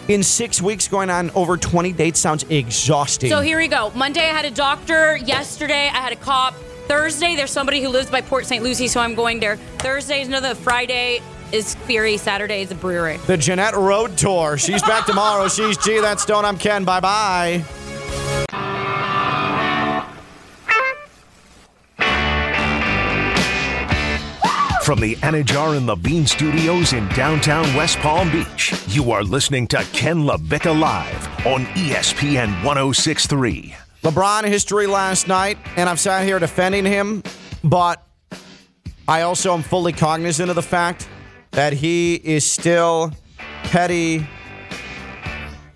in 0.07 0.23
six 0.23 0.61
weeks 0.61 0.87
going 0.87 1.09
on 1.09 1.29
over 1.31 1.57
20 1.57 1.91
dates 1.93 2.19
sounds 2.19 2.43
exhausting. 2.49 3.29
So 3.29 3.39
here 3.41 3.57
we 3.57 3.67
go. 3.67 3.91
Monday 3.95 4.21
I 4.21 4.33
had 4.33 4.45
a 4.45 4.51
doctor. 4.51 5.17
Yesterday 5.17 5.87
I 5.87 5.97
had 5.97 6.11
a 6.11 6.15
cop. 6.17 6.53
Thursday 6.87 7.35
there's 7.35 7.51
somebody 7.51 7.81
who 7.81 7.89
lives 7.89 8.09
by 8.09 8.21
Port 8.21 8.45
St. 8.45 8.63
Lucie, 8.63 8.87
so 8.87 8.99
I'm 8.99 9.15
going 9.15 9.39
there. 9.39 9.55
Thursday 9.77 10.21
is 10.21 10.27
another. 10.27 10.55
Friday 10.55 11.21
is 11.51 11.75
Fury. 11.75 12.17
Saturday 12.17 12.61
is 12.61 12.71
a 12.71 12.75
brewery. 12.75 13.17
the 13.27 13.37
Jeanette 13.37 13.75
Road 13.75 14.17
Tour. 14.17 14.57
She's 14.57 14.81
back 14.81 15.05
tomorrow. 15.11 15.47
She's 15.47 15.77
G. 15.77 15.99
That's 15.99 16.23
Stone. 16.23 16.45
I'm 16.45 16.57
Ken. 16.57 16.83
Bye 16.83 16.99
bye. 16.99 17.63
From 24.91 24.99
the 24.99 25.15
Anidjar 25.15 25.77
and 25.77 25.87
Levine 25.87 26.27
Studios 26.27 26.91
in 26.91 27.07
downtown 27.15 27.63
West 27.77 27.97
Palm 27.99 28.29
Beach, 28.29 28.73
you 28.89 29.13
are 29.13 29.23
listening 29.23 29.65
to 29.67 29.77
Ken 29.93 30.23
LaVicka 30.23 30.77
Live 30.77 31.47
on 31.47 31.63
ESPN 31.77 32.61
1063. 32.61 33.73
LeBron 34.03 34.43
history 34.43 34.87
last 34.87 35.29
night, 35.29 35.57
and 35.77 35.87
I've 35.87 35.97
sat 35.97 36.25
here 36.25 36.39
defending 36.39 36.83
him, 36.83 37.23
but 37.63 38.05
I 39.07 39.21
also 39.21 39.53
am 39.53 39.61
fully 39.61 39.93
cognizant 39.93 40.49
of 40.49 40.57
the 40.57 40.61
fact 40.61 41.07
that 41.51 41.71
he 41.71 42.15
is 42.15 42.43
still 42.43 43.13
petty 43.63 44.27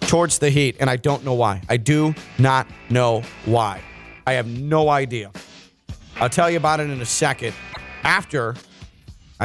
towards 0.01 0.39
the 0.39 0.49
Heat, 0.49 0.76
and 0.82 0.89
I 0.89 0.97
don't 0.97 1.24
know 1.24 1.36
why. 1.36 1.61
I 1.70 1.78
do 1.78 2.13
not 2.38 2.68
know 2.89 3.24
why. 3.45 3.80
I 4.28 4.34
have 4.34 4.47
no 4.47 4.89
idea. 4.89 5.32
I'll 6.18 6.28
tell 6.28 6.51
you 6.51 6.57
about 6.57 6.82
it 6.82 6.89
in 6.89 6.99
a 6.99 7.05
second. 7.05 7.53
After 8.03 8.55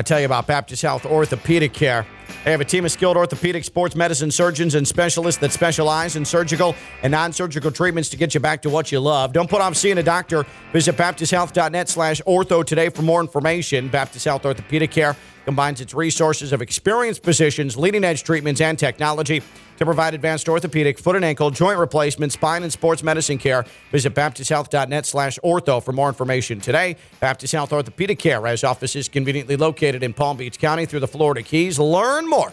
I 0.00 0.02
tell 0.02 0.18
you 0.18 0.24
about 0.24 0.46
Baptist 0.46 0.80
Health 0.80 1.04
Orthopedic 1.04 1.74
Care. 1.74 2.06
They 2.46 2.52
have 2.52 2.62
a 2.62 2.64
team 2.64 2.86
of 2.86 2.90
skilled 2.90 3.18
orthopedic 3.18 3.64
sports 3.64 3.94
medicine 3.94 4.30
surgeons 4.30 4.74
and 4.74 4.88
specialists 4.88 5.38
that 5.42 5.52
specialize 5.52 6.16
in 6.16 6.24
surgical 6.24 6.74
and 7.02 7.10
non-surgical 7.10 7.70
treatments 7.70 8.08
to 8.08 8.16
get 8.16 8.32
you 8.32 8.40
back 8.40 8.62
to 8.62 8.70
what 8.70 8.90
you 8.90 8.98
love. 8.98 9.34
Don't 9.34 9.50
put 9.50 9.60
off 9.60 9.76
seeing 9.76 9.98
a 9.98 10.02
doctor. 10.02 10.46
Visit 10.72 10.96
baptisthealth.net 10.96 11.90
slash 11.90 12.22
ortho 12.22 12.64
today 12.64 12.88
for 12.88 13.02
more 13.02 13.20
information. 13.20 13.88
Baptist 13.88 14.24
Health 14.24 14.46
Orthopedic 14.46 14.90
Care 14.90 15.16
combines 15.44 15.80
its 15.80 15.94
resources 15.94 16.52
of 16.52 16.62
experienced 16.62 17.22
physicians, 17.22 17.76
leading 17.76 18.04
edge 18.04 18.22
treatments, 18.22 18.60
and 18.60 18.78
technology 18.78 19.42
to 19.78 19.84
provide 19.84 20.14
advanced 20.14 20.48
orthopedic, 20.48 20.98
foot 20.98 21.16
and 21.16 21.24
ankle, 21.24 21.50
joint 21.50 21.78
replacement, 21.78 22.32
spine, 22.32 22.62
and 22.62 22.72
sports 22.72 23.02
medicine 23.02 23.38
care. 23.38 23.64
Visit 23.90 24.14
baptisthealth.net 24.14 25.06
slash 25.06 25.38
ortho 25.44 25.82
for 25.82 25.92
more 25.92 26.08
information 26.08 26.60
today. 26.60 26.96
Baptist 27.18 27.52
Health 27.52 27.72
Orthopedic 27.72 28.18
Care 28.18 28.46
has 28.46 28.62
offices 28.62 29.08
conveniently 29.08 29.56
located 29.56 30.02
in 30.02 30.12
Palm 30.12 30.36
Beach 30.36 30.58
County 30.58 30.86
through 30.86 31.00
the 31.00 31.08
Florida 31.08 31.42
Keys. 31.42 31.78
Learn 31.78 32.28
more 32.28 32.52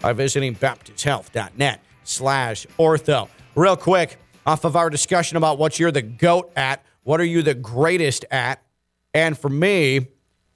by 0.00 0.12
visiting 0.12 0.54
baptisthealth.net 0.54 1.80
slash 2.04 2.66
ortho. 2.78 3.28
Real 3.54 3.76
quick, 3.76 4.18
off 4.46 4.64
of 4.64 4.76
our 4.76 4.88
discussion 4.88 5.36
about 5.36 5.58
what 5.58 5.78
you're 5.78 5.90
the 5.90 6.02
GOAT 6.02 6.52
at, 6.56 6.84
what 7.02 7.20
are 7.20 7.24
you 7.24 7.42
the 7.42 7.54
greatest 7.54 8.24
at? 8.30 8.62
And 9.12 9.36
for 9.36 9.48
me, 9.48 10.06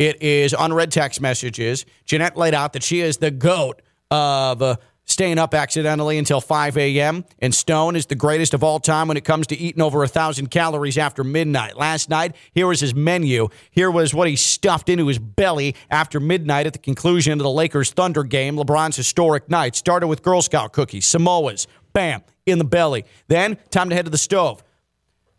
it 0.03 0.21
is 0.21 0.53
unread 0.59 0.91
text 0.91 1.21
messages. 1.21 1.87
Jeanette 2.05 2.37
laid 2.37 2.55
out 2.55 2.73
that 2.73 2.83
she 2.83 3.01
is 3.01 3.19
the 3.19 3.31
GOAT 3.31 3.83
of 4.11 4.61
uh, 4.61 4.77
staying 5.05 5.39
up 5.39 5.55
accidentally 5.55 6.19
until 6.19 6.41
5 6.41 6.77
a.m. 6.77 7.25
And 7.39 7.55
Stone 7.55 7.95
is 7.95 8.07
the 8.07 8.17
greatest 8.17 8.53
of 8.53 8.65
all 8.65 8.81
time 8.81 9.07
when 9.07 9.17
it 9.17 9.25
comes 9.25 9.47
to 9.49 9.57
eating 9.57 9.81
over 9.81 9.99
a 9.99 10.07
1,000 10.07 10.51
calories 10.51 10.99
after 10.99 11.23
midnight. 11.23 11.77
Last 11.77 12.11
night, 12.11 12.35
here 12.53 12.67
was 12.67 12.81
his 12.81 12.97
menu. 12.97 13.49
Here 13.71 13.93
was 13.93 14.13
what 14.13 14.27
he 14.27 14.35
stuffed 14.35 14.89
into 14.89 15.07
his 15.07 15.21
belly 15.21 15.77
after 15.89 16.19
midnight 16.19 16.67
at 16.67 16.73
the 16.73 16.81
conclusion 16.81 17.35
of 17.35 17.39
the 17.45 17.51
Lakers 17.51 17.93
Thunder 17.93 18.25
game, 18.25 18.57
LeBron's 18.57 18.97
historic 18.97 19.49
night. 19.49 19.77
Started 19.77 20.09
with 20.09 20.23
Girl 20.23 20.43
Scout 20.43 20.73
cookies, 20.73 21.07
Samoas, 21.07 21.69
bam, 21.93 22.23
in 22.45 22.59
the 22.59 22.65
belly. 22.65 23.05
Then, 23.29 23.57
time 23.71 23.89
to 23.89 23.95
head 23.95 24.07
to 24.07 24.11
the 24.11 24.19
stove. 24.19 24.65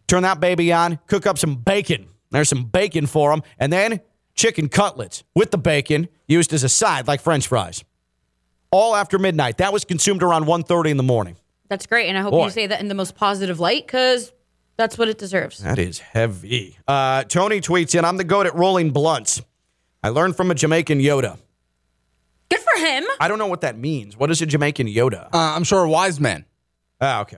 Turn 0.08 0.24
that 0.24 0.40
baby 0.40 0.72
on, 0.72 1.00
cook 1.08 1.28
up 1.28 1.38
some 1.38 1.56
bacon. 1.58 2.08
There's 2.32 2.50
some 2.50 2.64
bacon 2.64 3.08
for 3.08 3.34
him. 3.34 3.44
And 3.60 3.72
then 3.72 4.00
chicken 4.36 4.70
cutlets 4.70 5.24
with 5.36 5.52
the 5.52 5.58
bacon 5.58 6.10
used 6.28 6.54
as 6.54 6.64
a 6.64 6.70
side 6.70 7.08
like 7.08 7.22
french 7.22 7.48
fries. 7.48 7.84
All 8.72 8.96
after 8.96 9.20
midnight. 9.20 9.58
That 9.58 9.72
was 9.72 9.86
consumed 9.86 10.24
around 10.24 10.46
1.30 10.46 10.90
in 10.92 10.98
the 10.98 11.04
morning. 11.04 11.36
That's 11.70 11.86
great, 11.86 12.08
and 12.10 12.18
I 12.18 12.22
hope 12.22 12.32
Boy. 12.32 12.46
you 12.46 12.50
say 12.52 12.68
that 12.68 12.80
in 12.82 12.88
the 12.88 12.96
most 12.96 13.16
positive 13.16 13.60
light 13.60 13.86
because 13.86 14.32
that's 14.78 14.98
what 14.98 15.08
it 15.08 15.18
deserves. 15.18 15.60
That 15.60 15.80
is 15.80 16.00
heavy. 16.00 16.78
Uh, 16.88 17.24
Tony 17.24 17.62
tweets 17.62 17.98
in, 17.98 18.04
I'm 18.06 18.18
the 18.18 18.24
goat 18.24 18.46
at 18.48 18.56
rolling 18.56 18.92
blunts. 18.92 19.42
I 20.04 20.10
learned 20.10 20.36
from 20.36 20.52
a 20.52 20.56
Jamaican 20.56 21.00
Yoda. 21.00 21.38
Good 22.50 22.60
for 22.60 22.80
him. 22.80 23.04
I 23.20 23.28
don't 23.28 23.40
know 23.40 23.48
what 23.48 23.62
that 23.62 23.78
means. 23.78 24.18
What 24.18 24.30
is 24.32 24.42
a 24.42 24.46
Jamaican 24.46 24.88
Yoda? 24.88 25.26
Uh, 25.26 25.38
I'm 25.56 25.64
sure 25.64 25.84
a 25.84 25.90
wise 25.90 26.20
man, 26.20 26.46
Ah, 27.00 27.22
okay. 27.22 27.38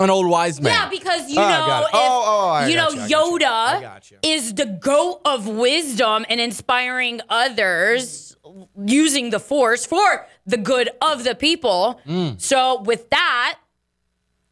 An 0.00 0.10
old 0.10 0.28
wise 0.28 0.60
man. 0.60 0.72
Yeah, 0.72 0.88
because 0.88 1.30
you 1.30 1.38
Oh, 1.38 1.48
know, 1.48 1.84
if, 1.86 1.90
Oh, 1.94 2.24
oh, 2.26 2.48
I 2.48 2.66
you 2.68 2.76
know, 2.76 2.90
you, 2.90 3.00
I 3.02 3.06
you. 3.06 3.16
Yoda 3.16 4.10
you. 4.10 4.18
is 4.22 4.54
the 4.54 4.66
goat 4.66 5.20
of 5.24 5.46
wisdom 5.46 6.24
and 6.28 6.40
inspiring 6.40 7.20
others 7.28 8.36
using 8.84 9.30
the 9.30 9.38
force 9.38 9.86
for 9.86 10.26
the 10.46 10.56
good 10.56 10.90
of 11.00 11.22
the 11.24 11.34
people. 11.34 12.00
Mm. 12.06 12.40
So 12.40 12.80
with 12.82 13.08
that, 13.10 13.58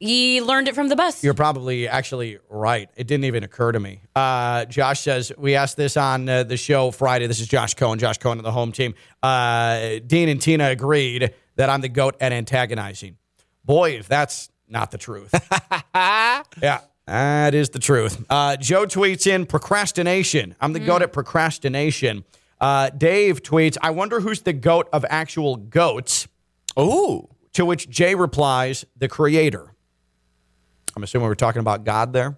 he 0.01 0.40
learned 0.40 0.68
it 0.68 0.76
from 0.76 0.88
the 0.88 0.94
best. 0.94 1.24
You're 1.24 1.34
probably 1.34 1.88
actually 1.88 2.38
right. 2.49 2.88
It 2.96 3.09
didn't 3.09 3.24
even 3.24 3.42
occur 3.42 3.72
to 3.72 3.80
me. 3.80 4.03
Uh, 4.14 4.64
Josh 4.66 5.01
says, 5.01 5.32
we 5.36 5.57
asked 5.57 5.76
this 5.76 5.96
on 5.96 6.28
uh, 6.28 6.44
the 6.44 6.57
show 6.57 6.92
Friday. 6.92 7.26
This 7.26 7.40
is 7.40 7.49
Josh 7.49 7.74
Cohen, 7.74 7.99
Josh 7.99 8.18
Cohen 8.18 8.38
of 8.38 8.44
the 8.44 8.53
home 8.53 8.70
team. 8.70 8.94
Uh, 9.24 9.99
Dean 10.07 10.28
and 10.28 10.40
Tina 10.40 10.68
agreed 10.68 11.34
that 11.57 11.68
I'm 11.68 11.80
the 11.80 11.88
GOAT 11.88 12.14
at 12.20 12.30
antagonizing. 12.32 13.16
Boy, 13.64 13.92
if 13.99 14.07
that's 14.07 14.51
not 14.69 14.91
the 14.91 14.99
truth. 14.99 15.31
yeah. 15.95 16.81
That 17.07 17.55
is 17.55 17.71
the 17.71 17.79
truth. 17.79 18.23
Uh, 18.29 18.57
Joe 18.57 18.85
tweets 18.85 19.27
in 19.27 19.47
procrastination. 19.47 20.55
I'm 20.61 20.75
the 20.75 20.81
goat 20.81 21.01
at 21.01 21.12
procrastination. 21.12 22.25
Uh, 22.61 22.91
Dave 22.91 23.43
tweets, 23.43 23.79
I 23.81 23.91
wonder 23.91 24.21
who's 24.21 24.43
the 24.43 24.53
goat 24.53 24.89
of 24.93 25.07
actual 25.09 25.57
goats. 25.57 26.29
Oh, 26.77 27.31
To 27.55 27.64
which 27.64 27.89
Jay 27.89 28.14
replies, 28.14 28.85
the 28.97 29.09
creator. 29.09 29.75
I'm 30.95 31.03
assuming 31.03 31.29
we're 31.29 31.35
talking 31.35 31.61
about 31.61 31.85
God 31.85 32.12
there. 32.12 32.37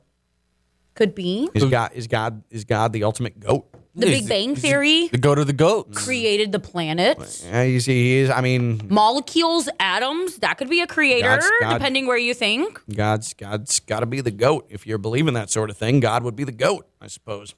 Could 0.95 1.15
be. 1.15 1.49
Is 1.55 1.65
God 1.65 1.91
is 1.95 2.07
God 2.07 2.43
is 2.51 2.65
God 2.65 2.93
the 2.93 3.05
ultimate 3.05 3.41
goat? 3.41 3.67
The 4.01 4.07
Big 4.07 4.29
Bang 4.29 4.55
Theory 4.57 5.09
the 5.09 5.19
goat 5.19 5.39
of 5.39 5.47
the 5.47 5.53
goats. 5.53 6.05
created 6.05 6.53
the 6.53 6.61
planets. 6.61 7.45
Yeah, 7.45 7.65
he's, 7.65 7.87
he 7.87 8.19
is. 8.19 8.31
I 8.31 8.41
mean, 8.41 8.81
Molecules, 8.89 9.69
atoms, 9.79 10.37
that 10.39 10.59
could 10.59 10.69
be 10.71 10.81
a 10.81 10.87
creator, 10.87 11.29
God's 11.29 11.51
God. 11.61 11.73
depending 11.75 12.07
where 12.07 12.19
you 12.19 12.35
think. 12.35 12.81
God's 12.95 13.35
God's 13.35 13.81
got 13.81 14.01
to 14.01 14.07
be 14.07 14.21
the 14.21 14.31
goat. 14.31 14.67
If 14.71 14.87
you're 14.87 14.99
believing 14.99 15.35
that 15.35 15.51
sort 15.51 15.71
of 15.71 15.77
thing, 15.77 16.01
God 16.01 16.23
would 16.25 16.37
be 16.37 16.45
the 16.45 16.53
goat, 16.53 16.87
I 17.01 17.07
suppose. 17.07 17.55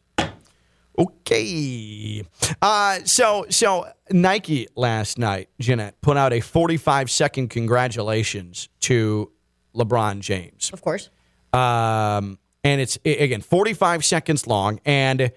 Okay. 0.99 2.23
Uh, 2.61 2.99
so 3.05 3.47
so 3.49 3.87
Nike 4.11 4.69
last 4.77 5.19
night, 5.19 5.49
Jeanette 5.59 6.01
put 6.03 6.17
out 6.17 6.33
a 6.33 6.41
45 6.41 7.11
second 7.11 7.49
congratulations 7.49 8.69
to 8.81 9.31
LeBron 9.75 10.21
James. 10.21 10.71
Of 10.73 10.83
course. 10.83 11.09
Um, 11.53 12.39
and 12.65 12.81
it's 12.81 12.99
again 13.05 13.41
45 13.41 14.05
seconds 14.05 14.47
long, 14.47 14.81
and 14.85 15.33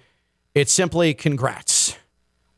it's 0.55 0.71
simply 0.71 1.13
congrats, 1.13 1.97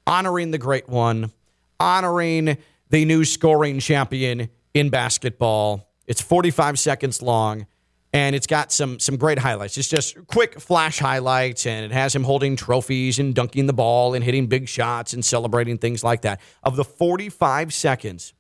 honoring 0.06 0.52
the 0.52 0.60
great 0.60 0.88
one, 0.88 1.32
honoring 1.80 2.58
the 2.90 3.04
new 3.06 3.26
scoring 3.26 3.80
champion 3.80 4.50
in 4.76 4.90
basketball. 4.90 5.90
It's 6.06 6.22
45 6.22 6.78
seconds 6.78 7.24
long, 7.24 7.66
and 8.14 8.36
it's 8.36 8.46
got 8.46 8.72
some 8.72 9.00
some 9.00 9.18
great 9.18 9.40
highlights. 9.40 9.80
It's 9.80 9.90
just 9.90 10.28
quick 10.28 10.62
flash 10.62 11.00
highlights, 11.00 11.66
and 11.66 11.86
it 11.86 11.92
has 11.92 12.16
him 12.16 12.24
holding 12.24 12.56
trophies 12.56 13.18
and 13.18 13.34
dunking 13.34 13.66
the 13.66 13.74
ball 13.74 14.14
and 14.14 14.24
hitting 14.24 14.46
big 14.46 14.70
shots 14.70 15.14
and 15.14 15.26
celebrating 15.26 15.80
things 15.80 16.04
like 16.04 16.22
that. 16.22 16.40
Of 16.64 16.76
the 16.76 16.86
45 16.86 17.74
seconds, 17.74 18.34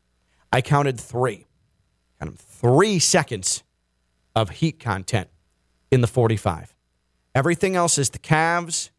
I 0.53 0.61
counted 0.61 0.99
three. 0.99 1.47
Counted 2.19 2.37
three 2.37 2.99
seconds 2.99 3.63
of 4.35 4.51
heat 4.51 4.79
content 4.79 5.29
in 5.89 6.01
the 6.01 6.07
45. 6.07 6.75
Everything 7.33 7.75
else 7.75 7.97
is 7.97 8.11
the 8.11 8.19
Cavs 8.19 8.91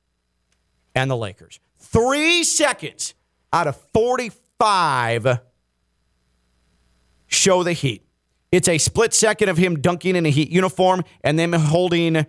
and 0.99 1.11
the 1.11 1.17
Lakers. 1.17 1.61
Three 1.79 2.43
seconds 2.43 3.15
out 3.53 3.67
of 3.67 3.77
45 3.95 5.39
show 7.29 7.63
the 7.63 7.73
heat. 7.73 8.05
It's 8.51 8.69
a 8.69 8.79
split 8.79 9.15
second 9.15 9.49
of 9.49 9.57
him 9.57 9.81
dunking 9.81 10.17
in 10.17 10.27
a 10.27 10.31
heat 10.31 10.51
uniform 10.51 11.05
and 11.23 11.39
then 11.39 11.53
holding 11.53 12.27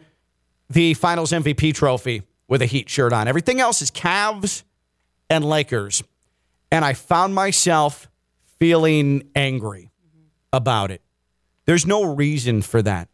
the 0.70 0.94
finals 0.94 1.32
MVP 1.32 1.74
trophy 1.74 2.24
with 2.48 2.62
a 2.62 2.66
heat 2.66 2.90
shirt 2.90 3.12
on. 3.12 3.28
Everything 3.28 3.60
else 3.60 3.82
is 3.82 3.90
Cavs 3.90 4.64
and 5.30 5.44
Lakers. 5.44 6.04
And 6.72 6.86
I 6.86 6.94
found 6.94 7.34
myself 7.34 8.08
feeling 8.60 9.30
angry 9.36 9.92
about 10.54 10.92
it. 10.92 11.02
There's 11.66 11.88
no 11.88 12.04
reason 12.04 12.62
for 12.62 12.82
that. 12.82 13.10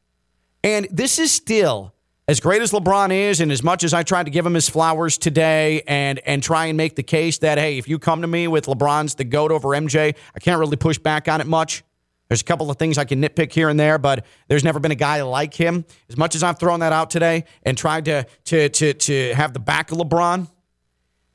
And 0.64 0.88
this 0.92 1.20
is 1.20 1.32
still 1.32 1.95
as 2.28 2.40
great 2.40 2.62
as 2.62 2.72
LeBron 2.72 3.12
is, 3.12 3.40
and 3.40 3.52
as 3.52 3.62
much 3.62 3.84
as 3.84 3.94
I 3.94 4.04
tried 4.04 4.24
to 4.24 4.32
give 4.32 4.46
him 4.46 4.56
his 4.56 4.68
flowers 4.68 5.18
today 5.18 5.84
and 5.88 6.20
and 6.26 6.42
try 6.42 6.66
and 6.66 6.78
make 6.78 6.96
the 6.96 7.04
case 7.04 7.38
that 7.40 7.58
hey, 7.58 7.78
if 7.78 7.88
you 7.88 8.00
come 8.00 8.22
to 8.22 8.28
me 8.28 8.48
with 8.48 8.66
LeBron's 8.66 9.16
the 9.16 9.24
goat 9.24 9.52
over 9.52 9.70
MJ, 9.70 10.16
I 10.34 10.40
can't 10.40 10.60
really 10.60 10.78
push 10.78 10.98
back 10.98 11.28
on 11.28 11.40
it 11.40 11.48
much. 11.48 11.84
There's 12.28 12.42
a 12.42 12.46
couple 12.46 12.72
of 12.72 12.78
things 12.78 12.98
I 12.98 13.06
can 13.06 13.22
nitpick 13.22 13.52
here 13.52 13.70
and 13.70 13.80
there, 13.80 14.00
but 14.00 14.26
there's 14.48 14.64
never 14.64 14.80
been 14.80 14.92
a 14.92 14.96
guy 14.96 15.22
like 15.22 15.54
him. 15.54 15.86
As 16.10 16.18
much 16.18 16.34
as 16.34 16.42
I've 16.42 16.58
thrown 16.58 16.80
that 16.80 16.92
out 16.92 17.12
today 17.12 17.46
and 17.64 17.78
tried 17.78 18.06
to 18.06 18.26
to 18.46 18.70
to 18.70 18.94
to 18.94 19.34
have 19.36 19.54
the 19.54 19.60
back 19.60 19.92
of 19.92 20.00
LeBron, 20.00 20.50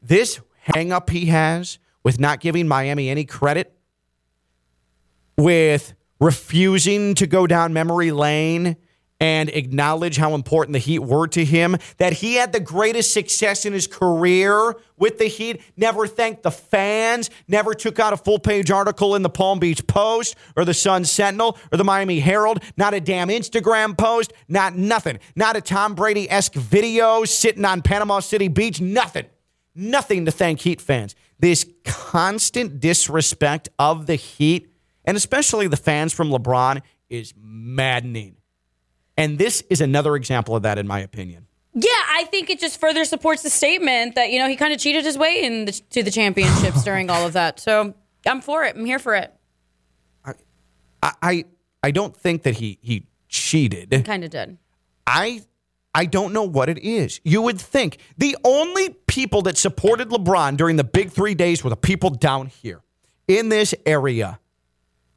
this 0.03 0.41
hang 0.62 0.91
up 0.91 1.11
he 1.11 1.26
has 1.26 1.78
with 2.03 2.18
not 2.18 2.41
giving 2.41 2.66
Miami 2.66 3.09
any 3.09 3.24
credit, 3.24 3.76
with 5.36 5.95
refusing 6.18 7.14
to 7.14 7.28
go 7.28 7.47
down 7.47 7.72
memory 7.72 8.11
lane 8.11 8.76
and 9.21 9.51
acknowledge 9.51 10.16
how 10.16 10.35
important 10.35 10.73
the 10.73 10.79
Heat 10.79 11.01
were 11.01 11.29
to 11.29 11.45
him, 11.45 11.77
that 11.99 12.14
he 12.14 12.35
had 12.35 12.53
the 12.53 12.61
greatest 12.61 13.12
success 13.12 13.66
in 13.66 13.75
his 13.75 13.87
career 13.87 14.75
with 14.97 15.18
the 15.18 15.27
Heat, 15.27 15.61
never 15.77 16.07
thanked 16.07 16.43
the 16.43 16.51
fans, 16.51 17.29
never 17.47 17.75
took 17.75 17.99
out 17.99 18.14
a 18.14 18.16
full 18.16 18.39
page 18.39 18.71
article 18.71 19.14
in 19.14 19.23
the 19.23 19.31
Palm 19.31 19.59
Beach 19.59 19.87
Post 19.87 20.37
or 20.57 20.64
the 20.64 20.75
Sun 20.75 21.05
Sentinel 21.05 21.59
or 21.71 21.77
the 21.77 21.85
Miami 21.85 22.18
Herald, 22.21 22.62
not 22.77 22.95
a 22.95 23.01
damn 23.01 23.29
Instagram 23.29 23.97
post, 23.97 24.33
not 24.49 24.75
nothing, 24.75 25.18
not 25.37 25.57
a 25.57 25.61
Tom 25.61 25.95
Brady 25.95 26.29
esque 26.31 26.55
video 26.55 27.25
sitting 27.25 27.64
on 27.64 27.83
Panama 27.83 28.21
City 28.21 28.49
Beach, 28.49 28.81
nothing. 28.81 29.27
Nothing 29.75 30.25
to 30.25 30.33
thank 30.33 30.61
Heat 30.61 30.81
fans. 30.81 31.14
This 31.39 31.64
constant 31.85 32.81
disrespect 32.81 33.68
of 33.79 34.07
the 34.07 34.16
Heat, 34.16 34.68
and 35.05 35.16
especially 35.16 35.68
the 35.68 35.77
fans 35.77 36.12
from 36.12 36.31
LeBron, 36.31 36.83
is 37.09 37.33
maddening. 37.37 38.39
And 39.17 39.39
this 39.39 39.63
is 39.71 39.81
another 39.81 40.17
example 40.17 40.57
of 40.57 40.63
that, 40.63 40.79
in 40.79 40.87
my 40.87 41.01
opinion. 41.01 41.47
Yeah, 41.75 41.91
I 41.93 42.25
think 42.31 42.51
it 42.51 42.59
just 42.59 42.81
further 42.81 43.05
supports 43.05 43.43
the 43.43 43.51
statement 43.51 44.17
that 44.17 44.31
you 44.31 44.39
know 44.39 44.49
he 44.49 44.57
kind 44.57 44.73
of 44.73 44.81
cheated 44.81 45.05
his 45.05 45.17
way 45.17 45.43
into 45.43 46.03
the 46.03 46.11
championships 46.11 46.83
during 46.83 47.11
all 47.11 47.27
of 47.27 47.35
that. 47.35 47.61
So 47.61 47.95
I'm 48.27 48.41
for 48.41 48.65
it. 48.65 48.77
I'm 48.77 48.85
here 48.85 48.99
for 48.99 49.15
it. 49.15 49.33
I, 51.03 51.13
I, 51.23 51.45
I 51.83 51.91
don't 51.93 52.17
think 52.17 52.43
that 52.43 52.57
he 52.57 52.79
he 52.83 53.07
cheated. 53.29 54.05
Kind 54.05 54.25
of 54.25 54.31
did. 54.31 54.59
I 55.07 55.43
I 55.95 56.07
don't 56.07 56.33
know 56.33 56.45
what 56.45 56.69
it 56.69 56.79
is. 56.79 57.21
You 57.25 57.43
would 57.43 57.61
think 57.61 57.99
the 58.19 58.37
only 58.45 58.91
people 59.07 59.43
that 59.43 59.57
supported 59.57 60.09
LeBron 60.11 60.57
during 60.57 60.77
the 60.77 60.85
big 60.85 61.11
three 61.11 61.35
days 61.35 61.65
were 61.65 61.71
the 61.71 61.77
people 61.77 62.11
down 62.11 62.47
here 62.47 62.83
in 63.27 63.49
this 63.49 63.75
area, 63.87 64.39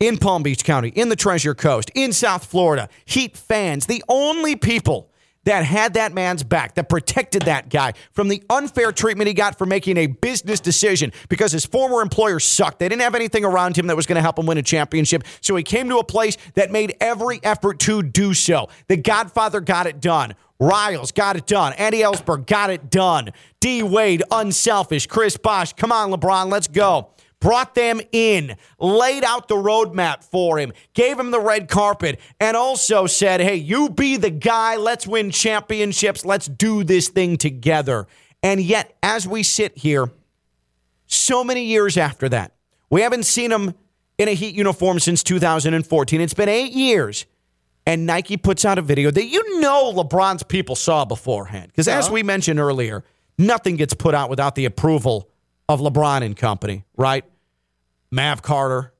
in 0.08 0.18
Palm 0.18 0.44
Beach 0.44 0.64
County, 0.64 0.90
in 0.90 1.10
the 1.10 1.16
Treasure 1.16 1.56
Coast, 1.56 1.90
in 1.96 2.12
South 2.12 2.46
Florida, 2.46 2.90
Heat 3.06 3.38
fans, 3.38 3.86
the 3.86 4.04
only 4.10 4.56
people 4.56 5.10
that 5.46 5.66
had 5.66 5.96
that 5.96 6.14
man's 6.14 6.44
back, 6.44 6.76
that 6.76 6.90
protected 6.90 7.44
that 7.44 7.70
guy 7.70 7.94
from 8.12 8.28
the 8.28 8.42
unfair 8.50 8.92
treatment 8.92 9.28
he 9.28 9.34
got 9.34 9.58
for 9.58 9.66
making 9.66 9.98
a 9.98 10.08
business 10.08 10.60
decision 10.60 11.12
because 11.28 11.52
his 11.52 11.66
former 11.66 12.02
employer 12.02 12.40
sucked. 12.40 12.80
They 12.80 12.88
didn't 12.88 13.02
have 13.02 13.16
anything 13.16 13.44
around 13.44 13.78
him 13.78 13.88
that 13.88 13.96
was 13.96 14.06
going 14.06 14.16
to 14.16 14.22
help 14.22 14.40
him 14.40 14.46
win 14.46 14.58
a 14.58 14.62
championship. 14.62 15.24
So 15.42 15.56
he 15.56 15.64
came 15.64 15.90
to 15.90 15.98
a 15.98 16.04
place 16.04 16.38
that 16.56 16.72
made 16.72 16.96
every 17.02 17.40
effort 17.44 17.80
to 17.80 18.02
do 18.04 18.34
so. 18.34 18.70
The 18.88 18.98
Godfather 18.98 19.60
got 19.60 19.86
it 19.86 20.00
done. 20.00 20.36
Riles 20.60 21.12
got 21.12 21.36
it 21.36 21.46
done. 21.46 21.74
Andy 21.74 22.00
Elisburg 22.00 22.46
got 22.46 22.70
it 22.70 22.90
done. 22.90 23.32
D 23.60 23.84
Wade, 23.84 24.24
unselfish. 24.32 25.08
Chris 25.08 25.36
Bosh, 25.36 25.74
come 25.74 25.92
on, 25.92 26.12
LeBron, 26.12 26.50
let's 26.50 26.68
go 26.68 27.10
brought 27.44 27.76
them 27.76 28.00
in, 28.14 28.56
laid 28.80 29.26
out 29.26 29.50
the 29.50 29.56
roadmap 29.56 30.24
for 30.24 30.58
him, 30.58 30.72
gave 30.94 31.20
him 31.20 31.30
the 31.30 31.42
red 31.42 31.68
carpet, 31.68 32.18
and 32.40 32.56
also 32.56 33.06
said, 33.06 33.42
hey, 33.42 33.56
you 33.56 33.90
be 33.90 34.16
the 34.16 34.30
guy. 34.30 34.78
Let's 34.78 35.06
win 35.06 35.30
championships. 35.30 36.24
Let's 36.24 36.48
do 36.48 36.86
this 36.86 37.10
thing 37.10 37.36
together. 37.36 38.08
And 38.42 38.62
yet, 38.62 38.96
as 39.04 39.28
we 39.28 39.44
sit 39.44 39.78
here, 39.78 40.10
so 41.06 41.44
many 41.44 41.66
years 41.66 41.98
after 41.98 42.30
that, 42.30 42.54
we 42.90 43.02
haven't 43.02 43.24
seen 43.24 43.52
him 43.52 43.74
in 44.18 44.30
a 44.30 44.34
Heat 44.34 44.56
uniform 44.56 45.00
since 45.00 45.22
2014. 45.22 46.22
It's 46.22 46.34
been 46.34 46.50
eight 46.50 46.72
years. 46.72 47.26
And 47.86 48.06
Nike 48.06 48.38
puts 48.38 48.64
out 48.64 48.78
a 48.78 48.82
video 48.82 49.12
that 49.12 49.26
you 49.26 49.60
know 49.60 49.92
LeBron's 49.94 50.44
people 50.44 50.78
saw 50.78 51.04
beforehand. 51.04 51.68
Because 51.68 51.90
as 51.90 52.06
uh-huh. 52.06 52.14
we 52.14 52.24
mentioned 52.24 52.62
earlier, 52.62 53.04
nothing 53.38 53.76
gets 53.76 53.94
put 53.94 54.16
out 54.16 54.30
without 54.30 54.56
the 54.56 54.64
approval 54.64 55.30
of 55.68 55.82
LeBron 55.82 56.24
and 56.24 56.38
company, 56.38 56.86
right? 56.96 57.26
Mav 58.14 58.44
Carter. 58.44 58.94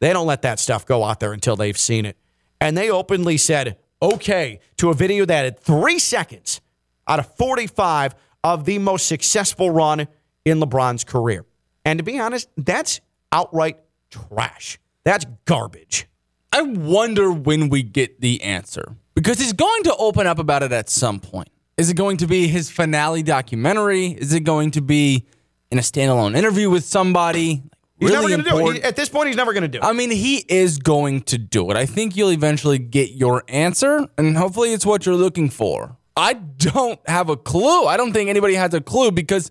They 0.00 0.12
don't 0.12 0.26
let 0.26 0.42
that 0.42 0.60
stuff 0.60 0.86
go 0.86 1.02
out 1.02 1.18
there 1.18 1.32
until 1.32 1.56
they've 1.56 1.76
seen 1.76 2.06
it. 2.06 2.16
And 2.60 2.76
they 2.76 2.88
openly 2.88 3.36
said, 3.36 3.78
okay, 4.00 4.60
to 4.76 4.90
a 4.90 4.94
video 4.94 5.24
that 5.24 5.44
had 5.44 5.58
three 5.58 5.98
seconds 5.98 6.60
out 7.08 7.18
of 7.18 7.34
45 7.34 8.14
of 8.44 8.64
the 8.64 8.78
most 8.78 9.06
successful 9.06 9.70
run 9.70 10.06
in 10.44 10.60
LeBron's 10.60 11.02
career. 11.02 11.44
And 11.84 11.98
to 11.98 12.04
be 12.04 12.20
honest, 12.20 12.48
that's 12.56 13.00
outright 13.32 13.78
trash. 14.10 14.78
That's 15.04 15.26
garbage. 15.44 16.06
I 16.52 16.62
wonder 16.62 17.32
when 17.32 17.68
we 17.68 17.82
get 17.82 18.20
the 18.20 18.42
answer 18.42 18.96
because 19.14 19.38
he's 19.38 19.52
going 19.52 19.82
to 19.84 19.96
open 19.96 20.26
up 20.26 20.38
about 20.38 20.62
it 20.62 20.72
at 20.72 20.88
some 20.88 21.18
point. 21.18 21.48
Is 21.76 21.90
it 21.90 21.94
going 21.94 22.18
to 22.18 22.26
be 22.26 22.46
his 22.46 22.70
finale 22.70 23.22
documentary? 23.22 24.08
Is 24.08 24.32
it 24.32 24.40
going 24.40 24.70
to 24.72 24.80
be 24.80 25.26
in 25.70 25.78
a 25.78 25.82
standalone 25.82 26.36
interview 26.36 26.70
with 26.70 26.84
somebody? 26.84 27.62
He's 28.00 28.10
Really 28.10 28.36
never 28.36 28.42
going 28.42 28.44
to 28.44 28.50
do 28.50 28.70
it. 28.70 28.76
He- 28.76 28.82
at 28.82 28.96
this 28.96 29.08
point, 29.08 29.26
he's 29.26 29.36
never 29.36 29.52
going 29.52 29.62
to 29.62 29.68
do 29.68 29.78
it. 29.78 29.84
I 29.84 29.92
mean, 29.92 30.10
he 30.10 30.44
is 30.48 30.78
going 30.78 31.22
to 31.22 31.38
do 31.38 31.70
it. 31.70 31.76
I 31.76 31.84
think 31.86 32.16
you'll 32.16 32.30
eventually 32.32 32.78
get 32.78 33.10
your 33.12 33.42
answer, 33.48 34.06
and 34.16 34.36
hopefully, 34.36 34.72
it's 34.72 34.86
what 34.86 35.04
you're 35.04 35.16
looking 35.16 35.50
for. 35.50 35.96
I 36.16 36.34
don't 36.34 37.00
have 37.08 37.28
a 37.28 37.36
clue. 37.36 37.86
I 37.86 37.96
don't 37.96 38.12
think 38.12 38.28
anybody 38.30 38.54
has 38.54 38.74
a 38.74 38.80
clue 38.80 39.10
because 39.10 39.50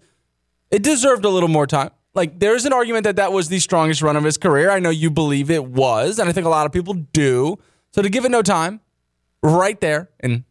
it 0.71 0.81
deserved 0.83 1.25
a 1.25 1.29
little 1.29 1.49
more 1.49 1.67
time. 1.67 1.91
Like, 2.13 2.39
there's 2.39 2.65
an 2.65 2.73
argument 2.73 3.03
that 3.03 3.17
that 3.17 3.31
was 3.31 3.47
the 3.49 3.59
strongest 3.59 4.01
run 4.01 4.15
of 4.15 4.23
his 4.23 4.37
career. 4.37 4.71
I 4.71 4.79
know 4.79 4.89
you 4.89 5.11
believe 5.11 5.51
it 5.51 5.65
was, 5.65 6.17
and 6.19 6.27
I 6.29 6.31
think 6.33 6.45
a 6.45 6.49
lot 6.49 6.65
of 6.65 6.71
people 6.71 6.93
do. 6.93 7.57
So, 7.91 8.01
to 8.01 8.09
give 8.09 8.25
it 8.25 8.31
no 8.31 8.41
time, 8.41 8.79
right 9.43 9.79
there 9.81 10.09
in 10.21 10.45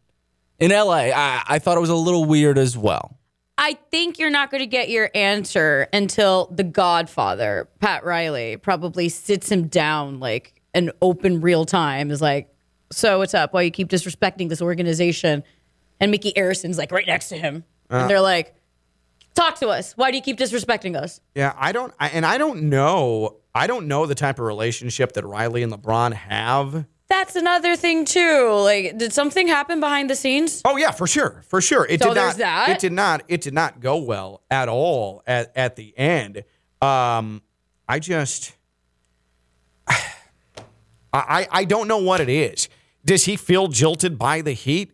in 0.59 0.71
LA, 0.71 1.11
I, 1.13 1.43
I 1.47 1.59
thought 1.59 1.77
it 1.77 1.81
was 1.81 1.89
a 1.89 1.95
little 1.95 2.25
weird 2.25 2.57
as 2.57 2.77
well. 2.77 3.17
I 3.57 3.77
think 3.91 4.19
you're 4.19 4.29
not 4.29 4.51
going 4.51 4.61
to 4.61 4.67
get 4.67 4.89
your 4.89 5.09
answer 5.15 5.87
until 5.91 6.47
the 6.53 6.63
Godfather, 6.63 7.67
Pat 7.79 8.05
Riley, 8.05 8.57
probably 8.57 9.09
sits 9.09 9.51
him 9.51 9.67
down 9.67 10.19
like 10.19 10.61
an 10.73 10.91
open 11.01 11.41
real 11.41 11.65
time. 11.65 12.11
Is 12.11 12.21
like, 12.21 12.53
so 12.91 13.17
what's 13.17 13.33
up? 13.33 13.53
Why 13.53 13.63
you 13.63 13.71
keep 13.71 13.89
disrespecting 13.89 14.49
this 14.49 14.61
organization? 14.61 15.43
And 15.99 16.11
Mickey 16.11 16.33
Arison's 16.37 16.77
like 16.77 16.91
right 16.91 17.07
next 17.07 17.29
to 17.29 17.37
him, 17.37 17.63
and 17.89 18.03
uh. 18.03 18.07
they're 18.07 18.21
like, 18.21 18.53
talk 19.33 19.55
to 19.59 19.69
us. 19.69 19.93
Why 19.93 20.11
do 20.11 20.17
you 20.17 20.23
keep 20.23 20.37
disrespecting 20.37 20.95
us? 20.95 21.19
Yeah, 21.33 21.53
I 21.57 21.71
don't, 21.71 21.91
I, 21.99 22.09
and 22.09 22.25
I 22.25 22.37
don't 22.37 22.63
know. 22.63 23.37
I 23.55 23.65
don't 23.65 23.87
know 23.87 24.05
the 24.05 24.13
type 24.13 24.37
of 24.37 24.45
relationship 24.45 25.13
that 25.13 25.25
Riley 25.25 25.63
and 25.63 25.73
LeBron 25.73 26.13
have. 26.13 26.85
That's 27.09 27.35
another 27.37 27.75
thing 27.77 28.03
too. 28.03 28.49
Like, 28.51 28.97
did 28.97 29.13
something 29.13 29.47
happen 29.47 29.79
behind 29.79 30.09
the 30.09 30.15
scenes? 30.15 30.61
Oh 30.65 30.75
yeah, 30.75 30.91
for 30.91 31.07
sure, 31.07 31.41
for 31.47 31.61
sure. 31.61 31.85
It 31.85 32.01
So 32.01 32.09
did 32.09 32.15
not. 32.19 32.35
that. 32.37 32.69
It 32.69 32.79
did 32.79 32.91
not. 32.91 33.23
It 33.29 33.41
did 33.41 33.53
not 33.53 33.79
go 33.79 33.97
well 33.97 34.41
at 34.51 34.67
all 34.67 35.23
at 35.25 35.55
at 35.55 35.75
the 35.77 35.97
end. 35.97 36.43
Um, 36.81 37.41
I 37.87 37.99
just, 37.99 38.53
I 41.13 41.47
I 41.51 41.63
don't 41.65 41.87
know 41.87 41.99
what 41.99 42.19
it 42.19 42.29
is. 42.29 42.67
Does 43.05 43.23
he 43.25 43.37
feel 43.37 43.67
jilted 43.67 44.17
by 44.19 44.41
the 44.41 44.51
Heat? 44.51 44.91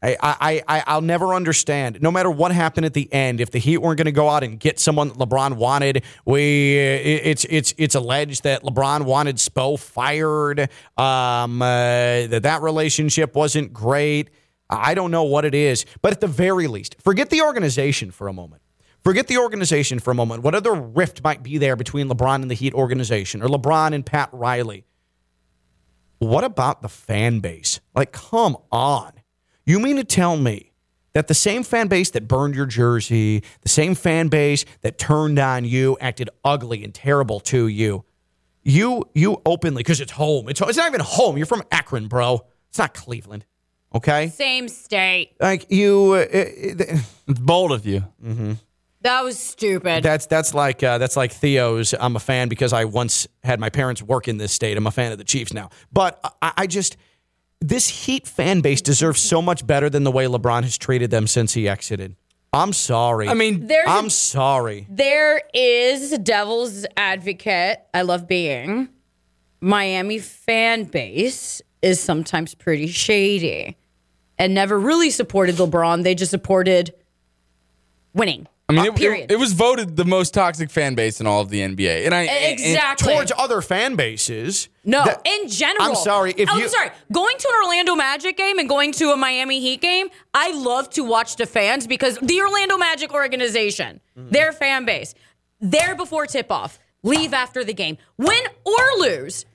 I, 0.00 0.16
I, 0.22 0.62
I, 0.68 0.84
I'll 0.86 1.00
never 1.00 1.34
understand. 1.34 2.00
No 2.00 2.12
matter 2.12 2.30
what 2.30 2.52
happened 2.52 2.86
at 2.86 2.94
the 2.94 3.12
end, 3.12 3.40
if 3.40 3.50
the 3.50 3.58
Heat 3.58 3.78
weren't 3.78 3.98
going 3.98 4.04
to 4.06 4.12
go 4.12 4.28
out 4.28 4.44
and 4.44 4.58
get 4.60 4.78
someone 4.78 5.10
LeBron 5.10 5.56
wanted, 5.56 6.04
we 6.24 6.76
it- 6.76 7.22
it's 7.26 7.44
it's 7.50 7.74
it's 7.78 7.94
alleged 7.96 8.44
that 8.44 8.62
LeBron 8.62 9.02
wanted 9.02 9.36
Spo 9.36 9.76
fired. 9.78 10.68
Um, 10.96 11.60
uh, 11.60 12.28
that 12.28 12.40
that 12.44 12.62
relationship 12.62 13.34
wasn't 13.34 13.72
great. 13.72 14.30
I 14.70 14.94
don't 14.94 15.10
know 15.10 15.24
what 15.24 15.44
it 15.44 15.54
is, 15.54 15.84
but 16.02 16.12
at 16.12 16.20
the 16.20 16.26
very 16.28 16.68
least, 16.68 16.94
forget 17.02 17.30
the 17.30 17.42
organization 17.42 18.10
for 18.12 18.28
a 18.28 18.32
moment. 18.32 18.62
Forget 19.02 19.26
the 19.26 19.38
organization 19.38 19.98
for 19.98 20.10
a 20.10 20.14
moment. 20.14 20.42
What 20.42 20.54
other 20.54 20.74
rift 20.74 21.24
might 21.24 21.42
be 21.42 21.56
there 21.58 21.74
between 21.76 22.08
LeBron 22.08 22.42
and 22.42 22.50
the 22.50 22.54
Heat 22.54 22.74
organization, 22.74 23.42
or 23.42 23.48
LeBron 23.48 23.94
and 23.94 24.04
Pat 24.06 24.28
Riley? 24.32 24.84
What 26.18 26.44
about 26.44 26.82
the 26.82 26.88
fan 26.88 27.40
base? 27.40 27.80
Like, 27.94 28.12
come 28.12 28.56
on. 28.70 29.12
You 29.68 29.78
mean 29.80 29.96
to 29.96 30.04
tell 30.04 30.36
me 30.36 30.72
that 31.12 31.28
the 31.28 31.34
same 31.34 31.62
fan 31.62 31.88
base 31.88 32.10
that 32.12 32.26
burned 32.26 32.54
your 32.54 32.64
jersey, 32.66 33.42
the 33.60 33.68
same 33.68 33.94
fan 33.94 34.28
base 34.28 34.64
that 34.80 34.98
turned 34.98 35.38
on 35.38 35.64
you, 35.66 35.96
acted 36.00 36.30
ugly 36.44 36.82
and 36.84 36.94
terrible 36.94 37.38
to 37.40 37.66
you, 37.66 38.04
you 38.62 39.04
you 39.14 39.40
openly 39.44 39.80
because 39.80 40.00
it's 40.00 40.12
home. 40.12 40.48
It's 40.48 40.60
it's 40.60 40.76
not 40.78 40.88
even 40.88 41.00
home. 41.00 41.36
You're 41.36 41.46
from 41.46 41.62
Akron, 41.70 42.08
bro. 42.08 42.46
It's 42.70 42.78
not 42.78 42.94
Cleveland. 42.94 43.44
Okay, 43.94 44.28
Same 44.28 44.68
state. 44.68 45.34
like 45.40 45.70
you. 45.70 46.12
Uh, 46.12 46.18
uh, 46.18 46.98
It's 47.26 47.38
bold 47.40 47.72
of 47.72 47.84
you. 47.86 48.04
That 49.02 49.22
was 49.22 49.38
stupid. 49.38 50.02
that's 50.02 50.26
that's 50.26 50.54
like 50.54 50.82
uh, 50.82 50.98
that's 50.98 51.16
like 51.16 51.32
Theo's. 51.32 51.94
I'm 51.98 52.16
a 52.16 52.20
fan 52.20 52.48
because 52.48 52.72
I 52.72 52.84
once 52.84 53.28
had 53.44 53.60
my 53.60 53.70
parents 53.70 54.02
work 54.02 54.28
in 54.28 54.38
this 54.38 54.52
state. 54.52 54.76
I'm 54.76 54.86
a 54.86 54.90
fan 54.90 55.12
of 55.12 55.18
the 55.18 55.24
Chiefs 55.24 55.52
now, 55.52 55.70
but 55.92 56.20
I, 56.42 56.52
I 56.58 56.66
just 56.66 56.96
this 57.60 57.88
Heat 57.88 58.26
fan 58.26 58.60
base 58.60 58.80
deserves 58.80 59.20
so 59.20 59.42
much 59.42 59.66
better 59.66 59.90
than 59.90 60.04
the 60.04 60.10
way 60.10 60.26
LeBron 60.26 60.62
has 60.62 60.78
treated 60.78 61.10
them 61.10 61.26
since 61.26 61.54
he 61.54 61.68
exited. 61.68 62.16
I'm 62.52 62.72
sorry. 62.72 63.28
I 63.28 63.34
mean, 63.34 63.66
There's 63.66 63.86
a- 63.86 63.90
I'm 63.90 64.08
sorry. 64.10 64.86
There 64.88 65.42
is 65.52 66.16
devil's 66.18 66.86
advocate. 66.96 67.80
I 67.92 68.02
love 68.02 68.26
being. 68.26 68.88
Miami 69.60 70.18
fan 70.18 70.84
base 70.84 71.60
is 71.82 72.00
sometimes 72.00 72.54
pretty 72.54 72.86
shady 72.86 73.76
and 74.38 74.54
never 74.54 74.78
really 74.78 75.10
supported 75.10 75.56
LeBron. 75.56 76.04
They 76.04 76.14
just 76.14 76.30
supported 76.30 76.94
winning. 78.14 78.46
I 78.70 78.74
mean, 78.74 78.80
Uh, 78.80 78.84
it, 78.84 78.96
period. 78.96 79.30
it, 79.30 79.34
it 79.34 79.38
was 79.38 79.54
voted 79.54 79.96
the 79.96 80.04
most 80.04 80.34
toxic 80.34 80.68
fan 80.70 80.94
base 80.94 81.20
in 81.22 81.26
all 81.26 81.40
of 81.40 81.48
the 81.48 81.60
NBA, 81.60 82.04
and 82.04 82.14
I 82.14 82.24
and- 82.24 82.52
exactly. 82.60 83.14
Towards 83.14 83.32
other 83.36 83.62
fan 83.62 83.96
bases. 83.96 84.68
no, 84.84 85.04
that- 85.06 85.22
in 85.26 85.48
general. 85.48 85.84
I'm 85.88 85.94
sorry. 85.94 86.34
If 86.36 86.50
I'm 86.50 86.58
you, 86.58 86.68
sorry. 86.68 86.90
Going 87.10 87.36
to 87.38 87.48
an 87.48 87.64
Orlando 87.64 87.94
Magic 87.94 88.36
game 88.36 88.58
and 88.58 88.68
going 88.68 88.92
to 88.92 89.10
a 89.12 89.16
Miami 89.16 89.60
Heat 89.60 89.80
game, 89.80 90.08
I 90.34 90.52
love 90.52 90.90
to 90.90 91.02
watch 91.04 91.36
the 91.36 91.46
fans 91.46 91.86
because 91.86 92.18
the 92.20 92.40
Orlando 92.42 92.76
Magic 92.76 93.14
organization, 93.14 94.00
Mm-hmm. 94.18 94.30
their 94.32 94.52
fan 94.52 94.84
base, 94.84 95.14
there 95.60 95.94
before 95.94 96.26
tip 96.26 96.50
off, 96.52 96.78
leave 97.02 97.32
after 97.32 97.64
the 97.64 97.72
game, 97.72 97.96
win 98.18 98.42
or 98.64 98.84
lose. 98.98 99.46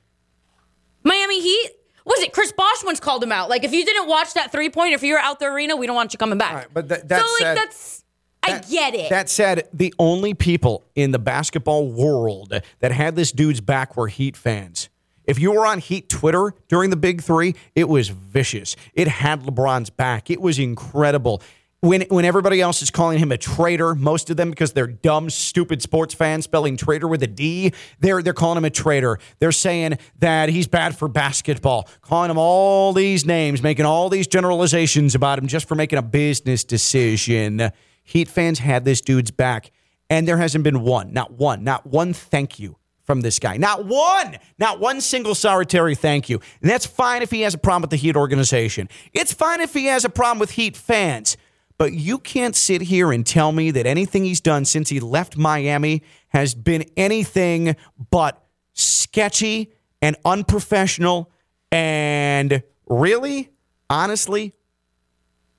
Miami 1.03 1.39
Heat. 1.41 1.69
Was 2.05 2.21
it 2.21 2.33
Chris 2.33 2.51
Bosh 2.51 2.83
once 2.83 2.99
called 2.99 3.23
him 3.23 3.31
out? 3.31 3.49
Like, 3.49 3.63
if 3.63 3.71
you 3.71 3.85
didn't 3.85 4.07
watch 4.09 4.33
that 4.33 4.51
three 4.51 4.69
point, 4.69 4.93
if 4.93 5.03
you 5.03 5.13
were 5.13 5.19
out 5.19 5.39
the 5.39 5.45
arena, 5.45 5.75
we 5.77 5.85
don't 5.87 5.95
want 5.95 6.11
you 6.13 6.17
coming 6.19 6.37
back. 6.37 6.49
All 6.51 6.57
right, 6.57 6.67
but 6.73 6.89
that- 6.89 7.07
that 7.09 7.21
so, 7.21 7.27
like, 7.33 7.41
said- 7.41 7.57
that's 7.57 8.02
I 8.43 8.59
get 8.59 8.93
it. 8.95 9.09
That 9.09 9.29
said, 9.29 9.67
the 9.73 9.93
only 9.99 10.33
people 10.33 10.85
in 10.95 11.11
the 11.11 11.19
basketball 11.19 11.87
world 11.87 12.53
that 12.79 12.91
had 12.91 13.15
this 13.15 13.31
dude's 13.31 13.61
back 13.61 13.95
were 13.95 14.07
Heat 14.07 14.35
fans. 14.37 14.89
If 15.25 15.39
you 15.39 15.51
were 15.51 15.65
on 15.65 15.79
Heat 15.79 16.09
Twitter 16.09 16.53
during 16.67 16.89
the 16.89 16.97
Big 16.97 17.21
Three, 17.21 17.55
it 17.75 17.87
was 17.87 18.09
vicious. 18.09 18.75
It 18.93 19.07
had 19.07 19.43
LeBron's 19.43 19.89
back. 19.89 20.29
It 20.29 20.41
was 20.41 20.59
incredible. 20.59 21.41
When 21.79 22.01
when 22.03 22.23
everybody 22.23 22.61
else 22.61 22.81
is 22.81 22.89
calling 22.89 23.19
him 23.19 23.31
a 23.31 23.37
traitor, 23.37 23.93
most 23.93 24.29
of 24.29 24.37
them 24.37 24.49
because 24.49 24.71
they're 24.71 24.87
dumb, 24.87 25.29
stupid 25.29 25.81
sports 25.81 26.13
fans 26.13 26.45
spelling 26.45 26.77
traitor 26.77 27.09
with 27.09 27.23
a 27.23 27.27
D, 27.27 27.73
they're 27.99 28.21
they're 28.21 28.33
calling 28.33 28.57
him 28.57 28.65
a 28.65 28.69
traitor. 28.69 29.19
They're 29.39 29.51
saying 29.51 29.97
that 30.19 30.47
he's 30.47 30.67
bad 30.67 30.97
for 30.97 31.09
basketball, 31.09 31.89
calling 32.01 32.31
him 32.31 32.37
all 32.37 32.93
these 32.93 33.25
names, 33.25 33.61
making 33.61 33.85
all 33.85 34.09
these 34.09 34.27
generalizations 34.27 35.13
about 35.13 35.39
him 35.39 35.47
just 35.47 35.67
for 35.67 35.75
making 35.75 35.99
a 35.99 36.03
business 36.03 36.63
decision. 36.63 37.71
Heat 38.03 38.27
fans 38.27 38.59
had 38.59 38.85
this 38.85 39.01
dude's 39.01 39.31
back, 39.31 39.71
and 40.09 40.27
there 40.27 40.37
hasn't 40.37 40.63
been 40.63 40.81
one, 40.81 41.13
not 41.13 41.31
one, 41.31 41.63
not 41.63 41.87
one 41.87 42.13
thank 42.13 42.59
you 42.59 42.77
from 43.03 43.21
this 43.21 43.39
guy. 43.39 43.57
Not 43.57 43.85
one, 43.85 44.37
not 44.57 44.79
one 44.79 45.01
single 45.01 45.35
solitary 45.35 45.95
thank 45.95 46.29
you. 46.29 46.39
And 46.61 46.69
that's 46.69 46.85
fine 46.85 47.21
if 47.21 47.31
he 47.31 47.41
has 47.41 47.53
a 47.53 47.57
problem 47.57 47.81
with 47.81 47.89
the 47.91 47.97
Heat 47.97 48.15
organization. 48.15 48.89
It's 49.13 49.33
fine 49.33 49.61
if 49.61 49.73
he 49.73 49.85
has 49.85 50.05
a 50.05 50.09
problem 50.09 50.39
with 50.39 50.51
Heat 50.51 50.77
fans. 50.77 51.37
But 51.77 51.93
you 51.93 52.19
can't 52.19 52.55
sit 52.55 52.81
here 52.81 53.11
and 53.11 53.25
tell 53.25 53.51
me 53.51 53.71
that 53.71 53.85
anything 53.85 54.23
he's 54.23 54.41
done 54.41 54.63
since 54.63 54.89
he 54.89 54.99
left 54.99 55.37
Miami 55.37 56.03
has 56.29 56.53
been 56.53 56.85
anything 56.95 57.75
but 58.11 58.41
sketchy 58.73 59.73
and 60.01 60.15
unprofessional 60.23 61.31
and 61.71 62.61
really, 62.87 63.49
honestly, 63.89 64.53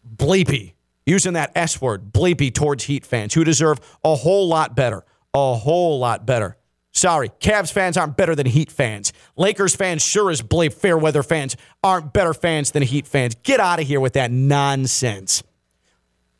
bleepy. 0.08 0.73
Using 1.06 1.34
that 1.34 1.52
S 1.54 1.80
word, 1.80 2.12
bleepy 2.12 2.52
towards 2.52 2.84
Heat 2.84 3.04
fans 3.04 3.34
who 3.34 3.44
deserve 3.44 3.80
a 4.02 4.14
whole 4.14 4.48
lot 4.48 4.74
better. 4.74 5.04
A 5.34 5.54
whole 5.54 5.98
lot 5.98 6.24
better. 6.24 6.56
Sorry, 6.92 7.28
Cavs 7.40 7.72
fans 7.72 7.96
aren't 7.96 8.16
better 8.16 8.36
than 8.36 8.46
Heat 8.46 8.70
fans. 8.70 9.12
Lakers 9.36 9.74
fans 9.74 10.02
sure 10.02 10.30
as 10.30 10.40
bleep 10.42 10.72
fair 10.72 10.96
weather 10.96 11.24
fans 11.24 11.56
aren't 11.82 12.12
better 12.12 12.32
fans 12.32 12.70
than 12.70 12.84
Heat 12.84 13.06
fans. 13.06 13.34
Get 13.42 13.58
out 13.58 13.80
of 13.80 13.86
here 13.86 13.98
with 14.00 14.12
that 14.12 14.30
nonsense. 14.30 15.42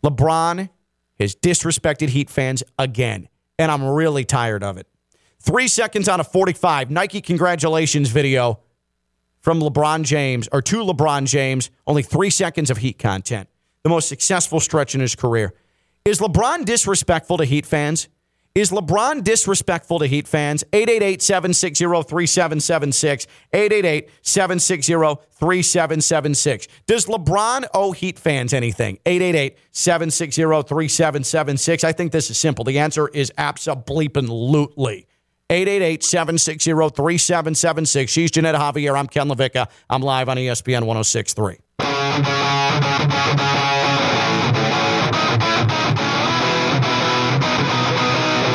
LeBron 0.04 0.70
has 1.18 1.34
disrespected 1.34 2.10
Heat 2.10 2.30
fans 2.30 2.62
again, 2.78 3.28
and 3.58 3.70
I'm 3.72 3.84
really 3.84 4.24
tired 4.24 4.62
of 4.62 4.76
it. 4.78 4.86
Three 5.40 5.66
seconds 5.68 6.08
on 6.08 6.20
a 6.20 6.24
45 6.24 6.90
Nike 6.90 7.20
congratulations 7.20 8.08
video 8.08 8.60
from 9.40 9.60
LeBron 9.60 10.04
James, 10.04 10.48
or 10.52 10.62
to 10.62 10.76
LeBron 10.76 11.26
James, 11.26 11.70
only 11.86 12.02
three 12.02 12.30
seconds 12.30 12.70
of 12.70 12.78
Heat 12.78 12.98
content. 12.98 13.48
The 13.84 13.90
most 13.90 14.08
successful 14.08 14.60
stretch 14.60 14.94
in 14.94 15.00
his 15.02 15.14
career. 15.14 15.52
Is 16.06 16.18
LeBron 16.18 16.64
disrespectful 16.64 17.36
to 17.36 17.44
Heat 17.44 17.66
fans? 17.66 18.08
Is 18.54 18.70
LeBron 18.70 19.22
disrespectful 19.22 19.98
to 19.98 20.06
Heat 20.06 20.26
fans? 20.26 20.64
888 20.72 21.20
760 21.20 21.84
3776. 21.84 23.26
888 23.52 24.10
760 24.22 24.94
3776. 25.32 26.68
Does 26.86 27.06
LeBron 27.06 27.66
owe 27.74 27.92
Heat 27.92 28.18
fans 28.18 28.54
anything? 28.54 28.98
888 29.04 29.58
760 29.72 30.42
3776. 30.42 31.84
I 31.84 31.92
think 31.92 32.12
this 32.12 32.30
is 32.30 32.38
simple. 32.38 32.64
The 32.64 32.78
answer 32.78 33.08
is 33.08 33.30
absolutely. 33.36 35.08
888 35.50 36.04
760 36.04 36.70
3776. 36.70 38.10
She's 38.10 38.30
Jeanette 38.30 38.54
Javier. 38.54 38.98
I'm 38.98 39.08
Ken 39.08 39.28
LaVicka. 39.28 39.68
I'm 39.90 40.00
live 40.00 40.30
on 40.30 40.38
ESPN 40.38 40.86
1063. 40.86 41.58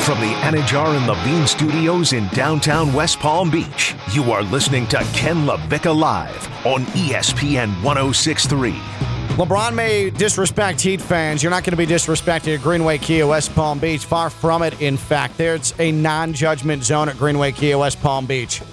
From 0.10 0.22
the 0.22 0.34
Anidjar 0.38 0.97
and 0.97 1.05
Levine 1.05 1.45
Studios 1.45 2.14
in 2.14 2.28
downtown 2.30 2.91
West 2.93 3.20
Palm 3.20 3.51
Beach, 3.51 3.93
you 4.12 4.32
are 4.32 4.41
listening 4.41 4.88
to 4.88 4.97
Ken 5.14 5.45
LaVicka 5.45 5.95
Live 5.95 6.66
on 6.66 6.84
ESPN 6.95 7.68
1063. 7.84 8.72
LeBron 8.72 9.76
may 9.76 10.10
disrespect 10.10 10.82
Heat 10.82 10.99
fans. 10.99 11.43
You're 11.43 11.51
not 11.51 11.64
going 11.64 11.74
to 11.74 11.78
be 11.78 11.86
disrespected 11.86 12.55
at 12.55 12.64
Greenway 12.64 12.97
Kia 12.97 13.28
West 13.28 13.53
Palm 13.53 13.78
Beach. 13.78 14.03
Far 14.03 14.32
from 14.32 14.64
it, 14.64 14.82
in 14.82 14.97
fact. 14.97 15.38
There's 15.38 15.76
a 15.78 15.91
non 15.91 16.34
judgment 16.34 16.84
zone 16.84 17.07
at 17.07 17.16
Greenway 17.16 17.51
Kia 17.51 17.78
West 17.78 18.01
Palm 18.01 18.26
Beach. 18.26 18.64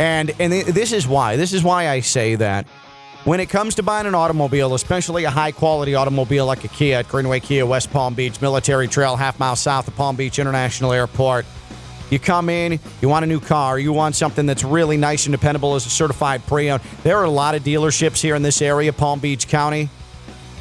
And, 0.00 0.32
and 0.40 0.52
this 0.52 0.90
is 0.90 1.06
why. 1.06 1.36
This 1.36 1.52
is 1.52 1.62
why 1.62 1.88
I 1.88 2.00
say 2.00 2.34
that. 2.34 2.66
When 3.24 3.38
it 3.38 3.50
comes 3.50 3.74
to 3.74 3.82
buying 3.82 4.06
an 4.06 4.14
automobile, 4.14 4.72
especially 4.72 5.24
a 5.24 5.30
high 5.30 5.52
quality 5.52 5.94
automobile 5.94 6.46
like 6.46 6.64
a 6.64 6.68
Kia 6.68 6.96
at 6.96 7.08
Greenway 7.08 7.40
Kia, 7.40 7.66
West 7.66 7.90
Palm 7.90 8.14
Beach, 8.14 8.40
Military 8.40 8.88
Trail, 8.88 9.14
half 9.14 9.38
mile 9.38 9.56
south 9.56 9.86
of 9.88 9.94
Palm 9.94 10.16
Beach 10.16 10.38
International 10.38 10.90
Airport, 10.90 11.44
you 12.08 12.18
come 12.18 12.48
in, 12.48 12.80
you 13.02 13.10
want 13.10 13.24
a 13.24 13.28
new 13.28 13.38
car, 13.38 13.78
you 13.78 13.92
want 13.92 14.16
something 14.16 14.46
that's 14.46 14.64
really 14.64 14.96
nice 14.96 15.26
and 15.26 15.32
dependable 15.32 15.74
as 15.74 15.84
a 15.84 15.90
certified 15.90 16.44
pre 16.46 16.70
owned. 16.70 16.82
There 17.02 17.18
are 17.18 17.24
a 17.24 17.30
lot 17.30 17.54
of 17.54 17.62
dealerships 17.62 18.22
here 18.22 18.34
in 18.36 18.42
this 18.42 18.62
area, 18.62 18.90
Palm 18.90 19.20
Beach 19.20 19.46
County, 19.46 19.90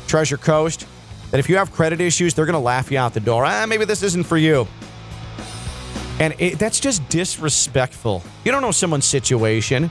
Treasure 0.07 0.37
Coast, 0.37 0.85
that 1.31 1.39
if 1.39 1.47
you 1.47 1.55
have 1.55 1.71
credit 1.71 2.01
issues, 2.01 2.33
they're 2.33 2.45
going 2.45 2.53
to 2.53 2.59
laugh 2.59 2.91
you 2.91 2.97
out 2.97 3.13
the 3.13 3.21
door. 3.21 3.45
Ah, 3.45 3.65
maybe 3.67 3.85
this 3.85 4.03
isn't 4.03 4.25
for 4.25 4.37
you. 4.37 4.67
And 6.19 6.35
it, 6.39 6.59
that's 6.59 6.81
just 6.81 7.07
disrespectful. 7.07 8.21
You 8.43 8.51
don't 8.51 8.61
know 8.61 8.71
someone's 8.71 9.05
situation. 9.05 9.89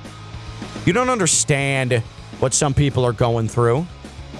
You 0.84 0.92
don't 0.92 1.08
understand 1.08 2.02
what 2.40 2.54
some 2.54 2.74
people 2.74 3.04
are 3.04 3.12
going 3.12 3.48
through. 3.48 3.86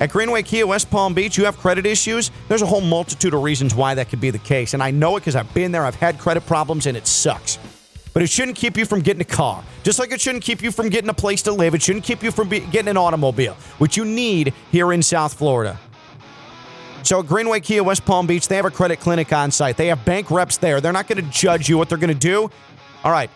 At 0.01 0.11
Greenway 0.11 0.43
Kia 0.45 0.67
West 0.67 0.91
Palm 0.91 1.13
Beach, 1.13 1.37
you 1.37 1.45
have 1.45 1.57
credit 1.57 1.85
issues. 1.85 2.31
There's 2.47 2.63
a 2.63 2.67
whole 2.67 2.81
multitude 2.81 3.35
of 3.35 3.43
reasons 3.43 3.75
why 3.75 3.95
that 3.95 4.09
could 4.09 4.21
be 4.21 4.31
the 4.31 4.39
case. 4.39 4.75
And 4.75 4.83
I 4.83 4.93
know 4.93 5.17
it 5.17 5.21
because 5.21 5.35
I've 5.35 5.53
been 5.55 5.73
there, 5.73 5.85
I've 5.85 5.97
had 5.97 6.19
credit 6.19 6.47
problems, 6.47 6.87
and 6.87 6.97
it 6.97 7.07
sucks. 7.07 7.59
But 8.15 8.23
it 8.23 8.31
shouldn't 8.31 8.57
keep 8.57 8.77
you 8.77 8.85
from 8.85 9.01
getting 9.01 9.21
a 9.23 9.25
car. 9.25 9.63
Just 9.83 9.99
like 9.99 10.13
it 10.13 10.21
shouldn't 10.21 10.45
keep 10.45 10.63
you 10.63 10.71
from 10.71 10.89
getting 10.89 11.11
a 11.11 11.15
place 11.15 11.43
to 11.43 11.53
live. 11.53 11.75
It 11.75 11.83
shouldn't 11.83 12.05
keep 12.05 12.23
you 12.23 12.31
from 12.31 12.49
be- 12.49 12.61
getting 12.61 12.89
an 12.89 12.97
automobile, 12.97 13.55
which 13.79 13.97
you 13.97 14.05
need 14.05 14.55
here 14.71 14.93
in 14.93 15.03
South 15.03 15.35
Florida. 15.35 15.79
So 17.03 17.21
at 17.21 17.27
Greenway 17.27 17.61
Kia 17.61 17.83
West 17.83 18.05
Palm 18.05 18.27
Beach, 18.27 18.49
they 18.49 18.57
have 18.57 18.65
a 18.65 18.71
credit 18.71 19.01
clinic 19.01 19.33
on 19.33 19.51
site. 19.51 19.77
They 19.77 19.89
have 19.89 20.05
bank 20.05 20.31
reps 20.31 20.59
there. 20.59 20.81
They're 20.81 20.93
not 20.93 21.09
going 21.09 21.25
to 21.25 21.31
judge 21.31 21.69
you 21.69 21.79
what 21.79 21.89
they're 21.89 21.99
going 21.99 22.13
to 22.13 22.15
do. 22.15 22.51
All 23.03 23.13
right. 23.13 23.31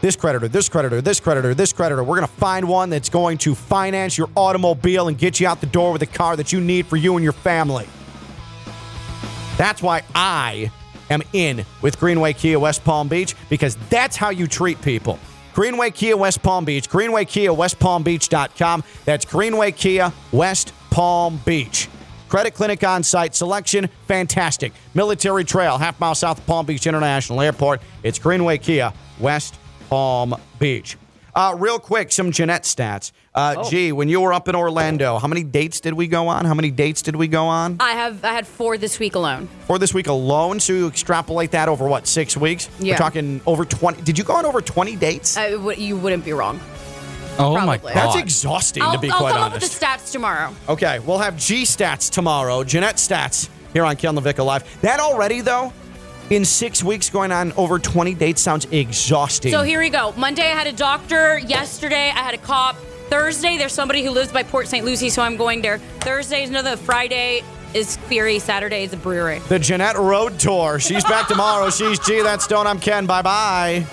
This 0.00 0.16
creditor, 0.16 0.48
this 0.48 0.68
creditor, 0.68 1.02
this 1.02 1.20
creditor, 1.20 1.52
this 1.52 1.74
creditor. 1.74 2.02
We're 2.02 2.16
going 2.16 2.28
to 2.28 2.34
find 2.34 2.66
one 2.66 2.88
that's 2.88 3.10
going 3.10 3.36
to 3.38 3.54
finance 3.54 4.16
your 4.16 4.30
automobile 4.34 5.08
and 5.08 5.18
get 5.18 5.40
you 5.40 5.46
out 5.46 5.60
the 5.60 5.66
door 5.66 5.92
with 5.92 6.00
a 6.00 6.06
car 6.06 6.36
that 6.36 6.52
you 6.52 6.60
need 6.60 6.86
for 6.86 6.96
you 6.96 7.16
and 7.16 7.22
your 7.22 7.34
family. 7.34 7.86
That's 9.58 9.82
why 9.82 10.02
I 10.14 10.70
am 11.10 11.20
in 11.34 11.66
with 11.82 12.00
Greenway 12.00 12.32
Kia 12.32 12.58
West 12.58 12.82
Palm 12.82 13.08
Beach 13.08 13.34
because 13.50 13.76
that's 13.90 14.16
how 14.16 14.30
you 14.30 14.46
treat 14.46 14.80
people. 14.80 15.18
Greenway 15.52 15.90
Kia 15.90 16.16
West 16.16 16.42
Palm 16.42 16.64
Beach, 16.64 16.88
Greenway 16.88 17.26
Kia 17.26 17.52
West 17.52 17.78
Palm 17.78 18.02
Beach.com. 18.02 18.82
That's 19.04 19.26
Greenway 19.26 19.72
Kia 19.72 20.14
West 20.32 20.72
Palm 20.90 21.40
Beach. 21.44 21.88
Credit 22.30 22.54
clinic 22.54 22.84
on 22.84 23.02
site, 23.02 23.34
selection 23.34 23.90
fantastic. 24.06 24.72
Military 24.94 25.44
Trail, 25.44 25.76
half 25.76 26.00
mile 26.00 26.14
south 26.14 26.38
of 26.38 26.46
Palm 26.46 26.64
Beach 26.64 26.86
International 26.86 27.42
Airport. 27.42 27.82
It's 28.02 28.18
Greenway 28.18 28.56
Kia 28.56 28.94
West 29.18 29.58
Palm 29.90 30.36
Beach. 30.60 30.96
Uh, 31.34 31.54
real 31.58 31.78
quick, 31.78 32.10
some 32.12 32.30
Jeanette 32.30 32.62
stats. 32.62 33.10
Uh, 33.34 33.68
Gee, 33.68 33.90
when 33.92 34.08
you 34.08 34.20
were 34.20 34.32
up 34.32 34.48
in 34.48 34.54
Orlando, 34.54 35.18
how 35.18 35.26
many 35.28 35.42
dates 35.44 35.80
did 35.80 35.94
we 35.94 36.06
go 36.06 36.28
on? 36.28 36.44
How 36.44 36.54
many 36.54 36.70
dates 36.70 37.02
did 37.02 37.14
we 37.16 37.26
go 37.28 37.46
on? 37.46 37.76
I 37.80 37.92
have 37.92 38.24
I 38.24 38.32
had 38.32 38.46
four 38.46 38.78
this 38.78 38.98
week 38.98 39.14
alone. 39.16 39.48
Four 39.66 39.78
this 39.78 39.92
week 39.92 40.06
alone, 40.06 40.60
so 40.60 40.72
you 40.72 40.86
extrapolate 40.88 41.50
that 41.52 41.68
over 41.68 41.88
what, 41.88 42.06
six 42.06 42.36
weeks? 42.36 42.68
Yeah. 42.78 42.94
We're 42.94 42.98
talking 42.98 43.40
over 43.46 43.64
20. 43.64 44.02
Did 44.02 44.16
you 44.16 44.24
go 44.24 44.34
on 44.34 44.46
over 44.46 44.60
20 44.60 44.96
dates? 44.96 45.36
I, 45.36 45.52
w- 45.52 45.80
you 45.80 45.96
wouldn't 45.96 46.24
be 46.24 46.32
wrong. 46.32 46.60
Oh 47.38 47.58
my 47.64 47.78
god. 47.78 47.94
That's 47.94 48.16
exhausting, 48.16 48.82
I'll, 48.82 48.92
to 48.92 48.98
be 48.98 49.10
I'll 49.10 49.18
quite 49.18 49.32
come 49.32 49.42
honest. 49.42 49.56
up 49.56 49.62
with 49.62 49.80
the 49.80 49.86
stats 49.86 50.12
tomorrow. 50.12 50.54
Okay, 50.68 50.98
we'll 51.00 51.18
have 51.18 51.36
G 51.36 51.62
stats 51.62 52.10
tomorrow, 52.10 52.62
Jeanette 52.64 52.96
stats 52.96 53.48
here 53.72 53.84
on 53.84 53.96
Ken 53.96 54.14
Levick 54.14 54.44
Live. 54.44 54.80
That 54.82 55.00
already, 55.00 55.40
though, 55.40 55.72
in 56.30 56.44
six 56.44 56.82
weeks 56.82 57.10
going 57.10 57.32
on 57.32 57.52
over 57.52 57.78
20 57.78 58.14
dates 58.14 58.40
sounds 58.40 58.64
exhausting. 58.70 59.52
So 59.52 59.62
here 59.62 59.80
we 59.80 59.90
go. 59.90 60.12
Monday 60.16 60.42
I 60.42 60.54
had 60.54 60.66
a 60.66 60.72
doctor. 60.72 61.38
Yesterday 61.40 62.10
I 62.10 62.18
had 62.18 62.34
a 62.34 62.38
cop. 62.38 62.76
Thursday 63.08 63.58
there's 63.58 63.72
somebody 63.72 64.04
who 64.04 64.10
lives 64.10 64.32
by 64.32 64.44
Port 64.44 64.68
St. 64.68 64.84
Lucie, 64.84 65.10
so 65.10 65.22
I'm 65.22 65.36
going 65.36 65.60
there. 65.62 65.78
Thursday 66.00 66.44
is 66.44 66.50
another. 66.50 66.76
Friday 66.76 67.42
is 67.74 67.96
Fury. 67.96 68.38
Saturday 68.38 68.84
is 68.84 68.92
a 68.92 68.96
brewery. 68.96 69.40
the 69.48 69.58
Jeanette 69.58 69.96
Road 69.96 70.38
Tour. 70.38 70.78
She's 70.78 71.04
back 71.04 71.26
tomorrow. 71.26 71.70
She's 71.70 71.98
G. 71.98 72.22
That's 72.22 72.44
Stone. 72.44 72.66
I'm 72.66 72.78
Ken. 72.78 73.06
Bye 73.06 73.22
bye. 73.22 73.86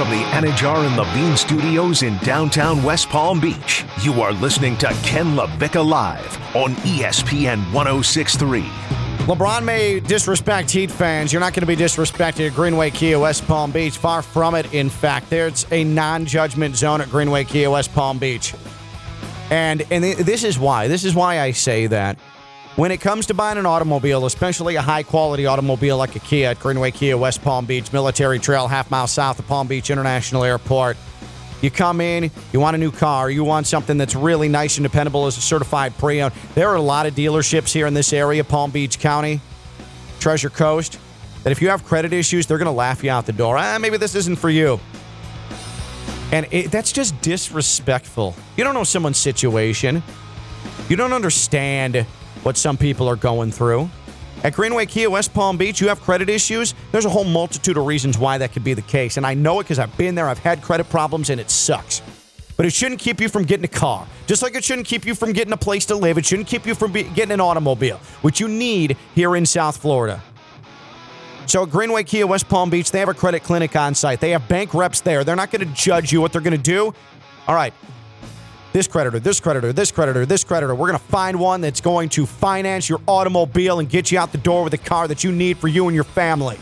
From 0.00 0.08
the 0.08 0.24
Anidjar 0.32 0.86
and 0.86 0.96
Levine 0.96 1.36
Studios 1.36 2.02
in 2.02 2.16
downtown 2.20 2.82
West 2.82 3.10
Palm 3.10 3.38
Beach, 3.38 3.84
you 4.00 4.22
are 4.22 4.32
listening 4.32 4.78
to 4.78 4.86
Ken 5.02 5.36
LaVicka 5.36 5.86
Live 5.86 6.56
on 6.56 6.74
ESPN 6.76 7.58
1063. 7.70 8.62
LeBron 9.26 9.62
may 9.62 10.00
disrespect 10.00 10.70
Heat 10.70 10.90
fans. 10.90 11.34
You're 11.34 11.40
not 11.40 11.52
going 11.52 11.60
to 11.60 11.66
be 11.66 11.76
disrespected 11.76 12.46
at 12.46 12.54
Greenway 12.54 12.92
Kia 12.92 13.18
West 13.18 13.46
Palm 13.46 13.72
Beach. 13.72 13.98
Far 13.98 14.22
from 14.22 14.54
it, 14.54 14.72
in 14.72 14.88
fact. 14.88 15.28
There's 15.28 15.66
a 15.70 15.84
non 15.84 16.24
judgment 16.24 16.76
zone 16.76 17.02
at 17.02 17.10
Greenway 17.10 17.44
Kia 17.44 17.70
West 17.70 17.92
Palm 17.92 18.18
Beach. 18.18 18.54
And, 19.50 19.82
and 19.90 20.02
th- 20.02 20.16
this 20.16 20.44
is 20.44 20.58
why. 20.58 20.88
This 20.88 21.04
is 21.04 21.14
why 21.14 21.40
I 21.40 21.50
say 21.50 21.88
that. 21.88 22.18
When 22.76 22.92
it 22.92 23.00
comes 23.00 23.26
to 23.26 23.34
buying 23.34 23.58
an 23.58 23.66
automobile, 23.66 24.26
especially 24.26 24.76
a 24.76 24.80
high 24.80 25.02
quality 25.02 25.44
automobile 25.44 25.96
like 25.98 26.14
a 26.14 26.20
Kia 26.20 26.50
at 26.50 26.60
Greenway 26.60 26.92
Kia 26.92 27.16
West 27.16 27.42
Palm 27.42 27.66
Beach, 27.66 27.92
Military 27.92 28.38
Trail, 28.38 28.68
half 28.68 28.90
mile 28.90 29.08
south 29.08 29.38
of 29.38 29.46
Palm 29.46 29.66
Beach 29.66 29.90
International 29.90 30.44
Airport, 30.44 30.96
you 31.62 31.70
come 31.70 32.00
in, 32.00 32.30
you 32.52 32.60
want 32.60 32.76
a 32.76 32.78
new 32.78 32.92
car, 32.92 33.28
you 33.28 33.44
want 33.44 33.66
something 33.66 33.98
that's 33.98 34.14
really 34.14 34.48
nice 34.48 34.78
and 34.78 34.84
dependable 34.84 35.26
as 35.26 35.36
a 35.36 35.40
certified 35.40 35.96
pre 35.98 36.22
owned. 36.22 36.32
There 36.54 36.68
are 36.68 36.76
a 36.76 36.80
lot 36.80 37.06
of 37.06 37.14
dealerships 37.14 37.72
here 37.72 37.86
in 37.86 37.92
this 37.92 38.12
area, 38.12 38.44
Palm 38.44 38.70
Beach 38.70 38.98
County, 38.98 39.40
Treasure 40.20 40.48
Coast, 40.48 40.98
that 41.42 41.50
if 41.50 41.60
you 41.60 41.68
have 41.68 41.84
credit 41.84 42.12
issues, 42.12 42.46
they're 42.46 42.56
going 42.56 42.66
to 42.66 42.72
laugh 42.72 43.02
you 43.02 43.10
out 43.10 43.26
the 43.26 43.32
door. 43.32 43.58
Ah, 43.58 43.78
maybe 43.78 43.96
this 43.96 44.14
isn't 44.14 44.36
for 44.36 44.48
you. 44.48 44.80
And 46.32 46.46
it, 46.50 46.70
that's 46.70 46.92
just 46.92 47.20
disrespectful. 47.20 48.36
You 48.56 48.64
don't 48.64 48.74
know 48.74 48.84
someone's 48.84 49.18
situation. 49.18 50.02
You 50.88 50.96
don't 50.96 51.12
understand 51.12 52.06
what 52.42 52.56
some 52.56 52.76
people 52.76 53.08
are 53.08 53.16
going 53.16 53.50
through. 53.52 53.88
At 54.42 54.54
Greenway 54.54 54.86
Kia 54.86 55.10
West 55.10 55.34
Palm 55.34 55.58
Beach, 55.58 55.80
you 55.80 55.88
have 55.88 56.00
credit 56.00 56.30
issues. 56.30 56.74
There's 56.92 57.04
a 57.04 57.10
whole 57.10 57.24
multitude 57.24 57.76
of 57.76 57.84
reasons 57.84 58.16
why 58.16 58.38
that 58.38 58.52
could 58.52 58.64
be 58.64 58.72
the 58.72 58.82
case. 58.82 59.18
And 59.18 59.26
I 59.26 59.34
know 59.34 59.60
it 59.60 59.64
because 59.64 59.78
I've 59.78 59.94
been 59.98 60.14
there, 60.14 60.28
I've 60.28 60.38
had 60.38 60.62
credit 60.62 60.88
problems, 60.88 61.28
and 61.28 61.38
it 61.38 61.50
sucks. 61.50 62.00
But 62.56 62.64
it 62.66 62.72
shouldn't 62.72 63.00
keep 63.00 63.20
you 63.20 63.28
from 63.28 63.44
getting 63.44 63.64
a 63.64 63.68
car. 63.68 64.06
Just 64.26 64.42
like 64.42 64.54
it 64.54 64.64
shouldn't 64.64 64.86
keep 64.86 65.04
you 65.04 65.14
from 65.14 65.32
getting 65.32 65.52
a 65.52 65.58
place 65.58 65.84
to 65.86 65.94
live. 65.94 66.16
It 66.16 66.24
shouldn't 66.24 66.48
keep 66.48 66.66
you 66.66 66.74
from 66.74 66.92
be- 66.92 67.04
getting 67.04 67.32
an 67.32 67.40
automobile, 67.40 67.98
which 68.22 68.40
you 68.40 68.48
need 68.48 68.96
here 69.14 69.36
in 69.36 69.44
South 69.44 69.76
Florida. 69.76 70.22
So 71.46 71.64
at 71.64 71.70
Greenway 71.70 72.04
Kia 72.04 72.26
West 72.26 72.48
Palm 72.48 72.70
Beach, 72.70 72.90
they 72.90 73.00
have 73.00 73.08
a 73.08 73.14
credit 73.14 73.42
clinic 73.42 73.76
on 73.76 73.94
site. 73.94 74.20
They 74.20 74.30
have 74.30 74.46
bank 74.46 74.72
reps 74.72 75.00
there. 75.00 75.24
They're 75.24 75.36
not 75.36 75.50
going 75.50 75.66
to 75.66 75.74
judge 75.74 76.12
you 76.12 76.20
what 76.20 76.32
they're 76.32 76.40
going 76.40 76.56
to 76.56 76.62
do. 76.62 76.94
All 77.48 77.54
right. 77.54 77.74
This 78.72 78.86
creditor, 78.86 79.18
this 79.18 79.40
creditor, 79.40 79.72
this 79.72 79.90
creditor, 79.90 80.24
this 80.24 80.44
creditor. 80.44 80.74
We're 80.76 80.86
going 80.86 80.98
to 80.98 81.04
find 81.06 81.40
one 81.40 81.60
that's 81.60 81.80
going 81.80 82.08
to 82.10 82.24
finance 82.24 82.88
your 82.88 83.00
automobile 83.08 83.80
and 83.80 83.88
get 83.88 84.12
you 84.12 84.18
out 84.18 84.30
the 84.30 84.38
door 84.38 84.62
with 84.62 84.72
a 84.74 84.78
car 84.78 85.08
that 85.08 85.24
you 85.24 85.32
need 85.32 85.58
for 85.58 85.66
you 85.66 85.88
and 85.88 85.94
your 85.94 86.04
family. 86.04 86.56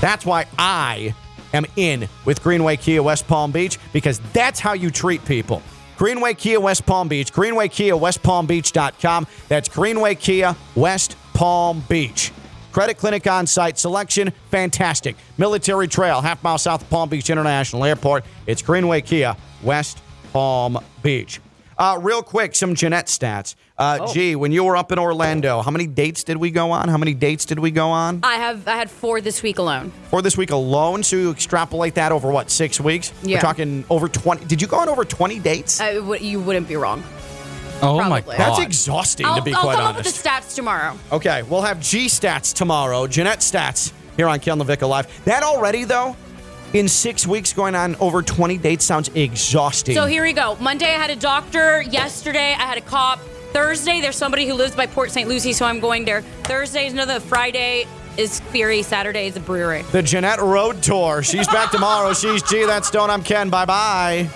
That's 0.00 0.26
why 0.26 0.46
I 0.58 1.14
am 1.54 1.64
in 1.76 2.08
with 2.24 2.42
Greenway 2.42 2.76
Kia 2.76 3.04
West 3.04 3.28
Palm 3.28 3.52
Beach 3.52 3.78
because 3.92 4.20
that's 4.32 4.58
how 4.58 4.72
you 4.72 4.90
treat 4.90 5.24
people. 5.24 5.62
Greenway 5.96 6.34
Kia 6.34 6.58
West 6.58 6.86
Palm 6.86 7.06
Beach, 7.06 7.32
Greenway 7.32 7.68
Kia 7.68 7.96
West 7.96 8.20
Palm 8.24 8.46
Beach.com. 8.46 9.28
That's 9.46 9.68
Greenway 9.68 10.16
Kia 10.16 10.56
West 10.74 11.14
Palm 11.34 11.84
Beach. 11.88 12.32
Credit 12.72 12.96
clinic 12.96 13.28
on 13.28 13.46
site, 13.46 13.78
selection 13.78 14.32
fantastic. 14.50 15.14
Military 15.38 15.86
Trail, 15.86 16.20
half 16.20 16.42
mile 16.42 16.58
south 16.58 16.82
of 16.82 16.90
Palm 16.90 17.08
Beach 17.08 17.30
International 17.30 17.84
Airport. 17.84 18.24
It's 18.48 18.62
Greenway 18.62 19.02
Kia 19.02 19.36
West 19.62 20.01
Palm 20.32 20.78
Beach. 21.02 21.40
Uh, 21.78 21.98
real 22.00 22.22
quick, 22.22 22.54
some 22.54 22.74
Jeanette 22.74 23.06
stats. 23.06 23.54
Uh, 23.78 24.06
Gee, 24.12 24.36
when 24.36 24.52
you 24.52 24.62
were 24.62 24.76
up 24.76 24.92
in 24.92 24.98
Orlando, 24.98 25.62
how 25.62 25.70
many 25.70 25.86
dates 25.86 26.22
did 26.22 26.36
we 26.36 26.50
go 26.50 26.70
on? 26.70 26.88
How 26.88 26.98
many 26.98 27.14
dates 27.14 27.44
did 27.44 27.58
we 27.58 27.70
go 27.70 27.88
on? 27.88 28.20
I 28.22 28.34
have 28.36 28.68
I 28.68 28.76
had 28.76 28.90
four 28.90 29.20
this 29.20 29.42
week 29.42 29.58
alone. 29.58 29.90
Four 30.10 30.22
this 30.22 30.36
week 30.36 30.50
alone. 30.50 31.02
So 31.02 31.16
you 31.16 31.30
extrapolate 31.30 31.94
that 31.96 32.12
over 32.12 32.30
what 32.30 32.50
six 32.50 32.78
weeks? 32.78 33.12
Yeah. 33.22 33.38
We're 33.38 33.40
talking 33.40 33.84
over 33.90 34.06
twenty. 34.06 34.44
Did 34.44 34.60
you 34.62 34.68
go 34.68 34.76
on 34.78 34.88
over 34.88 35.04
twenty 35.04 35.38
dates? 35.38 35.80
I 35.80 35.94
w- 35.94 36.22
you 36.24 36.40
wouldn't 36.40 36.68
be 36.68 36.76
wrong. 36.76 37.02
oh 37.80 37.96
my 38.08 38.20
god. 38.20 38.36
That's 38.38 38.58
exhausting, 38.60 39.26
I'll, 39.26 39.36
to 39.36 39.42
be 39.42 39.52
I'll 39.54 39.62
quite 39.62 39.76
come 39.76 39.84
honest. 39.86 39.98
up 40.00 40.06
with 40.06 40.22
the 40.22 40.28
stats 40.28 40.54
tomorrow. 40.54 40.96
okay, 41.10 41.42
we'll 41.42 41.62
have 41.62 41.80
G 41.80 42.06
stats 42.06 42.54
tomorrow. 42.54 43.06
Jeanette 43.08 43.40
stats 43.40 43.92
here 44.16 44.28
on 44.28 44.38
Ken 44.38 44.58
Levick 44.58 44.86
Live. 44.86 45.24
That 45.24 45.42
already 45.42 45.82
though, 45.84 46.16
in 46.74 46.88
six 46.88 47.26
weeks 47.26 47.52
going 47.52 47.74
on 47.74 47.96
over 47.96 48.22
twenty 48.22 48.58
dates 48.58 48.84
sounds 48.84 49.08
exhausting. 49.14 49.94
So 49.94 50.06
here 50.06 50.22
we 50.22 50.32
go. 50.32 50.56
Monday 50.60 50.86
I 50.86 50.98
had 50.98 51.10
a 51.10 51.16
doctor. 51.16 51.82
Yesterday 51.82 52.52
I 52.58 52.62
had 52.62 52.78
a 52.78 52.82
cop. 52.82 53.20
Thursday 53.52 54.00
there's 54.00 54.16
somebody 54.16 54.46
who 54.46 54.54
lives 54.54 54.74
by 54.74 54.86
Port 54.86 55.10
St. 55.10 55.28
Lucie, 55.28 55.52
so 55.52 55.66
I'm 55.66 55.80
going 55.80 56.04
there. 56.04 56.22
Thursday 56.44 56.86
is 56.86 56.92
another. 56.92 57.20
Friday 57.20 57.86
is 58.16 58.40
Fury. 58.40 58.82
Saturday 58.82 59.26
is 59.26 59.36
a 59.36 59.40
brewery. 59.40 59.82
the 59.92 60.02
Jeanette 60.02 60.40
Road 60.40 60.82
Tour. 60.82 61.22
She's 61.22 61.46
back 61.48 61.70
tomorrow. 61.70 62.12
She's 62.14 62.42
G. 62.42 62.64
That's 62.64 62.88
Stone. 62.88 63.10
I'm 63.10 63.22
Ken. 63.22 63.50
Bye 63.50 63.64
bye. 63.64 64.28